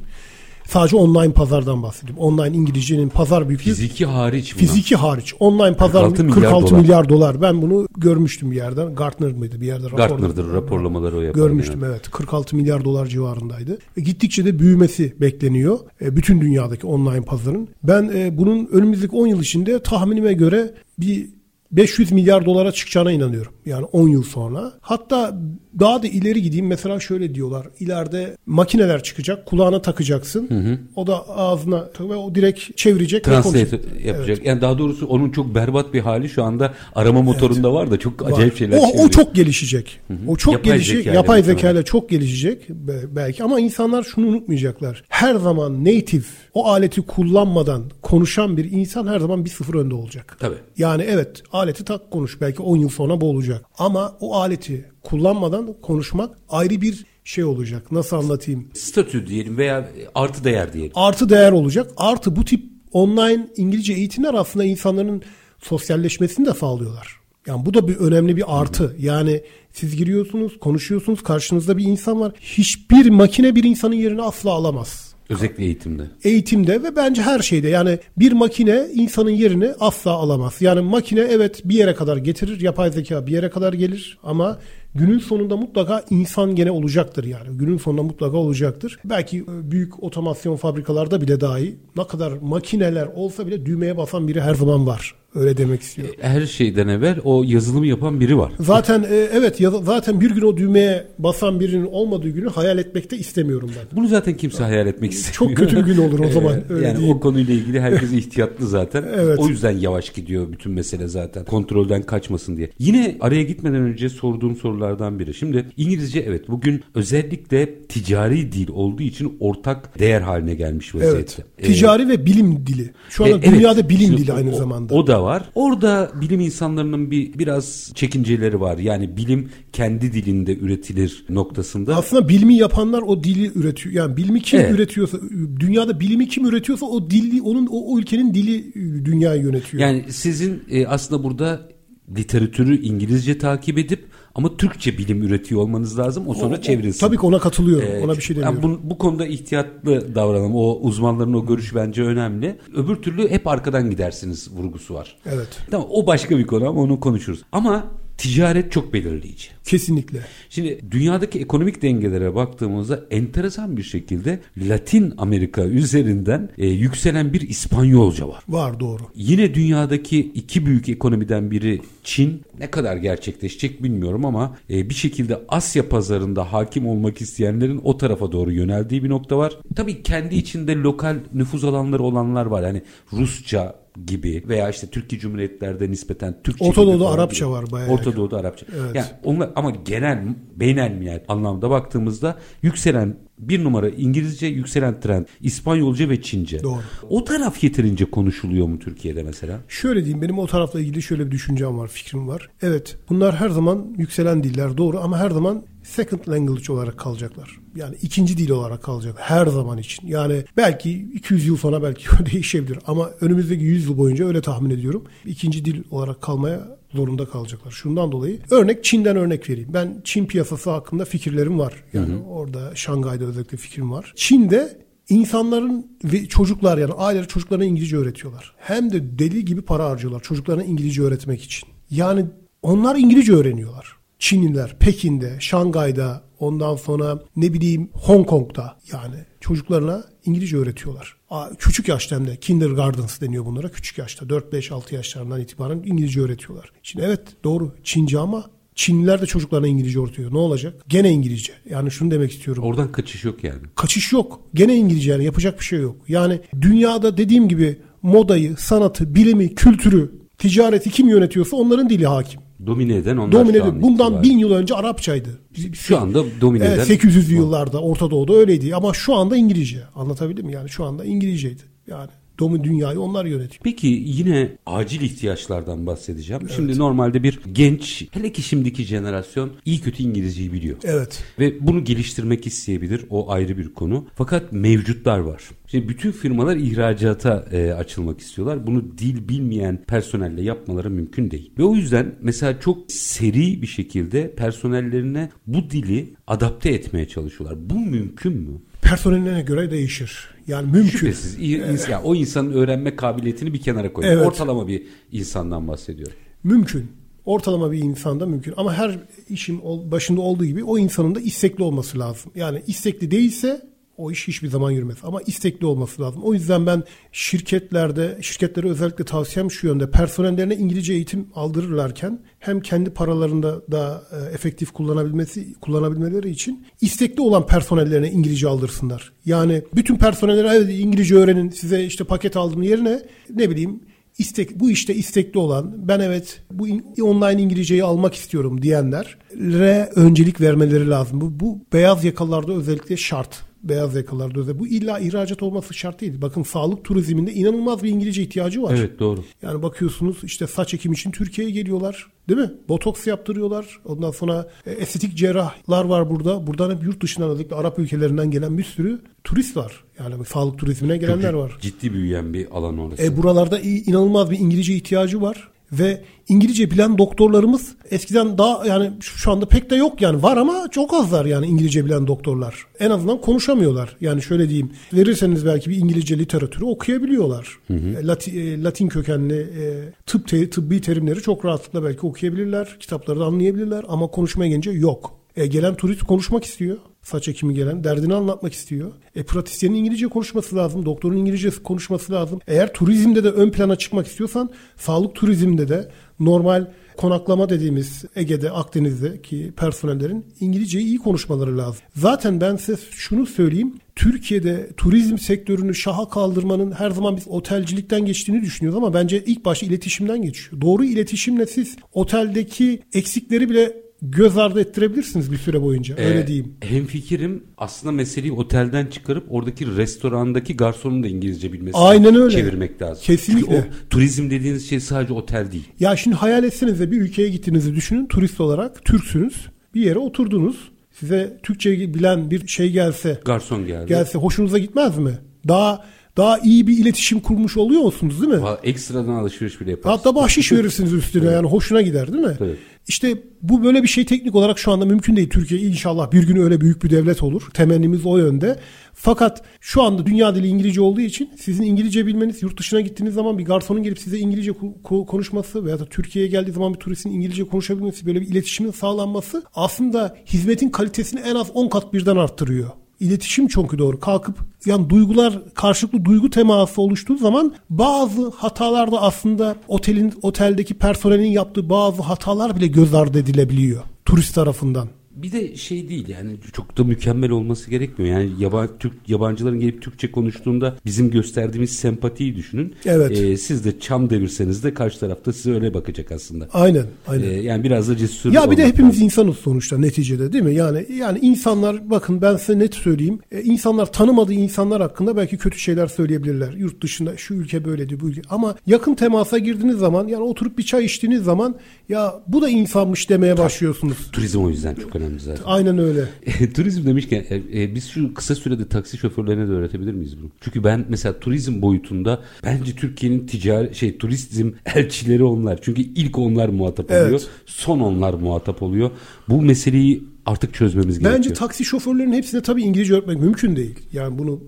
Sadece 0.67 0.95
online 0.95 1.33
pazardan 1.33 1.83
bahsediyorum. 1.83 2.23
Online 2.23 2.57
İngilizcenin 2.57 3.09
pazar 3.09 3.49
büyüklüğü 3.49 3.73
Fiziki 3.73 4.05
hariç 4.05 4.55
bunlar. 4.55 4.67
Fiziki 4.67 4.95
hariç 4.95 5.33
online 5.39 5.75
pazar 5.75 6.01
46 6.01 6.27
46, 6.27 6.63
milyar 6.63 6.81
milyar, 6.81 7.09
dolar. 7.09 7.33
dolar. 7.33 7.41
Ben 7.41 7.61
bunu 7.61 7.87
görmüştüm 7.97 8.51
bir 8.51 8.55
yerden. 8.55 8.95
Gartner 8.95 9.31
mıydı 9.31 9.61
bir 9.61 9.65
yerde 9.65 9.85
rapor. 9.85 9.97
Gartner'dır 9.97 10.53
raporlamaları 10.53 11.17
o 11.17 11.21
yapar. 11.21 11.41
Görmüştüm 11.41 11.83
evet. 11.83 12.11
46 12.11 12.55
milyar 12.55 12.85
dolar 12.85 13.05
civarındaydı. 13.05 13.77
E, 13.97 14.01
gittikçe 14.01 14.45
de 14.45 14.59
büyümesi 14.59 15.15
bekleniyor. 15.21 15.79
E, 16.01 16.15
bütün 16.15 16.41
dünyadaki 16.41 16.87
online 16.87 17.21
pazarın. 17.21 17.67
Ben 17.83 18.11
e, 18.15 18.37
bunun 18.37 18.67
önümüzdeki 18.71 19.15
10 19.15 19.27
yıl 19.27 19.41
içinde 19.41 19.79
tahminime 19.79 20.33
göre 20.33 20.73
bir 20.99 21.29
500 21.71 22.11
milyar 22.11 22.45
dolara 22.45 22.71
çıkacağına 22.71 23.11
inanıyorum. 23.11 23.51
Yani 23.65 23.85
10 23.85 24.07
yıl 24.07 24.23
sonra. 24.23 24.73
Hatta 24.81 25.37
daha 25.79 26.03
da 26.03 26.07
ileri 26.07 26.41
gideyim. 26.41 26.67
Mesela 26.67 26.99
şöyle 26.99 27.35
diyorlar. 27.35 27.67
İleride 27.79 28.37
makineler 28.45 29.03
çıkacak. 29.03 29.45
Kulağına 29.45 29.81
takacaksın. 29.81 30.49
O 30.95 31.07
da 31.07 31.29
ağzına 31.29 31.85
ve 31.99 32.15
o 32.15 32.35
direkt 32.35 32.77
çevirecek. 32.77 33.23
Translate 33.23 33.79
yapacak. 34.03 34.45
Yani 34.45 34.61
daha 34.61 34.77
doğrusu 34.77 35.05
onun 35.07 35.29
çok 35.31 35.55
berbat 35.55 35.93
bir 35.93 35.99
hali 35.99 36.29
şu 36.29 36.43
anda 36.43 36.73
arama 36.95 37.21
motorunda 37.21 37.73
var 37.73 37.91
da 37.91 37.99
çok 37.99 38.25
acayip 38.25 38.53
Var. 38.53 38.57
şeyler 38.57 38.77
o, 38.77 39.03
o 39.03 39.09
çok 39.09 39.35
gelişecek. 39.35 39.99
O 40.27 40.35
çok 40.35 40.53
Yapay 40.53 40.71
gelişecek. 40.71 40.97
zekayla 40.97 41.19
yapay 41.19 41.43
zeka 41.43 41.71
ile 41.71 41.83
çok 41.83 42.09
gelişecek 42.09 42.69
be- 42.69 43.15
belki 43.15 43.43
ama 43.43 43.59
insanlar 43.59 44.03
şunu 44.03 44.27
unutmayacaklar. 44.27 45.03
Her 45.09 45.35
zaman 45.35 45.85
native 45.85 46.23
o 46.53 46.67
aleti 46.67 47.01
kullanmadan 47.01 47.83
konuşan 48.01 48.57
bir 48.57 48.71
insan 48.71 49.07
her 49.07 49.19
zaman 49.19 49.45
bir 49.45 49.49
sıfır 49.49 49.73
önde 49.73 49.95
olacak. 49.95 50.37
Tabii. 50.39 50.55
Yani 50.77 51.03
evet 51.07 51.43
aleti 51.55 51.85
tak 51.85 52.11
konuş 52.11 52.41
belki 52.41 52.61
10 52.61 52.77
yıl 52.77 52.89
sonra 52.89 53.21
bu 53.21 53.29
olacak. 53.29 53.65
Ama 53.77 54.17
o 54.19 54.35
aleti 54.35 54.91
kullanmadan 55.03 55.75
konuşmak 55.81 56.37
ayrı 56.49 56.81
bir 56.81 57.05
şey 57.23 57.43
olacak. 57.43 57.91
Nasıl 57.91 58.17
anlatayım? 58.17 58.67
Statü 58.73 59.27
diyelim 59.27 59.57
veya 59.57 59.89
artı 60.15 60.43
değer 60.43 60.73
diyelim. 60.73 60.91
Artı 60.95 61.29
değer 61.29 61.51
olacak. 61.51 61.91
Artı 61.97 62.35
bu 62.35 62.45
tip 62.45 62.63
online 62.93 63.47
İngilizce 63.57 63.93
eğitimler 63.93 64.33
aslında 64.33 64.65
insanların 64.65 65.21
sosyalleşmesini 65.59 66.45
de 66.45 66.53
sağlıyorlar. 66.53 67.19
Yani 67.47 67.65
bu 67.65 67.73
da 67.73 67.87
bir 67.87 67.95
önemli 67.95 68.37
bir 68.37 68.43
artı. 68.47 68.95
Yani 68.99 69.43
siz 69.71 69.95
giriyorsunuz, 69.95 70.59
konuşuyorsunuz, 70.59 71.23
karşınızda 71.23 71.77
bir 71.77 71.83
insan 71.83 72.19
var. 72.19 72.31
Hiçbir 72.39 73.09
makine 73.09 73.55
bir 73.55 73.63
insanın 73.63 73.95
yerini 73.95 74.21
asla 74.21 74.51
alamaz. 74.51 75.14
Özellikle 75.29 75.63
eğitimde. 75.63 76.03
Eğitimde 76.23 76.83
ve 76.83 76.95
bence 76.95 77.21
her 77.21 77.39
şeyde. 77.39 77.69
Yani 77.69 77.99
bir 78.17 78.31
makine 78.31 78.87
insanın 78.93 79.29
yerini 79.29 79.73
asla 79.79 80.11
alamaz. 80.11 80.61
Yani 80.61 80.81
makine 80.81 81.19
evet 81.19 81.61
bir 81.65 81.75
yere 81.75 81.95
kadar 81.95 82.17
getirir. 82.17 82.61
Yapay 82.61 82.91
zeka 82.91 83.27
bir 83.27 83.31
yere 83.31 83.49
kadar 83.49 83.73
gelir 83.73 84.17
ama 84.23 84.59
günün 84.95 85.19
sonunda 85.19 85.57
mutlaka 85.57 86.03
insan 86.09 86.55
gene 86.55 86.71
olacaktır 86.71 87.23
yani. 87.23 87.57
Günün 87.57 87.77
sonunda 87.77 88.03
mutlaka 88.03 88.37
olacaktır. 88.37 88.99
Belki 89.05 89.37
e, 89.37 89.71
büyük 89.71 90.03
otomasyon 90.03 90.55
fabrikalarda 90.55 91.21
bile 91.21 91.41
dahi 91.41 91.75
ne 91.97 92.07
kadar 92.07 92.31
makineler 92.31 93.07
olsa 93.15 93.47
bile 93.47 93.65
düğmeye 93.65 93.97
basan 93.97 94.27
biri 94.27 94.41
her 94.41 94.53
zaman 94.53 94.87
var. 94.87 95.15
Öyle 95.35 95.57
demek 95.57 95.81
istiyorum. 95.81 96.15
Her 96.21 96.45
şeyden 96.45 96.87
evvel 96.87 97.19
o 97.23 97.43
yazılımı 97.43 97.87
yapan 97.87 98.19
biri 98.19 98.37
var. 98.37 98.51
Zaten 98.59 99.03
e, 99.03 99.15
evet 99.33 99.61
ya, 99.61 99.71
zaten 99.71 100.21
bir 100.21 100.31
gün 100.31 100.41
o 100.41 100.57
düğmeye 100.57 101.07
basan 101.19 101.59
birinin 101.59 101.85
olmadığı 101.85 102.29
günü 102.29 102.49
hayal 102.49 102.77
etmekte 102.77 103.17
istemiyorum 103.17 103.71
ben. 103.77 103.97
Bunu 103.97 104.07
zaten 104.07 104.37
kimse 104.37 104.63
hayal 104.63 104.87
etmek 104.87 105.11
istemiyor. 105.11 105.35
Çok 105.57 105.57
kötü 105.57 105.77
bir 105.77 105.93
gün 105.93 105.97
olur 106.01 106.19
o 106.19 106.29
zaman. 106.29 106.55
Öyle 106.69 106.87
yani 106.87 106.97
diyeyim. 106.97 107.15
o 107.17 107.19
konuyla 107.19 107.53
ilgili 107.53 107.81
herkes 107.81 108.13
ihtiyatlı 108.13 108.67
zaten. 108.67 109.05
Evet. 109.15 109.39
O 109.39 109.47
yüzden 109.47 109.71
yavaş 109.71 110.09
gidiyor 110.09 110.51
bütün 110.51 110.71
mesele 110.71 111.07
zaten. 111.07 111.45
Kontrolden 111.45 112.01
kaçmasın 112.01 112.57
diye. 112.57 112.69
Yine 112.79 113.17
araya 113.19 113.43
gitmeden 113.43 113.81
önce 113.81 114.09
sorduğum 114.09 114.55
sorulardan 114.55 115.19
biri. 115.19 115.33
Şimdi 115.33 115.65
İngilizce 115.77 116.19
evet 116.19 116.47
bugün 116.49 116.83
özellikle 116.95 117.79
ticari 117.79 118.51
dil 118.51 118.67
olduğu 118.69 119.03
için 119.03 119.37
ortak 119.39 119.99
değer 119.99 120.21
haline 120.21 120.55
gelmiş 120.55 120.95
vaziyette. 120.95 121.43
Evet. 121.59 121.67
Ticari 121.67 122.09
ve 122.09 122.25
bilim 122.25 122.65
dili. 122.67 122.89
Şu 123.09 123.23
anda 123.23 123.35
E, 123.35 123.39
evet. 123.43 123.51
dünyada 123.55 123.89
bilim 123.89 123.99
Şimdi 124.07 124.21
dili 124.21 124.33
aynı 124.33 124.51
o- 124.53 124.57
zamanda. 124.57 124.93
O 124.93 125.07
da 125.07 125.23
var. 125.25 125.49
Orada 125.55 126.11
bilim 126.21 126.39
insanlarının 126.39 127.11
bir 127.11 127.39
biraz 127.39 127.91
çekinceleri 127.95 128.61
var. 128.61 128.77
Yani 128.77 129.17
bilim 129.17 129.49
kendi 129.73 130.13
dilinde 130.13 130.57
üretilir 130.57 131.25
noktasında. 131.29 131.95
Aslında 131.95 132.29
bilimi 132.29 132.55
yapanlar 132.55 133.01
o 133.01 133.23
dili 133.23 133.51
üretiyor. 133.55 133.95
Yani 133.95 134.17
bilimi 134.17 134.41
kim 134.41 134.59
Evet. 134.59 134.71
üretiyorsa, 134.71 135.17
dünyada 135.59 135.99
bilimi 135.99 136.27
kim 136.27 136.45
üretiyorsa 136.45 136.85
o 136.85 137.09
dili, 137.09 137.41
onun 137.41 137.67
o, 137.67 137.93
o 137.93 137.99
ülkenin 137.99 138.33
dili 138.33 138.73
dünyayı 139.05 139.41
yönetiyor. 139.41 139.83
Yani 139.83 140.05
sizin 140.09 140.63
e, 140.69 140.87
aslında 140.87 141.23
burada 141.23 141.74
literatürü 142.17 142.81
İngilizce 142.81 143.37
takip 143.37 143.77
edip 143.77 144.05
ama 144.35 144.57
Türkçe 144.57 144.97
bilim 144.97 145.23
üretiyor 145.23 145.61
olmanız 145.61 145.99
lazım. 145.99 146.27
O 146.27 146.33
sonra 146.33 146.55
O- 146.55 146.61
çevrilsin. 146.61 146.99
Tabii 146.99 147.15
ki 147.17 147.25
ona 147.25 147.39
katılıyorum. 147.39 147.87
Ee, 147.87 148.01
ona 148.05 148.13
bir 148.17 148.21
şey 148.21 148.37
yani 148.37 148.55
demiyorum. 148.55 148.81
bu, 148.85 148.89
bu 148.89 148.97
konuda 148.97 149.25
ihtiyatlı 149.25 150.15
davranalım. 150.15 150.55
O 150.55 150.79
uzmanların 150.81 151.33
o 151.33 151.45
görüşü 151.45 151.75
bence 151.75 152.03
önemli. 152.03 152.59
Öbür 152.75 152.95
türlü 152.95 153.29
hep 153.29 153.47
arkadan 153.47 153.89
gidersiniz 153.89 154.51
vurgusu 154.51 154.93
var. 154.93 155.15
Evet. 155.25 155.47
Tamam 155.71 155.87
o 155.91 156.07
başka 156.07 156.37
bir 156.37 156.47
konu 156.47 156.67
ama 156.67 156.81
onu 156.81 156.99
konuşuruz. 156.99 157.41
Ama 157.51 157.85
ticaret 158.17 158.71
çok 158.71 158.93
belirleyici. 158.93 159.47
Kesinlikle. 159.65 160.19
Şimdi 160.49 160.79
dünyadaki 160.91 161.39
ekonomik 161.39 161.81
dengelere 161.81 162.35
baktığımızda 162.35 163.05
enteresan 163.11 163.77
bir 163.77 163.83
şekilde 163.83 164.39
Latin 164.57 165.13
Amerika 165.17 165.63
üzerinden 165.63 166.49
e, 166.57 166.67
yükselen 166.67 167.33
bir 167.33 167.41
İspanyolca 167.41 168.27
var. 168.27 168.43
Var 168.49 168.79
doğru. 168.79 169.03
Yine 169.15 169.53
dünyadaki 169.53 170.19
iki 170.19 170.65
büyük 170.65 170.89
ekonomiden 170.89 171.51
biri 171.51 171.81
Çin. 172.03 172.41
Ne 172.59 172.71
kadar 172.71 172.97
gerçekleşecek 172.97 173.83
bilmiyorum 173.83 174.25
ama 174.25 174.57
e, 174.69 174.89
bir 174.89 174.93
şekilde 174.95 175.41
Asya 175.49 175.89
pazarında 175.89 176.53
hakim 176.53 176.87
olmak 176.87 177.21
isteyenlerin 177.21 177.81
o 177.83 177.97
tarafa 177.97 178.31
doğru 178.31 178.51
yöneldiği 178.51 179.03
bir 179.03 179.09
nokta 179.09 179.37
var. 179.37 179.57
Tabii 179.75 180.03
kendi 180.03 180.35
içinde 180.35 180.75
lokal 180.75 181.17
nüfuz 181.33 181.63
alanları 181.63 182.03
olanlar 182.03 182.45
var. 182.45 182.63
Yani 182.63 182.81
Rusça 183.13 183.84
gibi 184.07 184.43
veya 184.47 184.69
işte 184.69 184.87
Türkiye 184.87 185.21
Cumhuriyetlerde 185.21 185.91
nispeten 185.91 186.35
Türkçe 186.43 186.65
Orta 186.65 186.85
Doğu'da 186.85 187.09
Arapça 187.09 187.45
gibi. 187.45 187.53
var 187.53 187.71
bayağı. 187.71 187.89
Orta 187.89 188.15
Doğu'da 188.15 188.37
Arapça. 188.37 188.65
Evet. 188.79 188.95
Yani 188.95 189.07
onlar 189.23 189.49
ama 189.55 189.69
genel 189.69 190.25
beynelmiyel 190.55 191.23
anlamda 191.27 191.69
baktığımızda 191.69 192.37
yükselen 192.61 193.17
bir 193.39 193.63
numara 193.63 193.89
İngilizce, 193.89 194.47
yükselen 194.47 194.99
trend 194.99 195.25
İspanyolca 195.41 196.09
ve 196.09 196.21
Çince. 196.21 196.63
Doğru. 196.63 196.79
O 197.09 197.23
taraf 197.23 197.63
yeterince 197.63 198.05
konuşuluyor 198.05 198.67
mu 198.67 198.79
Türkiye'de 198.79 199.23
mesela? 199.23 199.59
Şöyle 199.67 199.99
diyeyim 200.05 200.21
benim 200.21 200.39
o 200.39 200.47
tarafla 200.47 200.79
ilgili 200.79 201.01
şöyle 201.01 201.25
bir 201.25 201.31
düşüncem 201.31 201.77
var, 201.77 201.87
fikrim 201.87 202.27
var. 202.27 202.49
Evet 202.61 202.97
bunlar 203.09 203.35
her 203.35 203.49
zaman 203.49 203.95
yükselen 203.97 204.43
diller 204.43 204.77
doğru 204.77 204.99
ama 204.99 205.19
her 205.19 205.29
zaman 205.29 205.63
second 205.85 206.27
language 206.27 206.73
olarak 206.73 206.97
kalacaklar. 206.97 207.59
Yani 207.75 207.95
ikinci 208.01 208.37
dil 208.37 208.49
olarak 208.49 208.83
kalacak 208.83 209.15
her 209.17 209.47
zaman 209.47 209.77
için. 209.77 210.07
Yani 210.07 210.43
belki 210.57 210.91
200 210.91 211.47
yıl 211.47 211.57
sonra 211.57 211.83
belki 211.83 212.07
değişebilir 212.33 212.79
ama 212.87 213.09
önümüzdeki 213.21 213.63
100 213.63 213.85
yıl 213.85 213.97
boyunca 213.97 214.27
öyle 214.27 214.41
tahmin 214.41 214.69
ediyorum. 214.69 215.03
İkinci 215.25 215.65
dil 215.65 215.83
olarak 215.91 216.21
kalmaya 216.21 216.77
zorunda 216.93 217.25
kalacaklar. 217.25 217.71
Şundan 217.71 218.11
dolayı 218.11 218.39
örnek 218.51 218.83
Çin'den 218.83 219.15
örnek 219.15 219.49
vereyim. 219.49 219.69
Ben 219.73 220.01
Çin 220.03 220.25
piyasası 220.25 220.69
hakkında 220.69 221.05
fikirlerim 221.05 221.59
var. 221.59 221.73
Yani 221.93 222.15
orada 222.29 222.75
Şangay'da 222.75 223.25
özellikle 223.25 223.57
fikrim 223.57 223.91
var. 223.91 224.13
Çin'de 224.15 224.85
insanların 225.09 225.97
ve 226.03 226.27
çocuklar 226.27 226.77
yani 226.77 226.93
aileler 226.93 227.27
çocuklarına 227.27 227.65
İngilizce 227.65 227.97
öğretiyorlar. 227.97 228.55
Hem 228.57 228.91
de 228.91 229.19
deli 229.19 229.45
gibi 229.45 229.61
para 229.61 229.85
harcıyorlar 229.85 230.21
çocuklarına 230.21 230.63
İngilizce 230.63 231.01
öğretmek 231.01 231.43
için. 231.43 231.69
Yani 231.89 232.25
onlar 232.61 232.95
İngilizce 232.95 233.33
öğreniyorlar. 233.33 234.04
Çinliler 234.25 234.75
Pekin'de, 234.79 235.37
Şangay'da, 235.39 236.23
ondan 236.39 236.75
sonra 236.75 237.19
ne 237.35 237.53
bileyim 237.53 237.89
Hong 237.93 238.27
Kong'da 238.27 238.77
yani 238.93 239.15
çocuklarına 239.41 240.03
İngilizce 240.25 240.57
öğretiyorlar. 240.57 241.17
Küçük 241.59 241.87
yaşta 241.87 242.15
hem 242.15 242.27
de 242.27 242.35
kindergartens 242.35 243.21
deniyor 243.21 243.45
bunlara. 243.45 243.71
Küçük 243.71 243.97
yaşta 243.97 244.25
4-5-6 244.25 244.95
yaşlarından 244.95 245.41
itibaren 245.41 245.83
İngilizce 245.85 246.21
öğretiyorlar. 246.21 246.71
Şimdi 246.83 247.05
evet 247.05 247.21
doğru 247.43 247.75
Çince 247.83 248.19
ama 248.19 248.45
Çinliler 248.75 249.21
de 249.21 249.25
çocuklarına 249.25 249.67
İngilizce 249.67 249.99
öğretiyor. 249.99 250.33
Ne 250.33 250.37
olacak? 250.37 250.83
Gene 250.87 251.11
İngilizce. 251.11 251.53
Yani 251.69 251.91
şunu 251.91 252.11
demek 252.11 252.31
istiyorum. 252.31 252.63
Oradan 252.63 252.91
kaçış 252.91 253.23
yok 253.23 253.43
yani. 253.43 253.61
Kaçış 253.75 254.13
yok. 254.13 254.41
Gene 254.53 254.75
İngilizce 254.75 255.11
yani 255.11 255.25
yapacak 255.25 255.59
bir 255.59 255.65
şey 255.65 255.79
yok. 255.79 255.95
Yani 256.07 256.41
dünyada 256.61 257.17
dediğim 257.17 257.47
gibi 257.47 257.79
modayı, 258.01 258.55
sanatı, 258.57 259.15
bilimi, 259.15 259.55
kültürü, 259.55 260.11
ticareti 260.37 260.89
kim 260.89 261.09
yönetiyorsa 261.09 261.57
onların 261.57 261.89
dili 261.89 262.07
hakim. 262.07 262.44
Domine 262.65 262.95
eden 262.95 263.17
onlar 263.17 263.31
Domine 263.31 263.57
şu 263.57 263.63
an. 263.63 263.81
Bundan 263.81 264.05
itibariyle. 264.05 264.33
bin 264.33 264.37
yıl 264.37 264.51
önce 264.51 264.75
Arapçaydı. 264.75 265.39
Şu 265.73 265.97
anda 265.97 266.23
domine 266.41 266.65
eden 266.65 266.85
800'lü 266.85 267.33
yıllarda 267.33 267.81
Orta 267.81 268.11
Doğu'da 268.11 268.33
öyleydi 268.33 268.75
ama 268.75 268.93
şu 268.93 269.15
anda 269.15 269.37
İngilizce. 269.37 269.83
Anlatabildim 269.95 270.45
mi? 270.45 270.53
Yani 270.53 270.69
şu 270.69 270.85
anda 270.85 271.05
İngilizceydi. 271.05 271.61
Yani 271.87 272.09
domi 272.39 272.63
dünyayı 272.63 272.99
onlar 272.99 273.25
yönetiyor. 273.25 273.61
Peki 273.63 273.87
yine 274.05 274.57
acil 274.65 275.01
ihtiyaçlardan 275.01 275.85
bahsedeceğim. 275.85 276.49
Şimdi 276.55 276.79
normalde 276.79 277.23
bir 277.23 277.39
genç 277.51 278.07
hele 278.11 278.31
ki 278.31 278.41
şimdiki 278.41 278.83
jenerasyon 278.83 279.51
iyi 279.65 279.81
kötü 279.81 280.03
İngilizceyi 280.03 280.53
biliyor. 280.53 280.77
Evet. 280.83 281.23
Ve 281.39 281.67
bunu 281.67 281.83
geliştirmek 281.83 282.47
isteyebilir. 282.47 283.05
O 283.09 283.31
ayrı 283.31 283.57
bir 283.57 283.73
konu. 283.73 284.07
Fakat 284.15 284.51
mevcutlar 284.51 285.19
var. 285.19 285.43
Şimdi 285.67 285.89
bütün 285.89 286.11
firmalar 286.11 286.55
ihracata 286.55 287.45
e, 287.51 287.71
açılmak 287.71 288.19
istiyorlar. 288.19 288.67
Bunu 288.67 288.97
dil 288.97 289.29
bilmeyen 289.29 289.83
personelle 289.87 290.41
yapmaları 290.41 290.89
mümkün 290.89 291.31
değil. 291.31 291.51
Ve 291.57 291.63
o 291.63 291.75
yüzden 291.75 292.15
mesela 292.21 292.59
çok 292.59 292.91
seri 292.91 293.61
bir 293.61 293.67
şekilde 293.67 294.31
personellerine 294.35 295.29
bu 295.47 295.69
dili 295.69 296.13
adapte 296.27 296.69
etmeye 296.69 297.07
çalışıyorlar. 297.07 297.69
Bu 297.69 297.79
mümkün 297.79 298.33
mü? 298.33 298.61
Personeline 298.89 299.41
göre 299.41 299.71
değişir. 299.71 300.27
Yani 300.47 300.71
mümkün. 300.71 300.89
Şüphesiz. 300.97 301.39
İyi- 301.39 301.61
ins- 301.61 301.91
yani 301.91 302.03
o 302.05 302.15
insanın 302.15 302.51
öğrenme 302.53 302.95
kabiliyetini 302.95 303.53
bir 303.53 303.61
kenara 303.61 303.93
koyuyor. 303.93 304.15
Evet. 304.15 304.27
Ortalama 304.27 304.67
bir 304.67 304.83
insandan 305.11 305.67
bahsediyorum. 305.67 306.15
Mümkün. 306.43 306.91
Ortalama 307.25 307.71
bir 307.71 307.77
insanda 307.79 308.25
mümkün. 308.25 308.53
Ama 308.57 308.73
her 308.73 308.99
işin 309.29 309.61
başında 309.91 310.21
olduğu 310.21 310.45
gibi 310.45 310.63
o 310.63 310.77
insanın 310.77 311.15
da 311.15 311.19
istekli 311.19 311.63
olması 311.63 311.99
lazım. 311.99 312.31
Yani 312.35 312.61
istekli 312.67 313.11
değilse 313.11 313.61
o 313.97 314.11
iş 314.11 314.27
hiçbir 314.27 314.47
zaman 314.47 314.71
yürümez. 314.71 314.97
Ama 315.03 315.21
istekli 315.21 315.65
olması 315.65 316.01
lazım. 316.01 316.21
O 316.23 316.33
yüzden 316.33 316.65
ben 316.65 316.83
şirketlerde, 317.11 318.17
şirketlere 318.21 318.69
özellikle 318.69 319.03
tavsiyem 319.03 319.51
şu 319.51 319.67
yönde. 319.67 319.91
Personellerine 319.91 320.55
İngilizce 320.55 320.93
eğitim 320.93 321.27
aldırırlarken 321.35 322.19
hem 322.39 322.59
kendi 322.61 322.89
paralarında 322.89 323.71
da 323.71 324.03
e, 324.11 324.33
efektif 324.33 324.71
kullanabilmesi 324.71 325.53
kullanabilmeleri 325.53 326.29
için 326.29 326.65
istekli 326.81 327.21
olan 327.21 327.47
personellerine 327.47 328.11
İngilizce 328.11 328.47
aldırsınlar. 328.47 329.13
Yani 329.25 329.61
bütün 329.75 329.95
personellere 329.95 330.47
evet 330.47 330.69
İngilizce 330.79 331.15
öğrenin 331.15 331.49
size 331.49 331.85
işte 331.85 332.03
paket 332.03 332.37
aldım 332.37 332.63
yerine 332.63 333.01
ne 333.29 333.49
bileyim 333.49 333.79
istek 334.17 334.59
bu 334.59 334.69
işte 334.71 334.95
istekli 334.95 335.37
olan 335.37 335.87
ben 335.87 335.99
evet 335.99 336.41
bu 336.51 336.67
in- 336.67 336.85
online 337.01 337.41
İngilizceyi 337.41 337.83
almak 337.83 338.15
istiyorum 338.15 338.61
diyenlere 338.61 339.89
öncelik 339.95 340.41
vermeleri 340.41 340.89
lazım. 340.89 341.21
Bu, 341.21 341.39
bu 341.39 341.59
beyaz 341.73 342.03
yakalılarda 342.03 342.53
özellikle 342.53 342.97
şart. 342.97 343.41
Beyaz 343.69 343.95
yakalarda 343.95 344.39
özel. 344.39 344.59
Bu 344.59 344.67
illa 344.67 344.99
ihracat 344.99 345.43
olması 345.43 345.73
şart 345.73 346.01
değil. 346.01 346.21
Bakın 346.21 346.43
sağlık 346.43 346.83
turizminde 346.83 347.33
inanılmaz 347.33 347.83
bir 347.83 347.89
İngilizce 347.89 348.21
ihtiyacı 348.21 348.63
var. 348.63 348.75
Evet 348.79 348.99
doğru. 348.99 349.23
Yani 349.41 349.63
bakıyorsunuz 349.63 350.17
işte 350.23 350.47
saç 350.47 350.73
ekim 350.73 350.93
için 350.93 351.11
Türkiye'ye 351.11 351.53
geliyorlar. 351.53 352.07
Değil 352.29 352.39
mi? 352.39 352.51
Botoks 352.69 353.07
yaptırıyorlar. 353.07 353.79
Ondan 353.85 354.11
sonra 354.11 354.49
e, 354.65 354.71
estetik 354.71 355.15
cerrahlar 355.15 355.85
var 355.85 356.09
burada. 356.09 356.47
Buradan 356.47 356.75
hep 356.75 356.83
yurt 356.83 357.03
dışından 357.03 357.29
özellikle 357.29 357.55
Arap 357.55 357.79
ülkelerinden 357.79 358.31
gelen 358.31 358.57
bir 358.57 358.63
sürü 358.63 359.01
turist 359.23 359.57
var. 359.57 359.83
Yani 359.99 360.25
sağlık 360.25 360.59
turizmine 360.59 360.97
gelenler 360.97 361.33
var. 361.33 361.57
Ciddi 361.61 361.93
büyüyen 361.93 362.33
bir 362.33 362.47
alan 362.51 362.77
orası. 362.77 363.03
E, 363.03 363.17
buralarda 363.17 363.59
inanılmaz 363.59 364.31
bir 364.31 364.39
İngilizce 364.39 364.75
ihtiyacı 364.75 365.21
var. 365.21 365.49
Ve 365.71 366.01
İngilizce 366.27 366.71
bilen 366.71 366.97
doktorlarımız 366.97 367.75
eskiden 367.91 368.37
daha 368.37 368.65
yani 368.67 368.91
şu 369.01 369.31
anda 369.31 369.45
pek 369.45 369.69
de 369.69 369.75
yok 369.75 370.01
yani 370.01 370.23
var 370.23 370.37
ama 370.37 370.67
çok 370.71 370.93
azlar 370.93 371.25
yani 371.25 371.45
İngilizce 371.45 371.85
bilen 371.85 372.07
doktorlar. 372.07 372.65
En 372.79 372.89
azından 372.89 373.21
konuşamıyorlar. 373.21 373.95
Yani 374.01 374.21
şöyle 374.21 374.49
diyeyim 374.49 374.71
verirseniz 374.93 375.45
belki 375.45 375.69
bir 375.69 375.77
İngilizce 375.77 376.19
literatürü 376.19 376.65
okuyabiliyorlar. 376.65 377.47
Hı 377.67 377.73
hı. 377.73 378.07
Latin, 378.07 378.39
e, 378.39 378.63
Latin 378.63 378.87
kökenli 378.87 379.39
e, 379.39 379.93
tıp 380.05 380.27
te, 380.27 380.49
tıbbi 380.49 380.81
terimleri 380.81 381.21
çok 381.21 381.45
rahatlıkla 381.45 381.83
belki 381.83 382.05
okuyabilirler. 382.05 382.77
Kitapları 382.79 383.19
da 383.19 383.25
anlayabilirler 383.25 383.85
ama 383.87 384.07
konuşmaya 384.07 384.49
gelince 384.49 384.71
yok. 384.71 385.24
E, 385.37 385.47
gelen 385.47 385.75
turist 385.75 386.03
konuşmak 386.03 386.45
istiyor. 386.45 386.77
Saç 387.03 387.27
ekimi 387.27 387.53
gelen 387.53 387.83
derdini 387.83 388.13
anlatmak 388.13 388.53
istiyor. 388.53 388.91
E 389.15 389.23
pratisyenin 389.23 389.75
İngilizce 389.75 390.07
konuşması 390.07 390.55
lazım. 390.55 390.85
Doktorun 390.85 391.17
İngilizce 391.17 391.49
konuşması 391.49 392.13
lazım. 392.13 392.39
Eğer 392.47 392.73
turizmde 392.73 393.23
de 393.23 393.29
ön 393.29 393.51
plana 393.51 393.75
çıkmak 393.75 394.07
istiyorsan 394.07 394.49
sağlık 394.77 395.15
turizminde 395.15 395.67
de 395.67 395.91
normal 396.19 396.67
konaklama 396.97 397.49
dediğimiz 397.49 398.05
Ege'de, 398.15 398.51
Akdeniz'deki 398.51 399.53
personellerin 399.57 400.25
İngilizceyi 400.39 400.85
iyi 400.85 400.97
konuşmaları 400.97 401.57
lazım. 401.57 401.81
Zaten 401.95 402.41
ben 402.41 402.55
size 402.55 402.81
şunu 402.91 403.25
söyleyeyim. 403.25 403.73
Türkiye'de 403.95 404.69
turizm 404.77 405.17
sektörünü 405.17 405.75
şaha 405.75 406.09
kaldırmanın 406.09 406.71
her 406.71 406.91
zaman 406.91 407.17
biz 407.17 407.27
otelcilikten 407.27 408.05
geçtiğini 408.05 408.41
düşünüyoruz 408.41 408.77
ama 408.77 408.93
bence 408.93 409.23
ilk 409.25 409.45
başta 409.45 409.65
iletişimden 409.65 410.21
geçiyor. 410.21 410.61
Doğru 410.61 410.85
iletişimle 410.85 411.45
siz 411.45 411.75
oteldeki 411.93 412.81
eksikleri 412.93 413.49
bile 413.49 413.84
göz 414.01 414.37
ardı 414.37 414.61
ettirebilirsiniz 414.61 415.31
bir 415.31 415.37
süre 415.37 415.61
boyunca. 415.61 415.95
Öyle 415.97 416.19
ee, 416.19 416.27
diyeyim. 416.27 416.53
Hem 416.61 416.85
fikrim 416.85 417.43
aslında 417.57 417.91
meseleyi 417.91 418.33
otelden 418.33 418.85
çıkarıp 418.85 419.25
oradaki 419.29 419.77
restorandaki 419.77 420.57
garsonun 420.57 421.03
da 421.03 421.07
İngilizce 421.07 421.53
bilmesi 421.53 421.77
Aynen 421.77 422.15
öyle. 422.15 422.35
çevirmek 422.35 422.81
lazım. 422.81 423.03
Kesinlikle. 423.03 423.55
Çünkü 423.55 423.67
o 423.85 423.89
turizm 423.89 424.29
dediğiniz 424.29 424.69
şey 424.69 424.79
sadece 424.79 425.13
otel 425.13 425.51
değil. 425.51 425.69
Ya 425.79 425.95
şimdi 425.95 426.15
hayal 426.15 426.43
etsenize 426.43 426.91
bir 426.91 427.01
ülkeye 427.01 427.29
gittiğinizi 427.29 427.75
düşünün. 427.75 428.05
Turist 428.05 428.41
olarak 428.41 428.85
Türksünüz. 428.85 429.47
Bir 429.73 429.81
yere 429.81 429.99
oturdunuz. 429.99 430.55
Size 430.91 431.37
Türkçe 431.43 431.93
bilen 431.93 432.31
bir 432.31 432.47
şey 432.47 432.71
gelse. 432.71 433.19
Garson 433.25 433.65
geldi. 433.65 433.87
Gelse 433.87 434.17
hoşunuza 434.17 434.57
gitmez 434.57 434.97
mi? 434.97 435.11
Daha 435.47 435.85
daha 436.17 436.39
iyi 436.39 436.67
bir 436.67 436.77
iletişim 436.77 437.19
kurmuş 437.19 437.57
oluyor 437.57 437.81
musunuz 437.81 438.21
değil 438.21 438.33
mi? 438.33 438.47
Ekstradan 438.63 439.13
alışveriş 439.13 439.61
bile 439.61 439.71
yaparsınız. 439.71 439.99
Hatta 439.99 440.15
bahşiş 440.15 440.51
verirsiniz 440.51 440.93
üstüne 440.93 441.31
yani 441.31 441.47
hoşuna 441.47 441.81
gider 441.81 442.13
değil 442.13 442.23
mi? 442.23 442.37
Evet. 442.41 442.57
İşte 442.87 443.23
bu 443.41 443.63
böyle 443.63 443.83
bir 443.83 443.87
şey 443.87 444.05
teknik 444.05 444.35
olarak 444.35 444.59
şu 444.59 444.71
anda 444.71 444.85
mümkün 444.85 445.15
değil. 445.15 445.29
Türkiye 445.29 445.61
inşallah 445.61 446.11
bir 446.11 446.27
gün 446.27 446.35
öyle 446.35 446.61
büyük 446.61 446.83
bir 446.83 446.89
devlet 446.89 447.23
olur. 447.23 447.43
Temennimiz 447.53 448.05
o 448.05 448.17
yönde. 448.17 448.59
Fakat 448.93 449.43
şu 449.61 449.83
anda 449.83 450.05
dünya 450.05 450.35
dili 450.35 450.47
İngilizce 450.47 450.81
olduğu 450.81 451.01
için 451.01 451.29
sizin 451.37 451.63
İngilizce 451.63 452.05
bilmeniz, 452.05 452.43
yurt 452.43 452.59
dışına 452.59 452.81
gittiğiniz 452.81 453.13
zaman 453.13 453.37
bir 453.37 453.45
garsonun 453.45 453.83
gelip 453.83 453.99
size 453.99 454.17
İngilizce 454.17 454.51
konuşması 454.83 455.65
veya 455.65 455.79
da 455.79 455.85
Türkiye'ye 455.85 456.31
geldiği 456.31 456.51
zaman 456.51 456.73
bir 456.73 456.79
turistin 456.79 457.11
İngilizce 457.11 457.43
konuşabilmesi, 457.43 458.05
böyle 458.05 458.21
bir 458.21 458.27
iletişimin 458.27 458.71
sağlanması 458.71 459.43
aslında 459.55 460.17
hizmetin 460.25 460.69
kalitesini 460.69 461.19
en 461.19 461.35
az 461.35 461.51
10 461.53 461.67
kat 461.69 461.93
birden 461.93 462.15
arttırıyor 462.15 462.69
iletişim 462.99 463.47
çok 463.47 463.77
doğru. 463.77 463.99
Kalkıp 463.99 464.37
yani 464.65 464.89
duygular 464.89 465.53
karşılıklı 465.53 466.05
duygu 466.05 466.29
teması 466.29 466.81
oluştuğu 466.81 467.17
zaman 467.17 467.53
bazı 467.69 468.29
hatalarda 468.29 469.01
aslında 469.01 469.55
otelin 469.67 470.13
oteldeki 470.21 470.73
personelin 470.73 471.31
yaptığı 471.31 471.69
bazı 471.69 472.01
hatalar 472.01 472.55
bile 472.55 472.67
göz 472.67 472.93
ardı 472.93 473.19
edilebiliyor 473.19 473.83
turist 474.05 474.35
tarafından 474.35 474.87
bir 475.15 475.31
de 475.31 475.55
şey 475.55 475.89
değil 475.89 476.07
yani 476.07 476.31
çok 476.53 476.77
da 476.77 476.83
mükemmel 476.83 477.31
olması 477.31 477.69
gerekmiyor. 477.69 478.19
Yani 478.19 478.31
yabancı 478.39 478.73
Türk 478.79 478.93
yabancıların 479.07 479.59
gelip 479.59 479.81
Türkçe 479.81 480.11
konuştuğunda 480.11 480.75
bizim 480.85 481.11
gösterdiğimiz 481.11 481.71
sempatiyi 481.71 482.35
düşünün. 482.35 482.75
Evet. 482.85 483.11
Ee, 483.11 483.37
siz 483.37 483.65
de 483.65 483.79
çam 483.79 484.09
devirseniz 484.09 484.63
de 484.63 484.73
karşı 484.73 484.99
tarafta 484.99 485.33
size 485.33 485.51
öyle 485.51 485.73
bakacak 485.73 486.11
aslında. 486.11 486.47
Aynen, 486.53 486.85
aynen. 487.07 487.29
Ee, 487.29 487.41
yani 487.41 487.63
biraz 487.63 487.89
da 487.89 487.97
cesur. 487.97 488.33
Ya 488.33 488.51
bir 488.51 488.57
de 488.57 488.67
hepimiz 488.67 488.93
lazım. 488.93 489.05
insanız 489.05 489.37
sonuçta 489.37 489.77
neticede 489.77 490.33
değil 490.33 490.43
mi? 490.43 490.55
Yani 490.55 490.85
yani 490.97 491.19
insanlar 491.21 491.89
bakın 491.89 492.21
ben 492.21 492.37
size 492.37 492.59
net 492.59 492.75
söyleyeyim. 492.75 493.19
E, 493.31 493.41
insanlar 493.41 493.91
tanımadığı 493.91 494.33
insanlar 494.33 494.81
hakkında 494.81 495.17
belki 495.17 495.37
kötü 495.37 495.59
şeyler 495.59 495.87
söyleyebilirler. 495.87 496.53
Yurt 496.53 496.83
dışında 496.83 497.17
şu 497.17 497.33
ülke 497.33 497.65
böyledi 497.65 497.99
bu 497.99 498.09
ülke. 498.09 498.21
Ama 498.29 498.55
yakın 498.67 498.95
temasa 498.95 499.37
girdiğiniz 499.37 499.77
zaman 499.77 500.07
yani 500.07 500.23
oturup 500.23 500.57
bir 500.57 500.63
çay 500.63 500.85
içtiğiniz 500.85 501.23
zaman 501.23 501.55
ya 501.89 502.13
bu 502.27 502.41
da 502.41 502.49
insanmış 502.49 503.09
demeye 503.09 503.37
başlıyorsunuz. 503.37 503.97
Turizm 504.11 504.39
o 504.39 504.49
yüzden 504.49 504.75
çok 504.75 504.95
önemli 504.95 505.14
zaten. 505.19 505.43
Aynen 505.45 505.77
öyle. 505.77 506.05
turizm 506.53 506.85
demişken 506.87 507.25
e, 507.29 507.61
e, 507.63 507.75
biz 507.75 507.87
şu 507.89 508.13
kısa 508.13 508.35
sürede 508.35 508.67
taksi 508.67 508.97
şoförlerine 508.97 509.47
de 509.47 509.51
öğretebilir 509.51 509.93
miyiz 509.93 510.21
bunu? 510.21 510.29
Çünkü 510.41 510.63
ben 510.63 510.85
mesela 510.89 511.19
turizm 511.19 511.61
boyutunda 511.61 512.21
bence 512.43 512.75
Türkiye'nin 512.75 513.27
ticari 513.27 513.75
şey 513.75 513.97
turizm 513.97 514.51
elçileri 514.75 515.23
onlar. 515.23 515.59
Çünkü 515.61 515.81
ilk 515.81 516.17
onlar 516.17 516.49
muhatap 516.49 516.91
oluyor. 516.91 517.09
Evet. 517.09 517.27
Son 517.45 517.79
onlar 517.79 518.13
muhatap 518.13 518.61
oluyor. 518.61 518.91
Bu 519.29 519.41
meseleyi 519.41 520.03
artık 520.25 520.53
çözmemiz 520.53 520.87
bence 520.87 521.09
gerekiyor. 521.09 521.17
Bence 521.17 521.33
taksi 521.33 521.65
şoförlerinin 521.65 522.17
hepsine 522.17 522.41
tabii 522.41 522.63
İngilizce 522.63 522.93
öğretmek 522.93 523.19
mümkün 523.19 523.55
değil. 523.55 523.79
Yani 523.91 524.17
bunu 524.17 524.41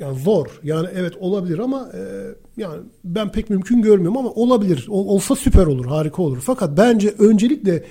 yani 0.00 0.18
zor. 0.18 0.60
Yani 0.62 0.88
evet 0.94 1.12
olabilir 1.20 1.58
ama 1.58 1.90
e, 1.94 2.00
yani 2.56 2.80
ben 3.04 3.32
pek 3.32 3.50
mümkün 3.50 3.82
görmüyorum 3.82 4.16
ama 4.16 4.30
olabilir. 4.30 4.86
Ol, 4.88 5.06
olsa 5.06 5.36
süper 5.36 5.66
olur, 5.66 5.86
harika 5.86 6.22
olur. 6.22 6.38
Fakat 6.40 6.76
bence 6.78 7.14
öncelikle 7.18 7.84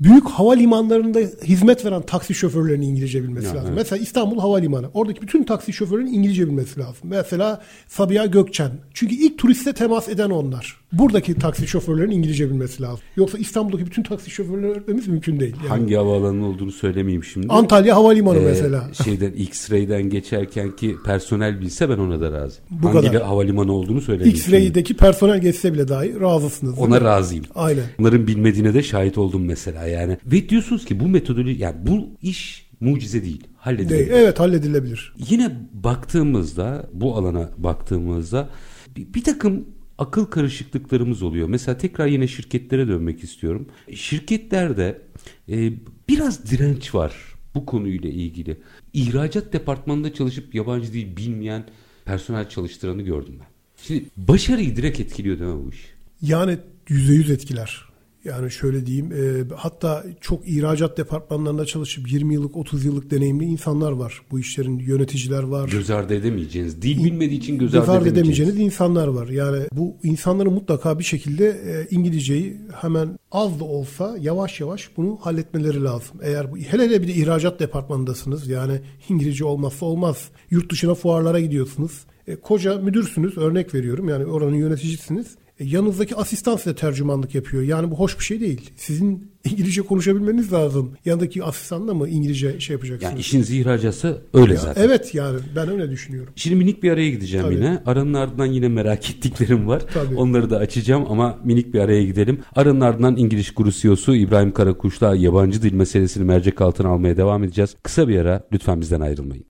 büyük 0.00 0.28
havalimanlarında 0.28 1.18
hizmet 1.44 1.84
veren 1.84 2.02
taksi 2.02 2.34
şoförlerinin 2.34 2.86
İngilizce 2.86 3.22
bilmesi 3.22 3.46
ya, 3.46 3.54
lazım. 3.54 3.68
Evet. 3.68 3.78
Mesela 3.78 4.02
İstanbul 4.02 4.38
Havalimanı. 4.38 4.90
Oradaki 4.94 5.22
bütün 5.22 5.44
taksi 5.44 5.72
şoförlerinin 5.72 6.12
İngilizce 6.12 6.46
bilmesi 6.46 6.80
lazım. 6.80 7.02
Mesela 7.02 7.62
Sabiha 7.88 8.26
Gökçen. 8.26 8.70
Çünkü 8.94 9.14
ilk 9.14 9.38
turiste 9.38 9.72
temas 9.72 10.08
eden 10.08 10.30
onlar. 10.30 10.80
Buradaki 10.92 11.34
taksi 11.34 11.66
şoförlerinin 11.66 12.16
İngilizce 12.16 12.50
bilmesi 12.50 12.82
lazım. 12.82 13.00
Yoksa 13.16 13.38
İstanbul'daki 13.38 13.86
bütün 13.86 14.02
taksi 14.02 14.30
şoförlerini 14.30 14.66
öğretmemiz 14.66 15.08
mümkün 15.08 15.40
değil. 15.40 15.54
Yani. 15.56 15.68
Hangi 15.68 15.94
havaalanı 15.94 16.46
olduğunu 16.46 16.72
söylemeyeyim 16.72 17.24
şimdi. 17.24 17.46
Antalya 17.48 17.96
Havalimanı 17.96 18.38
ee, 18.38 18.44
mesela. 18.44 18.90
Şeyden 19.04 19.32
X-Ray'den 19.32 20.02
geçerken 20.02 20.76
ki 20.76 20.96
personel 21.04 21.60
bilse 21.60 21.88
ben 21.88 21.98
ona 21.98 22.20
da 22.20 22.32
razıyım. 22.32 22.64
Bu 22.70 22.94
Hangi 22.94 23.06
kadar. 23.06 23.22
havalimanı 23.22 23.72
olduğunu 23.72 24.00
söylemeyeyim. 24.00 24.36
X-Ray'deki 24.36 24.96
personel 24.96 25.40
geçse 25.40 25.72
bile 25.72 25.88
dahi 25.88 26.20
razısınız. 26.20 26.78
Ona 26.78 27.00
razıyım. 27.00 27.44
Aynen. 27.54 27.84
Onların 28.00 28.26
bilmediğine 28.26 28.74
de 28.74 28.82
şahit 28.82 29.18
oldum 29.18 29.44
mesela 29.44 29.86
yani. 29.86 30.18
Ve 30.26 30.48
diyorsunuz 30.48 30.84
ki 30.84 31.00
bu 31.00 31.08
metodoloji 31.08 31.62
yani 31.62 31.76
bu 31.86 32.08
iş 32.22 32.68
mucize 32.80 33.24
değil. 33.24 33.46
Halledilebilir. 33.56 33.98
Değil, 33.98 34.22
evet 34.22 34.40
halledilebilir. 34.40 35.14
Yine 35.28 35.50
baktığımızda 35.72 36.88
bu 36.92 37.16
alana 37.16 37.50
baktığımızda 37.58 38.48
bir, 38.96 39.14
bir 39.14 39.24
takım 39.24 39.64
akıl 39.98 40.24
karışıklıklarımız 40.24 41.22
oluyor. 41.22 41.48
Mesela 41.48 41.78
tekrar 41.78 42.06
yine 42.06 42.28
şirketlere 42.28 42.88
dönmek 42.88 43.24
istiyorum. 43.24 43.66
Şirketlerde 43.94 45.02
e, 45.48 45.72
biraz 46.08 46.50
direnç 46.50 46.94
var 46.94 47.14
bu 47.54 47.66
konuyla 47.66 48.10
ilgili. 48.10 48.56
İhracat 48.92 49.52
departmanında 49.52 50.14
çalışıp 50.14 50.54
yabancı 50.54 50.92
dil 50.92 51.16
bilmeyen 51.16 51.64
personel 52.04 52.48
çalıştıranı 52.48 53.02
gördüm 53.02 53.34
ben. 53.40 53.46
Şimdi 53.82 54.04
başarıyı 54.16 54.76
direkt 54.76 55.00
etkiliyor 55.00 55.38
değil 55.38 55.50
mi 55.50 55.64
bu 55.66 55.70
iş? 55.70 55.84
Yani 56.22 56.58
yüzde 56.88 57.12
yüz 57.12 57.30
etkiler. 57.30 57.87
Yani 58.28 58.50
şöyle 58.50 58.86
diyeyim 58.86 59.12
e, 59.12 59.54
hatta 59.56 60.04
çok 60.20 60.48
ihracat 60.48 60.98
departmanlarında 60.98 61.66
çalışıp 61.66 62.12
20 62.12 62.34
yıllık 62.34 62.56
30 62.56 62.84
yıllık 62.84 63.10
deneyimli 63.10 63.44
insanlar 63.44 63.92
var. 63.92 64.22
Bu 64.30 64.40
işlerin 64.40 64.78
yöneticiler 64.78 65.42
var. 65.42 65.68
Göz 65.68 65.90
ardı 65.90 66.14
edemeyeceğiniz, 66.14 66.82
dil 66.82 67.04
bilmediği 67.04 67.38
için 67.38 67.58
göz, 67.58 67.74
ardı 67.74 68.08
edemeyeceğiniz 68.08 68.58
insanlar 68.58 69.08
var. 69.08 69.28
Yani 69.28 69.66
bu 69.72 69.96
insanların 70.02 70.52
mutlaka 70.52 70.98
bir 70.98 71.04
şekilde 71.04 71.48
e, 71.48 71.86
İngilizceyi 71.90 72.56
hemen 72.80 73.18
az 73.32 73.60
da 73.60 73.64
olsa 73.64 74.16
yavaş 74.20 74.60
yavaş 74.60 74.90
bunu 74.96 75.18
halletmeleri 75.20 75.84
lazım. 75.84 76.20
Eğer 76.22 76.52
bu, 76.52 76.56
hele 76.56 76.82
hele 76.82 77.02
bir 77.02 77.08
de 77.08 77.12
ihracat 77.12 77.60
departmanındasınız 77.60 78.48
yani 78.48 78.80
İngilizce 79.08 79.44
olmazsa 79.44 79.86
olmaz. 79.86 80.28
Yurt 80.50 80.72
dışına 80.72 80.94
fuarlara 80.94 81.40
gidiyorsunuz. 81.40 82.04
E, 82.26 82.36
koca 82.36 82.78
müdürsünüz 82.78 83.38
örnek 83.38 83.74
veriyorum 83.74 84.08
yani 84.08 84.26
oranın 84.26 84.56
yöneticisiniz. 84.56 85.26
Yanınızdaki 85.60 86.16
asistan 86.16 86.56
size 86.56 86.74
tercümanlık 86.74 87.34
yapıyor. 87.34 87.62
Yani 87.62 87.90
bu 87.90 87.94
hoş 87.98 88.18
bir 88.18 88.24
şey 88.24 88.40
değil. 88.40 88.70
Sizin 88.76 89.32
İngilizce 89.44 89.82
konuşabilmeniz 89.82 90.52
lazım. 90.52 90.92
Yanındaki 91.04 91.44
asistanla 91.44 91.94
mı 91.94 92.08
İngilizce 92.08 92.60
şey 92.60 92.74
yapacaksınız? 92.74 93.12
Yani 93.12 93.20
işiniz 93.20 93.50
ihracatsa 93.50 94.18
öyle 94.34 94.54
ya, 94.54 94.60
zaten. 94.60 94.82
Evet 94.82 95.14
yani 95.14 95.40
ben 95.56 95.68
öyle 95.68 95.90
düşünüyorum. 95.90 96.32
Şimdi 96.36 96.56
minik 96.56 96.82
bir 96.82 96.90
araya 96.90 97.10
gideceğim 97.10 97.46
Tabii. 97.46 97.54
yine. 97.54 97.82
Aranın 97.86 98.14
ardından 98.14 98.46
yine 98.46 98.68
merak 98.68 99.10
ettiklerim 99.10 99.68
var. 99.68 99.82
Tabii. 99.94 100.16
Onları 100.16 100.50
da 100.50 100.56
açacağım 100.58 101.06
ama 101.08 101.38
minik 101.44 101.74
bir 101.74 101.80
araya 101.80 102.04
gidelim. 102.04 102.40
Aranın 102.56 102.80
ardından 102.80 103.16
İngiliz 103.16 103.54
Guru 103.54 103.72
CEO'su 103.72 104.14
İbrahim 104.14 104.52
Karakuş'la 104.52 105.16
yabancı 105.16 105.62
dil 105.62 105.72
meselesini 105.72 106.24
mercek 106.24 106.60
altına 106.60 106.88
almaya 106.88 107.16
devam 107.16 107.44
edeceğiz. 107.44 107.76
Kısa 107.82 108.08
bir 108.08 108.18
ara 108.18 108.42
lütfen 108.52 108.80
bizden 108.80 109.00
ayrılmayın. 109.00 109.44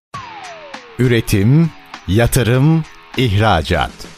Üretim, 0.99 1.71
yatırım, 2.09 2.85
ihracat. 3.16 4.18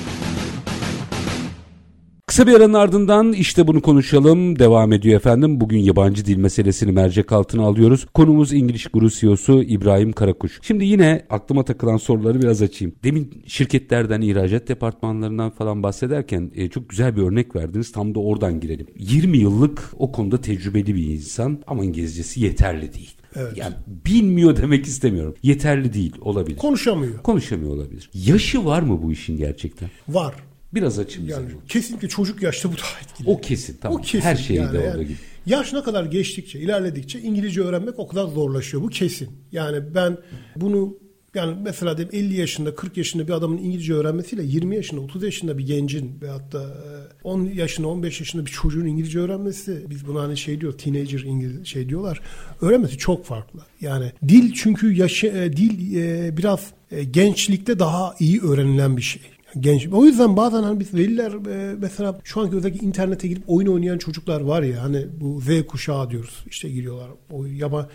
Kısa 2.31 2.47
bir 2.47 2.53
aranın 2.53 2.73
ardından 2.73 3.33
işte 3.33 3.67
bunu 3.67 3.81
konuşalım 3.81 4.59
devam 4.59 4.93
ediyor 4.93 5.15
efendim. 5.15 5.61
Bugün 5.61 5.79
yabancı 5.79 6.25
dil 6.25 6.37
meselesini 6.37 6.91
mercek 6.91 7.31
altına 7.31 7.63
alıyoruz. 7.63 8.05
Konumuz 8.13 8.53
İngiliz 8.53 8.85
Guru 8.93 9.09
CEO'su 9.09 9.63
İbrahim 9.63 10.11
Karakuş. 10.11 10.59
Şimdi 10.61 10.85
yine 10.85 11.25
aklıma 11.29 11.65
takılan 11.65 11.97
soruları 11.97 12.41
biraz 12.41 12.61
açayım. 12.61 12.95
Demin 13.03 13.43
şirketlerden, 13.47 14.21
ihracat 14.21 14.67
departmanlarından 14.67 15.49
falan 15.49 15.83
bahsederken 15.83 16.51
e, 16.55 16.69
çok 16.69 16.89
güzel 16.89 17.15
bir 17.15 17.21
örnek 17.21 17.55
verdiniz. 17.55 17.91
Tam 17.91 18.15
da 18.15 18.19
oradan 18.19 18.59
girelim. 18.59 18.87
20 18.97 19.37
yıllık 19.37 19.93
o 19.97 20.11
konuda 20.11 20.41
tecrübeli 20.41 20.95
bir 20.95 21.07
insan 21.07 21.59
ama 21.67 21.85
İngilizcesi 21.85 22.41
yeterli 22.41 22.93
değil. 22.93 23.11
Evet. 23.35 23.57
Yani 23.57 23.73
bilmiyor 23.87 24.57
demek 24.57 24.85
istemiyorum. 24.85 25.35
Yeterli 25.43 25.93
değil 25.93 26.15
olabilir. 26.21 26.57
Konuşamıyor. 26.57 27.17
Konuşamıyor 27.17 27.71
olabilir. 27.71 28.09
Yaşı 28.13 28.65
var 28.65 28.81
mı 28.81 29.03
bu 29.03 29.11
işin 29.11 29.37
gerçekten? 29.37 29.89
Var. 30.09 30.33
Biraz 30.73 30.99
açın 30.99 31.27
bize. 31.27 31.33
Yani 31.33 31.49
kesinlikle 31.67 32.07
çocuk 32.07 32.41
yaşta 32.41 32.69
bu 32.73 32.77
daha 32.77 32.99
etkili. 33.01 33.29
O 33.29 33.41
kesin 33.41 33.77
tamam. 33.81 33.99
O 33.99 34.01
kesin. 34.01 34.21
Her 34.21 34.35
şeyi 34.35 34.57
yani, 34.57 34.73
de 34.73 34.77
orada 34.77 34.89
yani 34.89 35.03
gibi. 35.03 35.17
Yaş 35.45 35.73
ne 35.73 35.83
kadar 35.83 36.05
geçtikçe, 36.05 36.59
ilerledikçe 36.59 37.19
İngilizce 37.19 37.61
öğrenmek 37.61 37.99
o 37.99 38.07
kadar 38.07 38.27
zorlaşıyor. 38.27 38.83
Bu 38.83 38.87
kesin. 38.87 39.29
Yani 39.51 39.95
ben 39.95 40.17
bunu 40.55 40.97
yani 41.35 41.57
mesela 41.61 41.97
diyelim 41.97 42.15
50 42.15 42.39
yaşında, 42.39 42.75
40 42.75 42.97
yaşında 42.97 43.27
bir 43.27 43.33
adamın 43.33 43.57
İngilizce 43.57 43.93
öğrenmesiyle 43.93 44.43
20 44.43 44.75
yaşında, 44.75 45.01
30 45.01 45.23
yaşında 45.23 45.57
bir 45.57 45.67
gencin 45.67 46.21
veyahut 46.21 46.51
da 46.53 46.61
e, 46.63 47.23
10 47.23 47.45
yaşında, 47.45 47.87
15 47.87 48.19
yaşında 48.19 48.45
bir 48.45 48.51
çocuğun 48.51 48.85
İngilizce 48.85 49.19
öğrenmesi, 49.19 49.85
biz 49.89 50.07
buna 50.07 50.21
hani 50.21 50.37
şey 50.37 50.61
diyor, 50.61 50.77
teenager 50.77 51.19
İngiliz 51.19 51.67
şey 51.67 51.89
diyorlar. 51.89 52.21
Öğrenmesi 52.61 52.97
çok 52.97 53.25
farklı. 53.25 53.59
Yani 53.81 54.11
dil 54.27 54.53
çünkü 54.53 54.93
yaşı, 54.93 55.27
e, 55.27 55.57
dil 55.57 55.95
e, 55.95 56.37
biraz 56.37 56.67
e, 56.91 57.03
gençlikte 57.03 57.79
daha 57.79 58.15
iyi 58.19 58.41
öğrenilen 58.41 58.97
bir 58.97 59.01
şey 59.01 59.21
genç. 59.59 59.87
O 59.91 60.05
yüzden 60.05 60.37
bazen 60.37 60.63
hani 60.63 60.79
biz 60.79 60.93
veliler 60.93 61.31
e, 61.31 61.75
mesela 61.79 62.19
şu 62.23 62.41
anki 62.41 62.55
özellikle 62.55 62.85
internete 62.87 63.27
girip 63.27 63.43
oyun 63.47 63.67
oynayan 63.67 63.97
çocuklar 63.97 64.41
var 64.41 64.61
ya 64.63 64.83
hani 64.83 65.05
bu 65.21 65.41
Z 65.41 65.65
kuşağı 65.67 66.09
diyoruz. 66.09 66.45
İşte 66.49 66.69
giriyorlar. 66.69 67.07
O 67.31 67.45
yaba 67.45 67.89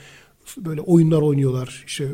böyle 0.58 0.80
oyunlar 0.80 1.22
oynuyorlar. 1.22 1.84
İşte 1.86 2.08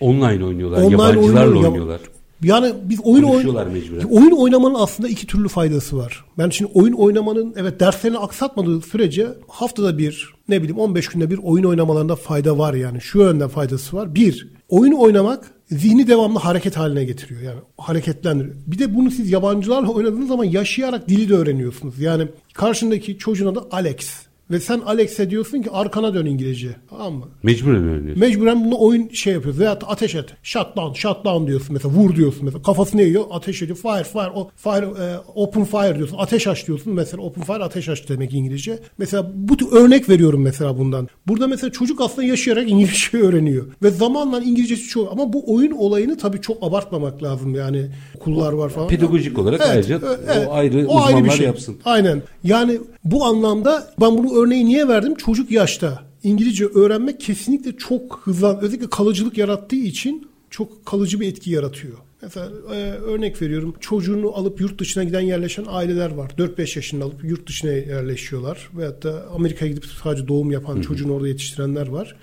Online 0.00 0.44
oynuyorlar, 0.44 0.78
Online 0.78 0.92
yabancılarla 0.92 1.40
oynuyor, 1.40 1.62
ya- 1.62 1.68
oynuyorlar. 1.70 2.00
Yani 2.42 2.72
biz 2.84 3.00
oyun 3.00 3.22
oyn- 3.24 3.72
mecburen. 3.72 4.04
oyun 4.08 4.30
oynamanın 4.30 4.74
aslında 4.74 5.08
iki 5.08 5.26
türlü 5.26 5.48
faydası 5.48 5.96
var. 5.96 6.24
Ben 6.38 6.50
şimdi 6.50 6.70
oyun 6.74 6.92
oynamanın 6.92 7.54
evet 7.56 7.80
derslerini 7.80 8.18
aksatmadığı 8.18 8.80
sürece 8.80 9.28
haftada 9.48 9.98
bir 9.98 10.34
ne 10.48 10.58
bileyim 10.62 10.78
15 10.78 11.08
günde 11.08 11.30
bir 11.30 11.38
oyun 11.42 11.64
oynamalarında 11.64 12.16
fayda 12.16 12.58
var 12.58 12.74
yani. 12.74 13.00
Şu 13.00 13.18
yönden 13.18 13.48
faydası 13.48 13.96
var. 13.96 14.14
Bir, 14.14 14.48
oyun 14.68 14.92
oynamak 14.92 15.50
zihni 15.70 16.06
devamlı 16.08 16.38
hareket 16.38 16.76
haline 16.76 17.04
getiriyor. 17.04 17.42
Yani 17.42 17.60
hareketlendiriyor. 17.78 18.54
Bir 18.66 18.78
de 18.78 18.94
bunu 18.94 19.10
siz 19.10 19.30
yabancılarla 19.30 19.88
oynadığınız 19.88 20.28
zaman 20.28 20.44
yaşayarak 20.44 21.08
dili 21.08 21.28
de 21.28 21.34
öğreniyorsunuz. 21.34 21.98
Yani 22.00 22.28
karşındaki 22.54 23.18
çocuğun 23.18 23.46
adı 23.46 23.66
Alex. 23.70 24.27
Ve 24.50 24.60
sen 24.60 24.80
Alex'e 24.80 25.30
diyorsun 25.30 25.62
ki 25.62 25.70
arkana 25.70 26.14
dön 26.14 26.26
İngilizce. 26.26 26.68
Tamam 26.90 27.14
mı? 27.14 27.24
Mecburen 27.42 27.88
öğreniyorsun. 27.88 28.20
Mecburen 28.20 28.64
bunu 28.64 28.76
oyun 28.78 29.08
şey 29.08 29.32
yapıyoruz. 29.32 29.60
Veya 29.60 29.72
ateş 29.72 30.14
et. 30.14 30.24
Shut 30.42 30.76
down, 30.76 30.92
shut 30.94 31.24
down 31.24 31.46
diyorsun 31.46 31.68
mesela. 31.72 31.94
Vur 31.94 32.16
diyorsun 32.16 32.44
mesela. 32.44 32.62
Kafasını 32.62 33.02
yiyor, 33.02 33.24
ateş 33.30 33.62
ediyor. 33.62 33.78
Fire, 33.78 34.04
fire, 34.04 34.30
o, 34.34 34.50
fire, 34.56 34.86
e, 34.86 35.16
open 35.34 35.64
fire 35.64 35.96
diyorsun. 35.96 36.16
Ateş 36.18 36.46
aç 36.46 36.66
diyorsun. 36.66 36.92
Mesela 36.92 37.22
open 37.22 37.44
fire 37.44 37.64
ateş 37.64 37.88
aç 37.88 38.08
demek 38.08 38.34
İngilizce. 38.34 38.78
Mesela 38.98 39.30
bu 39.34 39.56
tür 39.56 39.66
örnek 39.72 40.08
veriyorum 40.08 40.42
mesela 40.42 40.78
bundan. 40.78 41.08
Burada 41.26 41.46
mesela 41.46 41.72
çocuk 41.72 42.00
aslında 42.00 42.26
yaşayarak 42.26 42.70
İngilizce 42.70 43.18
öğreniyor. 43.22 43.66
Ve 43.82 43.90
zamanla 43.90 44.40
İngilizcesi 44.40 44.88
çok. 44.88 45.12
Ama 45.12 45.32
bu 45.32 45.54
oyun 45.54 45.72
olayını 45.72 46.18
tabii 46.18 46.40
çok 46.40 46.62
abartmamak 46.62 47.22
lazım. 47.22 47.54
Yani 47.54 47.86
okullar 48.16 48.52
var 48.52 48.68
falan. 48.68 48.88
Pedagojik 48.88 49.38
olarak 49.38 49.60
ayrıca 49.60 49.96
e, 50.34 50.46
o 50.46 50.52
ayrı 50.52 50.88
o 50.88 51.00
ayrı 51.00 51.16
bir 51.16 51.20
uzmanlar 51.20 51.30
şey. 51.36 51.46
yapsın. 51.46 51.76
Aynen. 51.84 52.22
Yani 52.44 52.78
bu 53.04 53.24
anlamda 53.24 53.88
ben 54.00 54.18
bunu 54.18 54.37
örneği 54.38 54.64
niye 54.64 54.88
verdim? 54.88 55.14
Çocuk 55.14 55.50
yaşta 55.50 56.08
İngilizce 56.22 56.66
öğrenmek 56.66 57.20
kesinlikle 57.20 57.76
çok 57.76 58.20
hızlan, 58.24 58.60
özellikle 58.60 58.90
kalıcılık 58.90 59.38
yarattığı 59.38 59.76
için 59.76 60.28
çok 60.50 60.86
kalıcı 60.86 61.20
bir 61.20 61.28
etki 61.28 61.50
yaratıyor. 61.50 61.98
Mesela 62.22 62.50
e, 62.74 62.92
örnek 62.92 63.42
veriyorum 63.42 63.74
çocuğunu 63.80 64.32
alıp 64.36 64.60
yurt 64.60 64.80
dışına 64.80 65.04
giden 65.04 65.20
yerleşen 65.20 65.64
aileler 65.68 66.10
var. 66.10 66.30
4-5 66.38 66.78
yaşında 66.78 67.04
alıp 67.04 67.24
yurt 67.24 67.48
dışına 67.48 67.70
yerleşiyorlar. 67.70 68.70
Veyahut 68.76 69.02
da 69.02 69.26
Amerika'ya 69.34 69.70
gidip 69.70 69.84
sadece 69.84 70.28
doğum 70.28 70.50
yapan 70.50 70.80
çocuğunu 70.80 71.12
orada 71.12 71.28
yetiştirenler 71.28 71.88
var. 71.88 72.16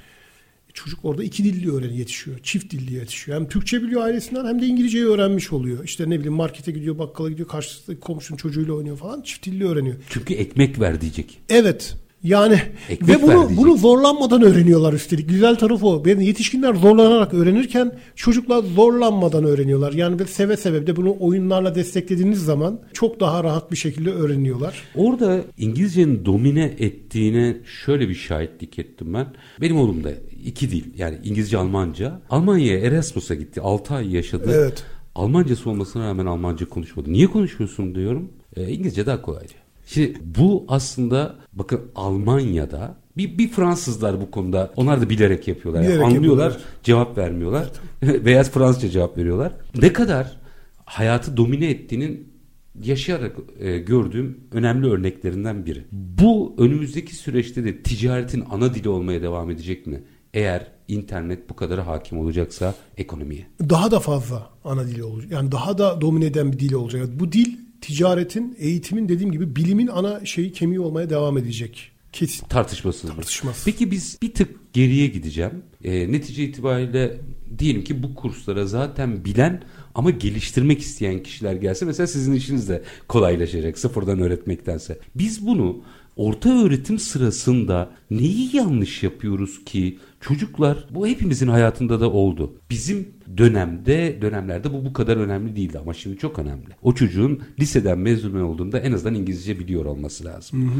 Çocuk 0.74 1.06
orada 1.06 1.24
iki 1.24 1.44
dilli 1.44 1.72
öğren 1.72 1.94
yetişiyor. 1.94 2.40
Çift 2.44 2.72
dilli 2.72 2.94
yetişiyor. 2.94 3.40
Hem 3.40 3.50
Türkçe 3.50 3.82
biliyor 3.84 4.02
ailesinden 4.02 4.46
hem 4.46 4.62
de 4.62 4.66
İngilizceyi 4.66 5.06
öğrenmiş 5.06 5.54
oluyor. 5.54 5.84
İşte 5.84 6.10
ne 6.10 6.16
bileyim 6.16 6.34
markete 6.34 6.72
gidiyor, 6.72 6.98
bakkala 6.98 7.30
gidiyor, 7.30 7.48
karşısındaki 7.48 8.02
komşunun 8.02 8.38
çocuğuyla 8.38 8.74
oynuyor 8.74 8.98
falan. 8.98 9.22
Çift 9.22 9.46
dilli 9.46 9.68
öğreniyor. 9.68 9.96
Çünkü 10.10 10.34
ekmek 10.34 10.80
ver 10.80 11.02
diyecek. 11.02 11.40
Evet. 11.50 11.96
Yani 12.26 12.62
Ekmek 12.90 13.10
ve 13.10 13.24
bunu 13.24 13.50
bunu 13.58 13.78
zorlanmadan 13.78 14.42
öğreniyorlar 14.42 14.94
üstelik. 14.94 15.30
Güzel 15.30 15.56
tarafı 15.56 15.88
o. 15.88 16.04
Yani 16.06 16.26
yetişkinler 16.26 16.74
zorlanarak 16.74 17.34
öğrenirken 17.34 17.92
çocuklar 18.16 18.64
zorlanmadan 18.64 19.44
öğreniyorlar. 19.44 19.94
Yani 19.94 20.20
bir 20.20 20.26
seve 20.26 20.58
seve 20.58 20.82
bir 20.82 20.88
de 20.88 20.96
bunu 20.96 21.16
oyunlarla 21.20 21.76
desteklediğiniz 21.76 22.46
zaman 22.46 22.80
çok 22.94 23.20
daha 23.20 23.44
rahat 23.44 23.72
bir 23.72 23.78
şekilde 23.78 24.12
öğreniyorlar. 24.12 24.84
Orada 24.96 25.42
İngilizcenin 25.58 26.26
domine 26.26 26.76
ettiğine 26.80 27.58
şöyle 27.86 28.10
bir 28.10 28.16
şahitlik 28.16 28.80
ettim 28.80 29.14
ben. 29.14 29.28
Benim 29.62 29.78
oğlum 29.78 30.04
da 30.04 30.12
iki 30.46 30.72
dil 30.72 30.84
yani 30.98 31.18
İngilizce 31.24 31.58
Almanca. 31.58 32.22
Almanya'ya 32.30 32.80
Erasmus'a 32.80 33.36
gitti. 33.36 33.62
6 33.62 33.94
ay 33.94 34.16
yaşadı. 34.16 34.52
Evet. 34.54 34.84
Almancası 35.16 35.70
olmasına 35.70 36.08
rağmen 36.08 36.26
Almanca 36.26 36.70
konuşmadı. 36.70 37.14
Niye 37.14 37.28
konuşmuyorsun 37.28 37.96
diyorum. 37.96 38.32
E, 38.56 38.72
İngilizce 38.72 39.06
daha 39.06 39.22
kolay 39.22 39.48
diyor. 39.48 39.65
Şimdi 39.86 40.14
bu 40.38 40.66
aslında 40.68 41.36
bakın 41.54 41.82
Almanya'da 41.96 42.98
bir, 43.18 43.38
bir 43.38 43.48
Fransızlar 43.50 44.22
bu 44.22 44.32
konuda 44.32 44.72
onlar 44.76 45.02
da 45.02 45.10
bilerek 45.10 45.48
yapıyorlar. 45.48 45.82
Yani 45.82 45.90
Bilerek 45.90 46.06
anlıyorlar 46.06 46.44
yapıyorlar. 46.46 46.70
cevap 46.84 47.18
vermiyorlar. 47.18 47.72
Beyaz 48.26 48.52
Fransızca 48.54 48.90
cevap 48.90 49.18
veriyorlar. 49.18 49.54
Ne 49.82 49.94
kadar 49.94 50.38
hayatı 50.86 51.38
domine 51.38 51.70
ettiğinin 51.70 52.36
yaşayarak 52.84 53.36
e, 53.60 53.78
gördüğüm 53.78 54.38
önemli 54.52 54.88
örneklerinden 54.88 55.66
biri. 55.66 55.86
Bu 55.92 56.56
önümüzdeki 56.58 57.16
süreçte 57.16 57.64
de 57.64 57.82
ticaretin 57.84 58.44
ana 58.52 58.74
dili 58.74 58.90
olmaya 58.90 59.22
devam 59.22 59.52
edecek 59.52 59.88
mi? 59.88 60.04
Eğer 60.34 60.68
internet 60.88 61.50
bu 61.50 61.56
kadar 61.56 61.80
hakim 61.80 62.20
olacaksa 62.20 62.76
ekonomiye. 62.98 63.48
Daha 63.70 63.92
da 63.92 64.00
fazla 64.00 64.50
ana 64.64 64.88
dili 64.88 65.04
olacak. 65.04 65.32
Yani 65.32 65.52
daha 65.52 65.78
da 65.78 66.02
domine 66.02 66.26
eden 66.26 66.54
bir 66.54 66.60
dil 66.60 66.74
olacak. 66.74 67.02
Yani 67.02 67.20
bu 67.20 67.32
dil 67.32 67.65
ticaretin, 67.86 68.56
eğitimin 68.60 69.10
dediğim 69.10 69.32
gibi 69.32 69.56
bilimin 69.56 69.88
ana 69.88 70.26
şeyi 70.26 70.52
kemiği 70.52 70.80
olmaya 70.80 71.10
devam 71.10 71.38
edecek. 71.38 71.92
Kesin. 72.12 72.48
Tartışmasız. 72.48 73.10
Tartışmasız. 73.16 73.66
Peki 73.66 73.92
biz 73.92 74.18
bir 74.22 74.34
tık 74.34 74.74
geriye 74.74 75.08
gideceğim. 75.08 75.64
E, 75.84 76.12
netice 76.12 76.44
itibariyle 76.44 77.18
diyelim 77.60 77.84
ki 77.84 78.04
bu 78.04 78.16
kurslara 78.16 78.66
zaten 78.66 79.26
bilen 79.26 79.64
ama 79.96 80.10
geliştirmek 80.10 80.80
isteyen 80.80 81.24
kişiler 81.24 81.56
gelse 81.56 81.86
mesela 81.86 82.08
sizin 82.08 82.34
işiniz 82.34 82.70
de 82.70 82.84
kolaylaşacak 83.08 83.78
sıfırdan 83.78 84.20
öğretmektense. 84.20 85.00
Biz 85.16 85.48
bunu 85.48 85.82
orta 86.16 86.66
öğretim 86.66 87.00
sırasında 87.00 87.92
neyi 88.12 88.56
yanlış 88.56 89.04
yapıyoruz 89.04 89.66
ki 89.66 89.98
çocuklar 90.28 90.88
bu 90.92 91.08
hepimizin 91.08 91.48
hayatında 91.48 92.00
da 92.00 92.12
oldu. 92.12 92.56
Bizim 92.70 93.08
dönemde 93.38 94.18
dönemlerde 94.22 94.74
bu 94.74 94.86
bu 94.86 94.94
kadar 94.94 95.18
önemli 95.18 95.56
değildi 95.56 95.80
ama 95.80 95.94
şimdi 95.94 96.18
çok 96.18 96.40
önemli. 96.40 96.68
O 96.82 96.94
çocuğun 96.94 97.42
liseden 97.60 98.00
mezun 98.00 98.40
olduğunda 98.40 98.80
en 98.80 98.92
azından 98.92 99.16
İngilizce 99.16 99.60
biliyor 99.60 99.86
olması 99.86 100.26
lazım. 100.26 100.72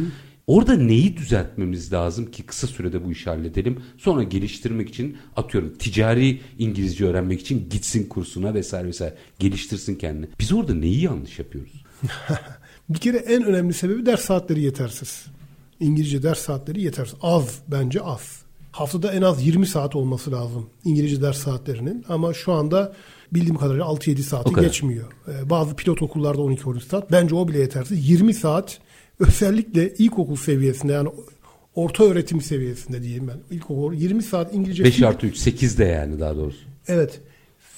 Orada 0.48 0.74
neyi 0.74 1.18
düzeltmemiz 1.18 1.94
lazım 1.94 2.32
ki 2.32 2.44
kısa 2.44 2.68
sürede 2.68 3.06
bu 3.06 3.12
işi 3.12 3.30
halledelim. 3.30 3.80
Sonra 3.98 4.24
geliştirmek 4.24 4.90
için 4.90 5.18
atıyorum 5.36 5.74
ticari 5.80 6.40
İngilizce 6.60 7.06
öğrenmek 7.06 7.42
için 7.42 7.70
gitsin 7.70 8.10
kursuna 8.10 8.54
vesaire 8.54 8.88
vesaire 8.88 9.16
geliştirsin 9.40 9.96
kendini. 9.96 10.28
Biz 10.40 10.54
orada 10.54 10.74
neyi 10.74 11.02
yanlış 11.02 11.40
yapıyoruz? 11.40 11.84
Bir 12.90 13.00
kere 13.00 13.18
en 13.18 13.44
önemli 13.44 13.74
sebebi 13.74 14.06
ders 14.06 14.22
saatleri 14.22 14.62
yetersiz. 14.62 15.26
İngilizce 15.80 16.24
ders 16.24 16.40
saatleri 16.40 16.82
yetersiz. 16.82 17.16
Az 17.22 17.60
bence 17.68 18.02
az. 18.02 18.45
Haftada 18.76 19.12
en 19.12 19.22
az 19.22 19.46
20 19.48 19.68
saat 19.68 19.96
olması 19.96 20.32
lazım 20.32 20.70
İngilizce 20.84 21.22
ders 21.22 21.38
saatlerinin. 21.38 22.06
Ama 22.10 22.34
şu 22.34 22.54
anda 22.54 22.94
bildiğim 23.32 23.56
kadarıyla 23.58 23.86
6-7 23.86 24.22
saati 24.22 24.50
O 24.50 24.52
kadar. 24.52 24.68
geçmiyor. 24.68 25.06
Ee, 25.28 25.50
bazı 25.50 25.76
pilot 25.76 26.02
okullarda 26.02 26.42
12-13 26.42 26.82
saat. 26.82 27.12
Bence 27.12 27.36
o 27.36 27.48
bile 27.48 27.60
yetersiz. 27.60 28.10
20 28.10 28.34
saat 28.34 28.80
özellikle 29.20 29.94
ilkokul 29.94 30.36
seviyesinde 30.36 30.94
yani 30.94 31.10
orta 31.76 32.04
öğretim 32.04 32.42
seviyesinde 32.42 33.02
diyeyim 33.04 33.28
ben. 33.28 33.56
İlkokul 33.56 33.94
20 33.94 34.24
saat 34.24 34.54
İngilizce 34.54 34.84
5 34.84 35.02
artı 35.02 35.28
3 35.28 35.38
8 35.38 35.78
de 35.78 35.86
yani 35.86 36.20
daha 36.20 36.36
doğrusu. 36.36 36.60
Evet. 36.88 37.22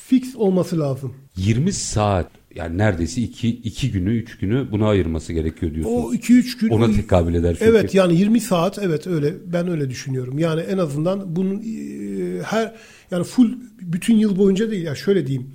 fix 0.07 0.35
olması 0.35 0.79
lazım. 0.79 1.13
20 1.35 1.73
saat 1.73 2.27
yani 2.55 2.77
neredeyse 2.77 3.21
2 3.21 3.49
2 3.49 3.91
günü 3.91 4.17
3 4.17 4.37
günü 4.37 4.71
buna 4.71 4.87
ayırması 4.89 5.33
gerekiyor 5.33 5.73
diyorsunuz. 5.73 6.05
O 6.05 6.13
2-3 6.13 6.59
gün 6.59 6.69
Ona 6.69 6.91
tekabül 6.91 7.33
eder 7.33 7.55
çünkü. 7.59 7.71
Evet 7.71 7.95
yani 7.95 8.15
20 8.15 8.41
saat 8.41 8.79
evet 8.79 9.07
öyle 9.07 9.33
ben 9.45 9.67
öyle 9.67 9.89
düşünüyorum. 9.89 10.39
Yani 10.39 10.61
en 10.61 10.77
azından 10.77 11.35
bunun 11.35 11.61
e, 11.61 12.41
her 12.43 12.75
yani 13.11 13.23
full 13.23 13.53
bütün 13.81 14.15
yıl 14.15 14.37
boyunca 14.37 14.71
değil 14.71 14.83
ya 14.83 14.95
şöyle 14.95 15.27
diyeyim. 15.27 15.51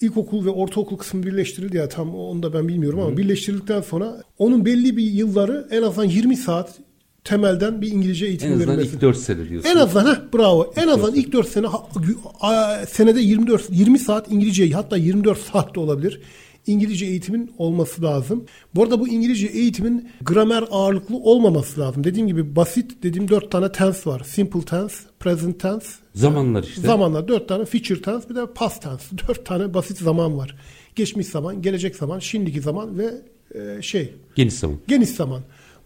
İlkokul 0.00 0.44
ve 0.44 0.50
ortaokul 0.50 0.96
kısmı 0.96 1.22
birleştirildi 1.22 1.76
ya 1.76 1.88
tam 1.88 2.14
onu 2.14 2.42
da 2.42 2.54
ben 2.54 2.68
bilmiyorum 2.68 3.00
ama 3.00 3.16
birleştirildikten 3.16 3.80
sonra 3.80 4.22
onun 4.38 4.64
belli 4.64 4.96
bir 4.96 5.02
yılları 5.02 5.68
en 5.70 5.82
azından 5.82 6.08
20 6.08 6.36
saat 6.36 6.78
temelden 7.26 7.82
bir 7.82 7.88
İngilizce 7.92 8.24
en 8.26 8.30
eğitimi 8.30 8.52
azından 8.54 8.68
verilmesi. 8.68 8.94
ilk 8.94 9.02
4 9.02 9.16
sene 9.16 9.48
diyorsunuz. 9.48 9.76
En 9.76 9.80
azından 9.80 10.14
heh, 10.14 10.18
bravo. 10.34 10.72
En 10.76 10.88
azından 10.88 11.14
ilk 11.14 11.32
4 11.32 11.48
sene 11.48 11.66
ha- 11.66 12.86
senede 12.88 13.20
24 13.20 13.66
20 13.70 13.98
saat 13.98 14.32
İngilizce 14.32 14.70
hatta 14.70 14.96
24 14.96 15.38
saat 15.38 15.74
de 15.74 15.80
olabilir. 15.80 16.20
İngilizce 16.66 17.06
eğitimin 17.06 17.52
olması 17.58 18.02
lazım. 18.02 18.44
Bu 18.74 18.82
arada 18.82 19.00
bu 19.00 19.08
İngilizce 19.08 19.46
eğitimin 19.46 20.08
gramer 20.22 20.64
ağırlıklı 20.70 21.16
olmaması 21.16 21.80
lazım. 21.80 22.04
Dediğim 22.04 22.26
gibi 22.28 22.56
basit 22.56 23.02
dediğim 23.02 23.28
4 23.28 23.50
tane 23.50 23.72
tense 23.72 24.10
var. 24.10 24.22
Simple 24.26 24.60
tense, 24.60 24.94
present 25.20 25.60
tense, 25.60 25.86
Zamanlar 26.14 26.62
işte. 26.62 26.80
zamanlar 26.80 27.28
4 27.28 27.48
tane 27.48 27.64
future 27.64 28.02
tense 28.02 28.28
bir 28.30 28.34
de 28.34 28.46
past 28.54 28.82
tense. 28.82 29.04
4 29.28 29.46
tane 29.46 29.74
basit 29.74 29.98
zaman 29.98 30.38
var. 30.38 30.56
Geçmiş 30.96 31.26
zaman, 31.26 31.62
gelecek 31.62 31.96
zaman, 31.96 32.18
şimdiki 32.18 32.60
zaman 32.60 32.98
ve 32.98 33.10
e, 33.54 33.82
şey 33.82 34.12
Geniş 34.34 34.54
zaman. 34.54 34.76
geniş 34.88 35.08
zaman. 35.10 35.40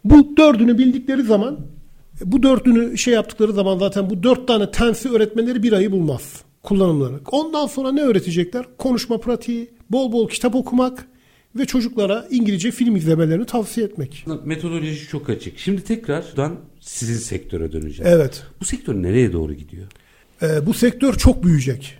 Bu 0.05 0.36
dördünü 0.36 0.78
bildikleri 0.78 1.22
zaman 1.22 1.59
bu 2.24 2.42
dördünü 2.42 2.98
şey 2.98 3.14
yaptıkları 3.14 3.53
zaman 3.53 3.78
zaten 3.78 4.11
bu 4.11 4.22
dört 4.22 4.48
tane 4.48 4.70
tensi 4.70 5.09
öğretmeleri 5.09 5.62
bir 5.62 5.72
ayı 5.72 5.92
bulmaz 5.92 6.42
kullanımları. 6.62 7.20
Ondan 7.32 7.66
sonra 7.66 7.92
ne 7.92 8.03
öğretecekler? 8.03 8.66
Konuşma 8.78 9.20
pratiği, 9.20 9.70
bol 9.90 10.12
bol 10.12 10.28
kitap 10.28 10.55
okumak 10.55 11.07
ve 11.57 11.64
çocuklara 11.64 12.26
İngilizce 12.30 12.70
film 12.70 12.96
izlemelerini 12.96 13.46
tavsiye 13.46 13.86
etmek. 13.86 14.26
Metodoloji 14.44 15.09
çok 15.09 15.30
açık. 15.30 15.59
Şimdi 15.59 15.84
tekrardan 15.84 16.57
sizin 16.80 17.18
sektöre 17.18 17.72
döneceğim. 17.72 18.12
Evet. 18.14 18.42
Bu 18.61 18.64
sektör 18.64 18.94
nereye 18.94 19.32
doğru 19.32 19.55
gidiyor? 19.55 19.86
Ee, 20.42 20.66
bu 20.66 20.74
sektör 20.74 21.14
çok 21.14 21.44
büyüyecek. 21.44 21.98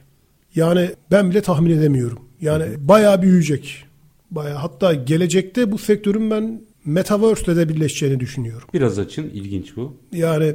Yani 0.55 0.91
ben 1.11 1.31
bile 1.31 1.43
tahmin 1.43 1.71
edemiyorum. 1.71 2.19
Yani 2.41 2.65
bayağı 2.79 3.23
büyüyecek. 3.23 3.85
Bayağı 4.31 4.59
hatta 4.59 4.95
gelecekte 4.95 5.73
bu 5.73 5.79
sektörün 5.79 6.31
ben 6.31 6.61
Metaverse'le 6.85 7.57
de 7.57 7.69
birleşeceğini 7.69 8.21
düşünüyorum. 8.21 8.69
Biraz 8.75 8.99
açın. 8.99 9.31
ilginç 9.35 9.77
bu. 9.77 9.97
Yani 10.13 10.55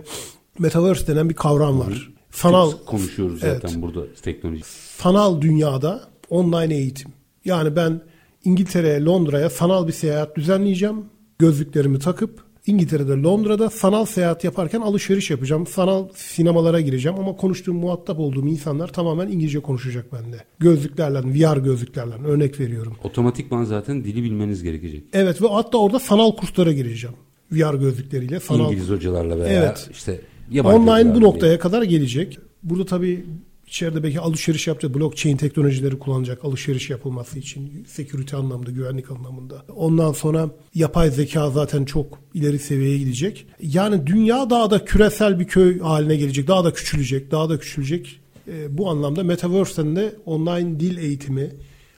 Metaverse 0.60 1.08
denen 1.08 1.30
bir 1.30 1.34
kavram 1.34 1.80
var. 1.80 2.12
Sanal 2.32 2.72
Çok 2.72 2.86
konuşuyoruz 2.86 3.40
Evet. 3.44 3.62
zaten 3.62 3.82
burada 3.82 4.14
teknoloji. 4.22 4.62
sanal 4.98 5.42
dünyada 5.42 6.04
online 6.30 6.76
eğitim. 6.76 7.12
Yani 7.46 7.76
ben 7.76 8.02
İngiltere'ye, 8.44 9.04
Londra'ya 9.06 9.50
sanal 9.50 9.88
bir 9.88 9.94
seyahat 9.94 10.36
düzenleyeceğim. 10.36 11.06
Gözlüklerimi 11.40 12.00
takıp 12.00 12.44
İngiltere'de, 12.68 13.12
Londra'da 13.12 13.70
sanal 13.70 14.06
seyahat 14.06 14.44
yaparken 14.44 14.82
alışveriş 14.82 15.30
yapacağım. 15.30 15.68
Sanal 15.68 16.08
sinemalara 16.16 16.82
gireceğim 16.82 17.20
ama 17.20 17.36
konuştuğum, 17.36 17.76
muhatap 17.76 18.20
olduğum 18.20 18.48
insanlar 18.48 18.88
tamamen 18.88 19.28
İngilizce 19.28 19.60
konuşacak 19.60 20.14
benimle. 20.14 20.38
Gözlüklerle, 20.60 21.20
VR 21.20 21.58
gözlüklerle 21.58 22.14
örnek 22.28 22.60
veriyorum. 22.60 22.96
Otomatikman 23.04 23.64
zaten 23.64 24.04
dili 24.04 24.24
bilmeniz 24.24 24.64
gerekecek. 24.64 25.04
Evet 25.14 25.42
ve 25.42 25.48
hatta 25.48 25.78
orada 25.78 26.00
sanal 26.00 26.32
kurslara 26.32 26.72
gireceğim. 26.72 27.16
VR 27.52 27.74
gözlükleriyle. 27.74 28.40
Sanal 28.40 28.72
İngiliz 28.72 28.90
hocalarla 28.90 29.40
veya 29.40 29.64
Evet. 29.64 29.90
işte 29.92 30.22
yabancı 30.52 30.78
Online 30.78 31.16
bu 31.16 31.22
noktaya 31.22 31.60
kadar 31.60 31.84
gelecek. 31.84 32.40
Burada 32.64 32.86
tabii 32.86 33.26
içeride 33.68 34.04
belki 34.04 34.20
alışveriş 34.20 34.68
yapacak, 34.68 34.96
blockchain 34.96 35.38
teknolojileri 35.38 36.00
kullanacak 36.00 36.46
alışveriş 36.46 36.90
yapılması 36.90 37.40
için, 37.40 37.86
security 37.88 38.36
anlamında, 38.36 38.72
güvenlik 38.72 39.12
anlamında. 39.12 39.66
Ondan 39.76 40.12
sonra 40.12 40.50
yapay 40.76 41.12
zeka 41.12 41.50
zaten 41.50 41.86
çok 41.86 42.20
ileri 42.34 42.60
seviyeye 42.60 42.98
gidecek. 42.98 43.46
Yani 43.62 44.08
dünya 44.08 44.50
daha 44.50 44.72
da 44.72 44.86
küresel 44.86 45.40
bir 45.40 45.46
köy 45.46 45.80
haline 45.80 46.16
gelecek, 46.16 46.48
daha 46.48 46.64
da 46.64 46.74
küçülecek, 46.74 47.32
daha 47.32 47.50
da 47.50 47.60
küçülecek. 47.60 48.20
Ee, 48.48 48.78
bu 48.78 48.90
anlamda 48.90 49.24
Metaverse'den 49.24 49.96
de 49.96 50.16
online 50.26 50.80
dil 50.80 50.98
eğitimi, 50.98 51.52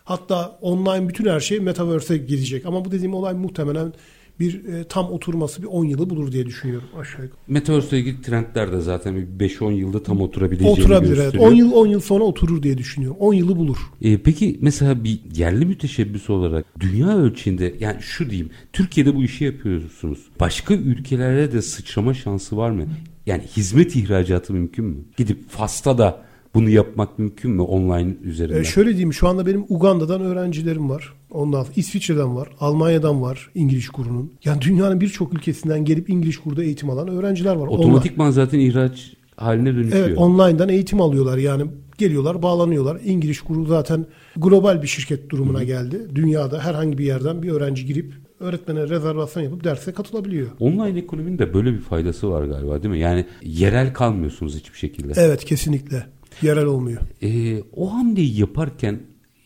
hatta 0.04 0.60
online 0.62 1.10
bütün 1.10 1.26
her 1.26 1.40
şey 1.40 1.60
Metaverse'e 1.60 2.18
gidecek. 2.18 2.66
Ama 2.66 2.86
bu 2.86 2.92
dediğim 2.92 3.14
olay 3.14 3.34
muhtemelen 3.34 3.94
bir 4.40 4.66
e, 4.66 4.84
tam 4.84 5.12
oturması 5.12 5.62
bir 5.62 5.68
10 5.68 5.86
yılı 5.86 6.10
bulur 6.10 6.32
diye 6.32 6.46
düşünüyorum 6.46 6.88
aşağı 7.00 7.24
yukarı. 7.24 7.40
Metaverse'le 7.48 8.00
ilgili 8.00 8.22
trendler 8.22 8.72
de 8.72 8.82
zaten 8.82 9.16
bir 9.16 9.50
5-10 9.50 9.74
yılda 9.74 10.04
tam 10.04 10.22
oturabileceğini 10.22 10.74
Oturabilir 10.74 11.18
evet. 11.18 11.34
gösteriyor. 11.34 11.52
10 11.52 11.56
yıl 11.56 11.72
10 11.72 11.88
yıl 11.88 12.00
sonra 12.00 12.24
oturur 12.24 12.64
diye 12.64 12.78
düşünüyorum. 12.78 13.18
10 13.20 13.34
yılı 13.34 13.56
bulur. 13.56 13.78
Ee, 14.02 14.18
peki 14.18 14.58
mesela 14.62 15.04
bir 15.04 15.20
yerli 15.36 15.66
müteşebbis 15.66 16.30
olarak 16.30 16.66
dünya 16.80 17.18
ölçeğinde 17.18 17.76
yani 17.80 18.02
şu 18.02 18.30
diyeyim 18.30 18.50
Türkiye'de 18.74 19.16
bu 19.16 19.24
işi 19.24 19.44
yapıyorsunuz. 19.44 20.20
Başka 20.40 20.74
ülkelere 20.74 21.52
de 21.52 21.62
sıçrama 21.62 22.14
şansı 22.14 22.58
var 22.58 22.72
mı? 22.72 22.88
Yani 23.26 23.44
hizmet 23.58 23.96
ihracatı 23.96 24.54
mümkün 24.54 24.86
mü? 24.86 24.98
Gidip 25.18 25.50
Fas'ta 25.50 25.98
da 25.98 26.27
bunu 26.58 26.70
yapmak 26.70 27.20
mümkün 27.20 27.52
mü 27.52 27.62
online 27.62 28.14
üzerinden? 28.24 28.62
Ee, 28.62 28.64
şöyle 28.64 28.90
diyeyim 28.90 29.14
şu 29.14 29.28
anda 29.28 29.46
benim 29.46 29.66
Uganda'dan 29.70 30.22
öğrencilerim 30.22 30.90
var. 30.90 31.14
Ondan 31.32 31.66
İsviçre'den 31.76 32.36
var, 32.36 32.50
Almanya'dan 32.60 33.22
var 33.22 33.50
İngiliz 33.56 33.90
kurunun. 33.90 34.32
Yani 34.46 34.62
dünyanın 34.62 35.02
birçok 35.02 35.34
ülkesinden 35.34 35.86
gelip 35.86 36.10
İngiliz 36.10 36.38
kurda 36.38 36.64
eğitim 36.64 36.90
alan 36.90 37.08
öğrenciler 37.08 37.56
var. 37.56 37.68
Online. 37.68 37.80
Otomatikman 37.80 38.32
zaten 38.32 38.60
ihraç 38.60 39.14
haline 39.36 39.76
dönüşüyor. 39.76 40.08
Evet, 40.08 40.18
online'dan 40.18 40.70
eğitim 40.70 41.02
alıyorlar. 41.02 41.38
Yani 41.38 41.64
geliyorlar, 41.98 42.42
bağlanıyorlar. 42.42 43.00
İngiliz 43.06 43.42
kuru 43.42 43.66
zaten 43.66 44.06
global 44.38 44.82
bir 44.82 44.88
şirket 44.88 45.30
durumuna 45.30 45.64
geldi. 45.64 46.08
Dünyada 46.16 46.60
herhangi 46.66 46.98
bir 46.98 47.06
yerden 47.06 47.44
bir 47.44 47.52
öğrenci 47.52 47.86
girip 47.86 48.14
öğretmene 48.40 48.90
rezervasyon 48.90 49.44
yapıp 49.44 49.64
derse 49.64 49.92
katılabiliyor. 49.92 50.48
Online 50.60 51.00
ekonominin 51.00 51.40
de 51.40 51.54
böyle 51.54 51.74
bir 51.74 51.80
faydası 51.80 52.30
var 52.30 52.44
galiba 52.44 52.84
değil 52.84 52.94
mi? 52.94 53.00
Yani 53.00 53.26
yerel 53.44 53.94
kalmıyorsunuz 53.94 54.56
hiçbir 54.56 54.78
şekilde. 54.78 55.14
Evet, 55.16 55.46
kesinlikle. 55.46 56.06
Yerel 56.42 56.66
olmuyor. 56.66 57.02
Ee, 57.24 57.64
o 57.76 57.94
hamleyi 57.94 58.40
yaparken 58.40 59.00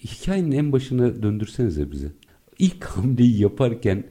hikayenin 0.03 0.51
en 0.51 0.71
başına 0.71 1.23
döndürsenize 1.23 1.91
bize. 1.91 2.11
İlk 2.59 2.83
hamleyi 2.85 3.41
yaparken 3.41 4.03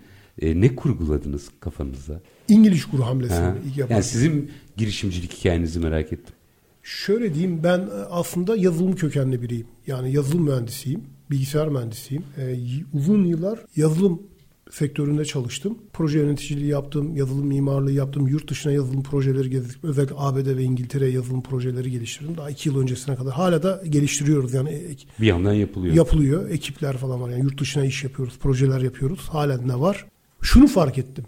e, 0.42 0.60
ne 0.60 0.74
kurguladınız 0.76 1.48
kafanızda? 1.60 2.20
İngiliz 2.48 2.84
kuru 2.86 3.04
hamlesini 3.06 3.38
Ha. 3.38 3.56
ilk 3.68 3.76
yapan. 3.78 3.94
Yani 3.94 4.04
sizin 4.04 4.50
girişimcilik 4.76 5.32
hikayenizi 5.32 5.78
merak 5.80 6.12
ettim. 6.12 6.34
Şöyle 6.82 7.34
diyeyim 7.34 7.60
ben 7.64 7.78
e, 7.78 7.82
aslında 8.10 8.56
yazılım 8.56 8.94
kökenli 8.96 9.42
biriyim. 9.42 9.66
Yani 9.86 10.12
yazılım 10.12 10.44
mühendisiyim, 10.44 11.00
bilgisayar 11.30 11.68
mühendisiyim. 11.68 12.22
Y- 12.38 12.84
uzun 12.92 13.24
yıllar 13.24 13.58
yazılım 13.76 14.22
sektöründe 14.70 15.24
çalıştım. 15.24 15.78
Proje 15.92 16.18
yöneticiliği 16.18 16.66
yaptım, 16.70 17.16
yazılım 17.16 17.46
mimarlığı 17.46 17.92
yaptım. 17.92 18.28
Yurt 18.28 18.50
dışına 18.50 18.72
yazılım 18.72 19.02
projeleri 19.02 19.50
gezdik. 19.50 19.84
Özellikle 19.84 20.14
ABD 20.18 20.46
ve 20.56 20.62
İngiltere'ye 20.62 21.10
yazılım 21.12 21.42
projeleri 21.42 21.90
geliştirdim. 21.90 22.36
Daha 22.36 22.50
iki 22.50 22.68
yıl 22.68 22.78
öncesine 22.80 23.16
kadar. 23.16 23.32
Hala 23.34 23.62
da 23.62 23.82
geliştiriyoruz 23.88 24.54
yani 24.54 24.68
ek- 24.70 25.04
Bir 25.20 25.26
yandan 25.26 25.52
yapılıyor. 25.52 25.94
yapılıyor. 25.94 26.50
Ekipler 26.50 26.96
falan 26.96 27.20
var. 27.20 27.30
Yani 27.30 27.42
yurt 27.42 27.60
dışına 27.60 27.84
iş 27.84 28.04
yapıyoruz, 28.04 28.38
projeler 28.38 28.80
yapıyoruz. 28.80 29.20
Halen 29.28 29.68
ne 29.68 29.80
var? 29.80 30.06
Şunu 30.42 30.66
fark 30.66 30.98
ettim. 30.98 31.24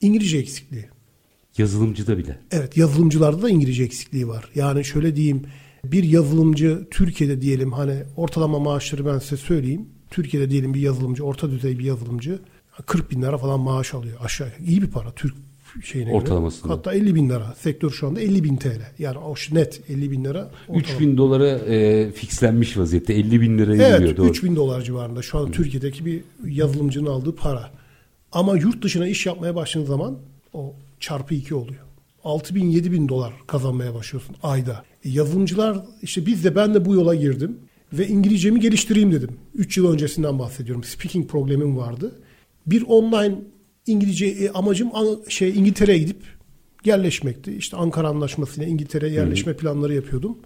İngilizce 0.00 0.38
eksikliği. 0.38 0.84
Yazılımcıda 1.58 2.18
bile. 2.18 2.38
Evet 2.50 2.76
yazılımcılarda 2.76 3.42
da 3.42 3.50
İngilizce 3.50 3.84
eksikliği 3.84 4.28
var. 4.28 4.50
Yani 4.54 4.84
şöyle 4.84 5.16
diyeyim 5.16 5.42
bir 5.84 6.04
yazılımcı 6.04 6.86
Türkiye'de 6.90 7.40
diyelim 7.40 7.72
hani 7.72 8.02
ortalama 8.16 8.58
maaşları 8.58 9.06
ben 9.06 9.18
size 9.18 9.36
söyleyeyim. 9.36 9.86
Türkiye'de 10.10 10.50
diyelim 10.50 10.74
bir 10.74 10.80
yazılımcı 10.80 11.24
orta 11.24 11.50
düzey 11.50 11.78
bir 11.78 11.84
yazılımcı 11.84 12.38
40 12.86 13.10
bin 13.10 13.22
lira 13.22 13.38
falan 13.38 13.60
maaş 13.60 13.94
alıyor 13.94 14.16
aşağı. 14.24 14.48
İyi 14.66 14.82
bir 14.82 14.90
para 14.90 15.10
Türk 15.10 15.34
şeyine 15.84 16.10
göre. 16.10 16.18
Ortalamasında. 16.18 16.72
Hatta 16.72 16.94
50 16.94 17.14
bin 17.14 17.28
lira. 17.28 17.54
Sektör 17.58 17.90
şu 17.90 18.06
anda 18.06 18.20
50 18.20 18.44
bin 18.44 18.56
TL. 18.56 18.80
Yani 18.98 19.18
o 19.18 19.34
net 19.52 19.80
50 19.90 20.10
bin 20.10 20.24
lira. 20.24 20.50
ortalama. 20.68 20.80
3000 20.80 21.16
dolara 21.16 21.48
e, 21.48 22.10
fixlenmiş 22.12 22.76
vaziyette 22.76 23.14
50 23.14 23.40
bin 23.40 23.58
liraya 23.58 23.88
Evet 23.88 23.98
geliyor. 23.98 24.16
Doğru. 24.16 24.28
3000 24.28 24.56
dolar 24.56 24.82
civarında 24.82 25.22
şu 25.22 25.38
an 25.38 25.50
Türkiye'deki 25.50 26.06
bir 26.06 26.20
yazılımcının 26.46 27.10
aldığı 27.10 27.34
para. 27.34 27.70
Ama 28.32 28.56
yurt 28.56 28.82
dışına 28.82 29.08
iş 29.08 29.26
yapmaya 29.26 29.54
başladığın 29.54 29.86
zaman 29.86 30.18
o 30.52 30.74
çarpı 31.00 31.34
2 31.34 31.54
oluyor. 31.54 31.80
6 32.24 32.54
bin 32.54 32.70
7 32.70 32.92
bin 32.92 33.08
dolar 33.08 33.32
kazanmaya 33.46 33.94
başlıyorsun 33.94 34.36
ayda. 34.42 34.84
E, 35.04 35.08
yazılımcılar 35.08 35.78
işte 36.02 36.26
biz 36.26 36.44
de 36.44 36.56
ben 36.56 36.74
de 36.74 36.84
bu 36.84 36.94
yola 36.94 37.14
girdim 37.14 37.58
ve 37.92 38.08
İngilizcemi 38.08 38.60
geliştireyim 38.60 39.12
dedim. 39.12 39.30
3 39.54 39.76
yıl 39.76 39.92
öncesinden 39.92 40.38
bahsediyorum. 40.38 40.84
Speaking 40.84 41.30
problemim 41.30 41.76
vardı. 41.76 42.12
Bir 42.66 42.82
online 42.88 43.34
İngilizce 43.86 44.26
e, 44.26 44.50
amacım 44.50 44.88
an- 44.94 45.18
şey 45.28 45.50
İngiltere'ye 45.50 45.98
gidip 45.98 46.22
yerleşmekti. 46.84 47.52
İşte 47.52 47.76
Ankara 47.76 48.08
Anlaşması'yla 48.08 48.68
İngiltere'ye 48.68 49.12
yerleşme 49.12 49.56
planları 49.56 49.94
yapıyordum. 49.94 50.38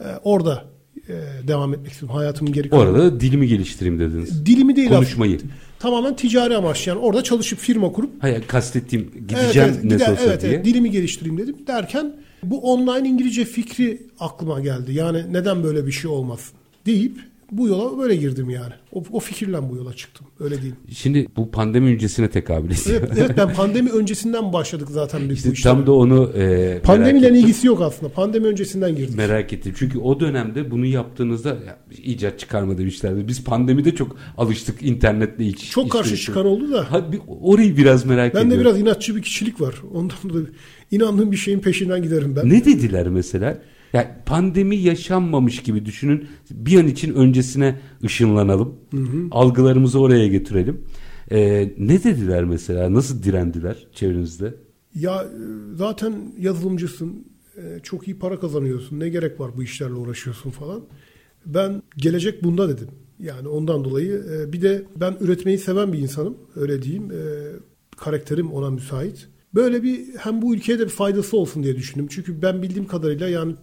E, 0.00 0.04
orada 0.24 0.64
e, 1.08 1.14
devam 1.48 1.74
etmek 1.74 1.92
istiyorum. 1.92 2.16
Hayatımın 2.16 2.52
geri 2.52 2.68
kalanı. 2.70 2.88
arada 2.88 3.20
dilimi 3.20 3.48
geliştireyim 3.48 3.98
dediniz. 4.00 4.46
Dilimi 4.46 4.76
değil 4.76 4.88
Konuşmayı. 4.88 5.36
aslında. 5.36 5.52
Tamamen 5.78 6.16
ticari 6.16 6.56
amaçlı. 6.56 6.88
Yani 6.90 7.00
orada 7.00 7.22
çalışıp 7.22 7.58
firma 7.58 7.92
kurup 7.92 8.10
Hayır 8.22 8.42
kastettiğim 8.46 9.10
evet, 9.14 9.28
gideceğim 9.28 9.68
evet, 9.74 9.84
ne 9.84 9.94
gider- 9.94 10.12
olsa 10.12 10.22
evet, 10.24 10.42
diye. 10.42 10.52
evet, 10.52 10.64
dilimi 10.64 10.90
geliştireyim 10.90 11.38
dedim. 11.38 11.56
Derken 11.66 12.16
bu 12.42 12.60
online 12.72 13.08
İngilizce 13.08 13.44
fikri 13.44 14.02
aklıma 14.20 14.60
geldi. 14.60 14.92
Yani 14.94 15.24
neden 15.32 15.62
böyle 15.64 15.86
bir 15.86 15.92
şey 15.92 16.10
olmasın 16.10 16.54
deyip 16.86 17.18
bu 17.52 17.68
yola 17.68 17.98
böyle 17.98 18.16
girdim 18.16 18.50
yani. 18.50 18.72
O, 18.92 19.02
o 19.12 19.20
fikirle 19.20 19.70
bu 19.70 19.76
yola 19.76 19.92
çıktım. 19.94 20.26
Öyle 20.40 20.54
diyeyim. 20.56 20.76
Şimdi 20.92 21.26
bu 21.36 21.50
pandemi 21.50 21.90
öncesine 21.90 22.30
tekabül 22.30 22.70
ediyor. 22.70 23.00
Evet, 23.00 23.10
evet 23.18 23.30
ben 23.36 23.54
pandemi 23.54 23.90
öncesinden 23.90 24.52
başladık 24.52 24.88
zaten 24.90 25.28
biz 25.30 25.36
İşte 25.36 25.48
bu 25.48 25.52
işlere. 25.52 25.74
tam 25.74 25.86
da 25.86 25.92
onu 25.92 26.32
e, 26.36 26.80
Pandemiyle 26.82 27.38
ilgisi 27.38 27.66
yok 27.66 27.80
aslında. 27.82 28.12
Pandemi 28.12 28.46
öncesinden 28.46 28.96
girdik. 28.96 29.16
Merak 29.16 29.52
ettim. 29.52 29.74
Çünkü 29.76 29.98
o 29.98 30.20
dönemde 30.20 30.70
bunu 30.70 30.86
yaptığınızda 30.86 31.48
ya, 31.48 31.78
icat 32.02 32.38
çıkarmadığı 32.38 32.82
işlerdi. 32.82 33.28
Biz 33.28 33.44
pandemide 33.44 33.94
çok 33.94 34.16
alıştık 34.38 34.82
internetle 34.82 35.46
iç. 35.46 35.70
Çok 35.70 35.90
karşı 35.90 36.14
işleri. 36.14 36.26
çıkan 36.26 36.46
oldu 36.46 36.72
da. 36.72 36.92
Ha, 36.92 37.12
bir, 37.12 37.20
orayı 37.40 37.76
biraz 37.76 38.06
merak 38.06 38.34
Ben 38.34 38.42
de 38.42 38.46
ediyorum. 38.54 38.66
biraz 38.70 38.80
inatçı 38.80 39.16
bir 39.16 39.22
kişilik 39.22 39.60
var. 39.60 39.74
Ondan 39.94 40.16
dolayı 40.28 40.46
inandığım 40.90 41.32
bir 41.32 41.36
şeyin 41.36 41.58
peşinden 41.58 42.02
giderim 42.02 42.36
ben. 42.36 42.48
Ne 42.50 42.64
dediler 42.64 43.08
mesela? 43.08 43.58
Yani 43.92 44.06
pandemi 44.26 44.76
yaşanmamış 44.76 45.62
gibi 45.62 45.84
düşünün. 45.86 46.28
Bir 46.50 46.80
an 46.80 46.86
için 46.86 47.14
öncesine 47.14 47.80
ışınlanalım. 48.04 48.74
Algılarımızı 49.30 50.00
oraya 50.00 50.26
getirelim. 50.28 50.80
Ee, 51.32 51.72
ne 51.78 52.04
dediler 52.04 52.44
mesela? 52.44 52.94
Nasıl 52.94 53.22
direndiler 53.22 53.86
çevrenizde? 53.92 54.54
Ya 54.94 55.22
e, 55.22 55.28
zaten 55.76 56.14
yazılımcısın. 56.38 57.26
e, 57.56 57.80
Çok 57.82 58.08
iyi 58.08 58.18
para 58.18 58.40
kazanıyorsun. 58.40 59.00
Ne 59.00 59.08
gerek 59.08 59.40
var 59.40 59.50
bu 59.56 59.62
işlerle 59.62 59.94
uğraşıyorsun 59.94 60.50
falan. 60.50 60.82
Ben 61.46 61.82
gelecek 61.96 62.44
bunda 62.44 62.68
dedim. 62.68 62.88
Yani 63.18 63.48
ondan 63.48 63.84
dolayı 63.84 64.24
e, 64.32 64.52
bir 64.52 64.62
de 64.62 64.82
ben 64.96 65.16
üretmeyi 65.20 65.58
seven 65.58 65.92
bir 65.92 65.98
insanım. 65.98 66.36
Öyle 66.56 66.82
diyeyim. 66.82 67.08
Karakterim 67.96 68.52
ona 68.52 68.70
müsait. 68.70 69.28
Böyle 69.54 69.82
bir 69.82 70.00
hem 70.18 70.42
bu 70.42 70.54
ülkeye 70.54 70.78
de 70.78 70.84
bir 70.84 70.90
faydası 70.90 71.36
olsun 71.36 71.62
diye 71.62 71.76
düşündüm. 71.76 72.06
Çünkü 72.10 72.42
ben 72.42 72.62
bildiğim 72.62 72.86
kadarıyla 72.86 73.28
yani 73.28 73.54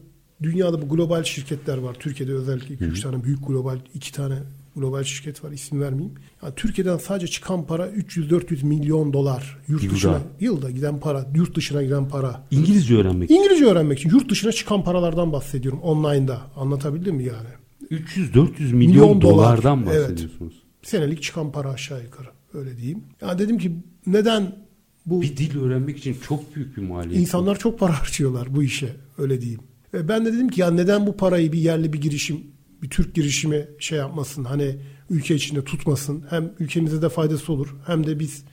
dünyada 0.43 0.81
bu 0.81 0.89
global 0.95 1.23
şirketler 1.23 1.77
var. 1.77 1.93
Türkiye'de 1.99 2.33
özellikle 2.33 2.75
2-3 2.75 3.01
tane 3.01 3.23
büyük 3.23 3.47
global, 3.47 3.77
iki 3.93 4.11
tane 4.13 4.35
global 4.75 5.03
şirket 5.03 5.43
var. 5.43 5.51
isim 5.51 5.81
vermeyeyim. 5.81 6.13
Yani 6.43 6.53
Türkiye'den 6.55 6.97
sadece 6.97 7.27
çıkan 7.27 7.65
para 7.65 7.87
300-400 7.89 8.65
milyon 8.65 9.13
dolar. 9.13 9.57
Yurt 9.67 9.83
Yılda. 9.83 9.95
dışına, 9.95 10.21
yılda 10.39 10.71
giden 10.71 10.99
para, 10.99 11.31
yurt 11.35 11.55
dışına 11.55 11.83
giden 11.83 12.09
para. 12.09 12.43
İngilizce 12.51 12.95
öğrenmek. 12.97 13.31
İngilizce 13.31 13.65
öğrenmek 13.65 13.99
için 13.99 14.09
yurt 14.09 14.29
dışına 14.31 14.51
çıkan 14.51 14.83
paralardan 14.83 15.31
bahsediyorum 15.33 15.79
online'da. 15.79 16.41
Anlatabildim 16.55 17.15
mi 17.15 17.23
yani? 17.23 17.49
300-400 17.91 18.59
milyon, 18.59 18.77
Milyon 18.77 19.21
dolar. 19.21 19.33
dolardan 19.35 19.85
Evet. 19.91 20.03
bahsediyorsunuz. 20.09 20.53
Senelik 20.83 21.23
çıkan 21.23 21.51
para 21.51 21.69
aşağı 21.71 22.03
yukarı. 22.03 22.27
Öyle 22.53 22.77
diyeyim. 22.77 23.03
Yani 23.21 23.39
dedim 23.39 23.57
ki 23.57 23.71
neden 24.05 24.55
bu 25.05 25.21
Bir 25.21 25.37
dil 25.37 25.59
öğrenmek 25.59 25.97
için 25.97 26.17
çok 26.27 26.55
büyük 26.55 26.77
bir 26.77 26.81
maliyet. 26.81 27.19
İnsanlar 27.21 27.59
çok 27.59 27.79
para 27.79 27.99
harcıyorlar 28.01 28.55
bu 28.55 28.63
işe 28.63 28.89
öyle 29.17 29.41
diyeyim. 29.41 29.61
E 29.93 30.07
ben 30.07 30.25
de 30.25 30.33
dedim 30.33 30.49
ki 30.49 30.61
ya 30.61 30.71
neden 30.71 31.07
bu 31.07 31.17
parayı 31.17 31.51
bir 31.51 31.59
yerli 31.59 31.93
bir 31.93 32.01
girişim, 32.01 32.43
bir 32.81 32.89
Türk 32.89 33.15
girişimi 33.15 33.67
şey 33.79 33.97
yapmasın 33.97 34.43
hani 34.43 34.75
ülke 35.09 35.35
içinde 35.35 35.63
tutmasın. 35.63 36.23
Hem 36.29 36.51
ülkemize 36.59 37.01
de 37.01 37.09
faydası 37.09 37.53
olur 37.53 37.75
hem 37.87 38.07
de 38.07 38.19
biz 38.19 38.43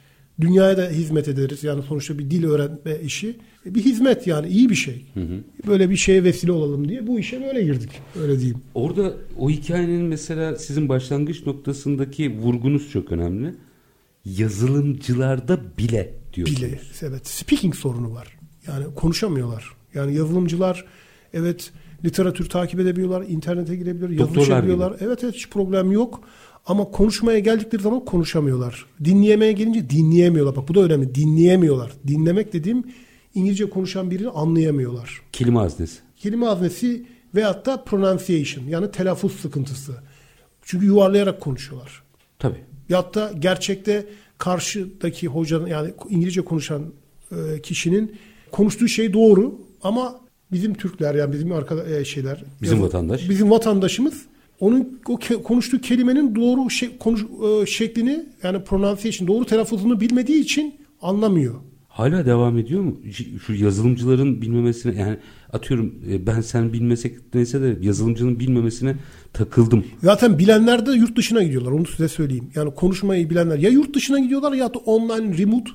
dünyaya 0.40 0.76
da 0.76 0.88
hizmet 0.88 1.28
ederiz. 1.28 1.64
Yani 1.64 1.82
sonuçta 1.82 2.18
bir 2.18 2.30
dil 2.30 2.44
öğrenme 2.44 3.00
işi 3.04 3.36
E, 3.66 3.74
bir 3.74 3.84
hizmet 3.84 4.26
yani 4.26 4.48
iyi 4.48 4.70
bir 4.70 4.74
şey. 4.74 5.06
Böyle 5.66 5.90
bir 5.90 5.96
şeye 5.96 6.24
vesile 6.24 6.52
olalım 6.52 6.88
diye 6.88 7.06
bu 7.06 7.18
işe 7.18 7.42
böyle 7.42 7.62
girdik 7.62 7.90
öyle 8.22 8.38
diyeyim. 8.38 8.58
Orada 8.74 9.14
o 9.38 9.50
hikayenin 9.50 10.02
mesela 10.04 10.56
sizin 10.56 10.88
başlangıç 10.88 11.46
noktasındaki 11.46 12.38
vurgunuz 12.38 12.90
çok 12.90 13.12
önemli. 13.12 13.54
Yazılımcılarda 14.24 15.60
bile 15.78 16.14
diyorsunuz. 16.34 16.62
Bile 16.62 16.80
evet 17.02 17.26
speaking 17.26 17.74
sorunu 17.74 18.14
var. 18.14 18.38
Yani 18.66 18.84
konuşamıyorlar. 18.94 19.70
Yani 19.94 20.14
yazılımcılar 20.14 20.84
evet 21.34 21.72
literatür 22.04 22.48
takip 22.48 22.80
edebiliyorlar, 22.80 23.24
internete 23.28 23.76
girebiliyor, 23.76 24.10
yazışabiliyorlar. 24.10 24.96
Evet 25.00 25.24
evet 25.24 25.34
hiç 25.34 25.50
problem 25.50 25.92
yok. 25.92 26.20
Ama 26.66 26.84
konuşmaya 26.84 27.38
geldikleri 27.38 27.82
zaman 27.82 28.04
konuşamıyorlar. 28.04 28.86
Dinleyemeye 29.04 29.52
gelince 29.52 29.90
dinleyemiyorlar. 29.90 30.56
Bak 30.56 30.68
bu 30.68 30.74
da 30.74 30.80
önemli. 30.80 31.14
Dinleyemiyorlar. 31.14 31.92
Dinlemek 32.06 32.52
dediğim 32.52 32.84
İngilizce 33.34 33.70
konuşan 33.70 34.10
birini 34.10 34.28
anlayamıyorlar. 34.28 35.22
Kelime 35.32 35.58
haznesi. 35.58 35.98
Kelime 36.16 36.46
haznesi 36.46 37.06
veyahut 37.34 37.66
da 37.66 37.84
pronunciation 37.84 38.66
yani 38.66 38.90
telaffuz 38.90 39.32
sıkıntısı. 39.32 39.94
Çünkü 40.62 40.86
yuvarlayarak 40.86 41.40
konuşuyorlar. 41.40 42.02
Tabii. 42.38 42.64
Ya 42.88 43.14
da 43.14 43.32
gerçekte 43.38 44.06
karşıdaki 44.38 45.28
hocanın 45.28 45.66
yani 45.66 45.94
İngilizce 46.08 46.40
konuşan 46.40 46.82
e, 47.32 47.62
kişinin 47.62 48.16
konuştuğu 48.52 48.88
şey 48.88 49.12
doğru 49.12 49.60
ama 49.82 50.20
bizim 50.54 50.74
Türkler 50.74 51.14
yani 51.14 51.32
bizim 51.32 51.52
arkada 51.52 51.96
e, 52.00 52.04
şeyler 52.04 52.44
Bizim 52.62 52.76
yazı- 52.76 52.86
vatandaş. 52.86 53.28
bizim 53.30 53.50
vatandaşımız 53.50 54.22
onun 54.60 55.00
o 55.08 55.12
ke- 55.14 55.42
konuştuğu 55.42 55.80
kelimenin 55.80 56.34
doğru 56.34 56.70
şey, 56.70 56.98
konuş, 56.98 57.22
e, 57.22 57.66
şeklini 57.66 58.26
yani 58.42 58.64
pronunciation 58.64 59.28
doğru 59.28 59.44
telaffuzunu 59.44 60.00
bilmediği 60.00 60.40
için 60.40 60.74
anlamıyor. 61.02 61.54
Hala 61.88 62.26
devam 62.26 62.58
ediyor 62.58 62.80
mu? 62.82 62.96
Şu 63.46 63.54
yazılımcıların 63.54 64.42
bilmemesine 64.42 65.00
yani 65.00 65.16
atıyorum 65.52 65.94
e, 66.10 66.26
ben 66.26 66.40
sen 66.40 66.72
bilmesek 66.72 67.34
neyse 67.34 67.60
de 67.62 67.76
yazılımcının 67.82 68.38
bilmemesine 68.40 68.96
takıldım. 69.32 69.84
Zaten 70.02 70.38
bilenler 70.38 70.86
de 70.86 70.92
yurt 70.92 71.16
dışına 71.16 71.42
gidiyorlar. 71.42 71.70
Onu 71.72 71.86
size 71.86 72.08
söyleyeyim. 72.08 72.50
Yani 72.54 72.74
konuşmayı 72.74 73.30
bilenler 73.30 73.58
ya 73.58 73.70
yurt 73.70 73.94
dışına 73.94 74.18
gidiyorlar 74.18 74.52
ya 74.52 74.74
da 74.74 74.78
online 74.78 75.38
remote 75.38 75.70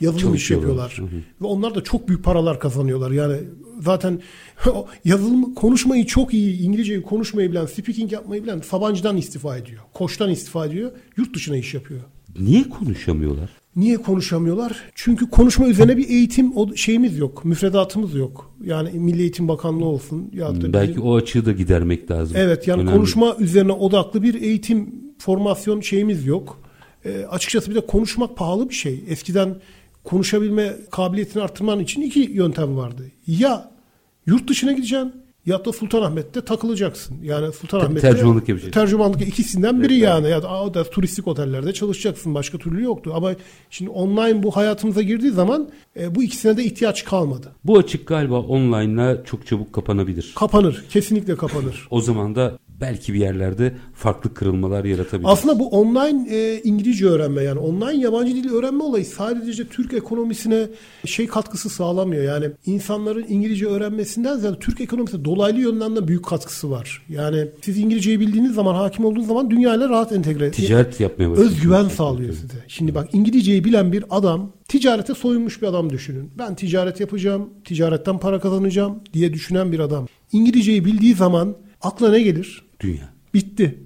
yazılım 0.00 0.34
iş 0.34 0.48
Çalışıyorlar. 0.48 0.82
yapıyorlar. 0.90 1.22
Ve 1.42 1.46
onlar 1.46 1.74
da 1.74 1.82
çok 1.84 2.08
büyük 2.08 2.24
paralar 2.24 2.60
kazanıyorlar. 2.60 3.10
Yani 3.10 3.36
zaten 3.80 4.20
yazılım 5.04 5.54
konuşmayı 5.54 6.06
çok 6.06 6.34
iyi, 6.34 6.60
İngilizceyi 6.60 7.02
konuşmayı 7.02 7.50
bilen, 7.50 7.66
speaking 7.66 8.12
yapmayı 8.12 8.42
bilen 8.42 8.60
Sabancı'dan 8.60 9.16
istifa 9.16 9.56
ediyor. 9.56 9.80
Koç'tan 9.94 10.30
istifa 10.30 10.66
ediyor. 10.66 10.90
Yurt 11.16 11.34
dışına 11.36 11.56
iş 11.56 11.74
yapıyor. 11.74 12.00
Niye 12.40 12.62
konuşamıyorlar? 12.68 13.50
Niye 13.76 13.96
konuşamıyorlar? 13.96 14.76
Çünkü 14.94 15.30
konuşma 15.30 15.66
üzerine 15.68 15.96
bir 15.96 16.08
eğitim 16.08 16.56
o 16.56 16.76
şeyimiz 16.76 17.18
yok. 17.18 17.44
Müfredatımız 17.44 18.14
yok. 18.14 18.54
Yani 18.64 18.90
Milli 18.98 19.20
Eğitim 19.20 19.48
Bakanlığı 19.48 19.84
olsun 19.84 20.30
ya 20.34 20.48
da 20.50 20.54
bizim- 20.58 20.72
Belki 20.72 21.00
o 21.00 21.16
açığı 21.16 21.46
da 21.46 21.52
gidermek 21.52 22.10
lazım. 22.10 22.36
Evet 22.40 22.68
yani 22.68 22.82
Önemli. 22.82 22.96
konuşma 22.96 23.36
üzerine 23.38 23.72
odaklı 23.72 24.22
bir 24.22 24.42
eğitim 24.42 24.94
formasyon 25.18 25.80
şeyimiz 25.80 26.26
yok. 26.26 26.58
E, 27.04 27.24
açıkçası 27.24 27.70
bir 27.70 27.74
de 27.76 27.86
konuşmak 27.86 28.36
pahalı 28.36 28.68
bir 28.68 28.74
şey. 28.74 29.04
Eskiden 29.08 29.54
konuşabilme 30.04 30.76
kabiliyetini 30.90 31.42
arttırman 31.42 31.80
için 31.80 32.02
iki 32.02 32.20
yöntem 32.20 32.76
vardı. 32.76 33.02
Ya 33.26 33.70
yurt 34.26 34.48
dışına 34.48 34.72
gideceksin 34.72 35.12
ya 35.46 35.64
da 35.64 35.72
Sultanahmet'te 35.72 36.40
takılacaksın. 36.40 37.16
Yani 37.22 37.52
Sultanahmet'te 37.52 38.10
tercümanlık 38.10 38.48
yapacaksın. 38.48 38.80
Tercümanlık 38.80 39.22
ikisinden 39.22 39.82
biri 39.82 39.98
yani. 39.98 40.30
Ya 40.30 40.42
da, 40.42 40.62
o 40.62 40.74
da 40.74 40.84
turistik 40.84 41.28
otellerde 41.28 41.72
çalışacaksın. 41.72 42.34
Başka 42.34 42.58
türlü 42.58 42.82
yoktu. 42.82 43.12
Ama 43.14 43.34
şimdi 43.70 43.90
online 43.90 44.42
bu 44.42 44.56
hayatımıza 44.56 45.02
girdiği 45.02 45.30
zaman 45.30 45.68
e, 46.00 46.14
bu 46.14 46.22
ikisine 46.22 46.56
de 46.56 46.64
ihtiyaç 46.64 47.04
kalmadı. 47.04 47.52
Bu 47.64 47.78
açık 47.78 48.06
galiba 48.06 48.40
online'la 48.40 49.24
çok 49.24 49.46
çabuk 49.46 49.72
kapanabilir. 49.72 50.32
Kapanır. 50.36 50.84
Kesinlikle 50.90 51.36
kapanır. 51.36 51.88
O 51.90 52.00
zaman 52.00 52.34
da 52.34 52.58
belki 52.80 53.14
bir 53.14 53.18
yerlerde 53.18 53.74
farklı 53.94 54.34
kırılmalar 54.34 54.84
yaratabilir. 54.84 55.28
Aslında 55.30 55.58
bu 55.58 55.68
online 55.68 56.34
e, 56.36 56.60
İngilizce 56.64 57.06
öğrenme 57.06 57.42
yani 57.42 57.58
online 57.58 58.02
yabancı 58.02 58.34
dil 58.34 58.50
öğrenme 58.52 58.84
olayı 58.84 59.06
sadece 59.06 59.68
Türk 59.68 59.94
ekonomisine 59.94 60.66
şey 61.04 61.26
katkısı 61.26 61.70
sağlamıyor. 61.70 62.24
Yani 62.24 62.50
insanların 62.66 63.24
İngilizce 63.28 63.66
öğrenmesinden 63.66 64.36
ziyade 64.36 64.58
Türk 64.58 64.80
ekonomisine 64.80 65.24
dolaylı 65.24 65.60
yönden 65.60 65.96
de 65.96 66.08
büyük 66.08 66.24
katkısı 66.24 66.70
var. 66.70 67.02
Yani 67.08 67.46
siz 67.62 67.78
İngilizceyi 67.78 68.20
bildiğiniz 68.20 68.54
zaman, 68.54 68.74
hakim 68.74 69.04
olduğunuz 69.04 69.26
zaman 69.26 69.50
dünyayla 69.50 69.88
rahat 69.88 70.12
entegre. 70.12 70.50
Ticaret 70.50 71.00
yapmaya 71.00 71.30
başlıyorsunuz. 71.30 71.58
Özgüven 71.58 71.88
sağlıyor 71.88 72.34
size. 72.34 72.64
Şimdi 72.68 72.94
bak 72.94 73.08
İngilizceyi 73.12 73.64
bilen 73.64 73.92
bir 73.92 74.04
adam 74.10 74.52
ticarete 74.68 75.14
soyunmuş 75.14 75.62
bir 75.62 75.66
adam 75.66 75.90
düşünün. 75.90 76.30
Ben 76.38 76.54
ticaret 76.54 77.00
yapacağım, 77.00 77.50
ticaretten 77.64 78.18
para 78.18 78.40
kazanacağım 78.40 79.00
diye 79.12 79.32
düşünen 79.32 79.72
bir 79.72 79.78
adam. 79.78 80.06
İngilizceyi 80.32 80.84
bildiği 80.84 81.14
zaman 81.14 81.56
akla 81.80 82.10
ne 82.10 82.22
gelir? 82.22 82.64
Dünya. 82.80 83.08
Bitti. 83.34 83.78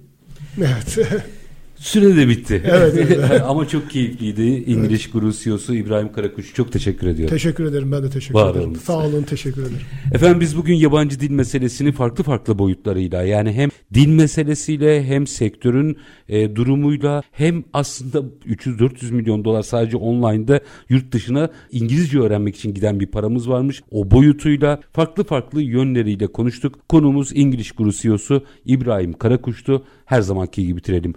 Evet. 0.57 0.97
Süre 1.85 2.15
de 2.15 2.27
bitti. 2.27 2.61
Evet, 2.65 2.93
evet. 2.97 3.41
Ama 3.45 3.67
çok 3.67 3.89
keyifliydi. 3.89 4.41
İngiliz 4.41 5.11
Guru 5.11 5.33
CEO'su 5.33 5.75
İbrahim 5.75 6.11
Karakuş. 6.11 6.53
Çok 6.53 6.71
teşekkür 6.71 7.07
ediyorum. 7.07 7.35
teşekkür 7.35 7.65
ederim. 7.65 7.91
Ben 7.91 8.03
de 8.03 8.09
teşekkür 8.09 8.33
Var 8.39 8.51
ederim. 8.51 8.69
olun. 8.69 8.79
Sağ 8.83 8.97
olun. 8.97 9.23
Teşekkür 9.23 9.61
ederim. 9.61 9.77
Efendim 10.13 10.39
biz 10.39 10.57
bugün 10.57 10.73
yabancı 10.75 11.19
dil 11.19 11.31
meselesini 11.31 11.91
farklı 11.91 12.23
farklı 12.23 12.59
boyutlarıyla 12.59 13.23
yani 13.23 13.51
hem 13.53 13.69
dil 13.93 14.07
meselesiyle 14.07 15.03
hem 15.03 15.27
sektörün 15.27 15.97
e, 16.29 16.55
durumuyla 16.55 17.21
hem 17.31 17.63
aslında 17.73 18.17
300-400 18.47 19.11
milyon 19.11 19.45
dolar 19.45 19.63
sadece 19.63 19.97
online'da 19.97 20.59
yurt 20.89 21.11
dışına 21.11 21.49
İngilizce 21.71 22.19
öğrenmek 22.19 22.55
için 22.55 22.73
giden 22.73 22.99
bir 22.99 23.07
paramız 23.07 23.49
varmış. 23.49 23.83
O 23.91 24.11
boyutuyla 24.11 24.79
farklı 24.93 25.23
farklı 25.23 25.61
yönleriyle 25.61 26.27
konuştuk. 26.27 26.89
Konumuz 26.89 27.31
İngiliz 27.33 27.71
Guru 27.77 27.91
CEO'su 27.93 28.43
İbrahim 28.65 29.13
Karakuş'tu. 29.13 29.83
Her 30.05 30.21
zamanki 30.21 30.67
gibi 30.67 30.77
bitirelim. 30.77 31.13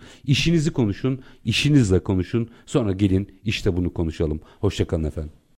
İşinizi 0.59 0.73
konuşun, 0.73 1.21
işinizle 1.45 2.01
konuşun. 2.01 2.49
Sonra 2.67 2.93
gelin 2.93 3.29
işte 3.45 3.77
bunu 3.77 3.93
konuşalım. 3.95 4.41
Hoşçakalın 4.61 5.05
efendim. 5.05 5.33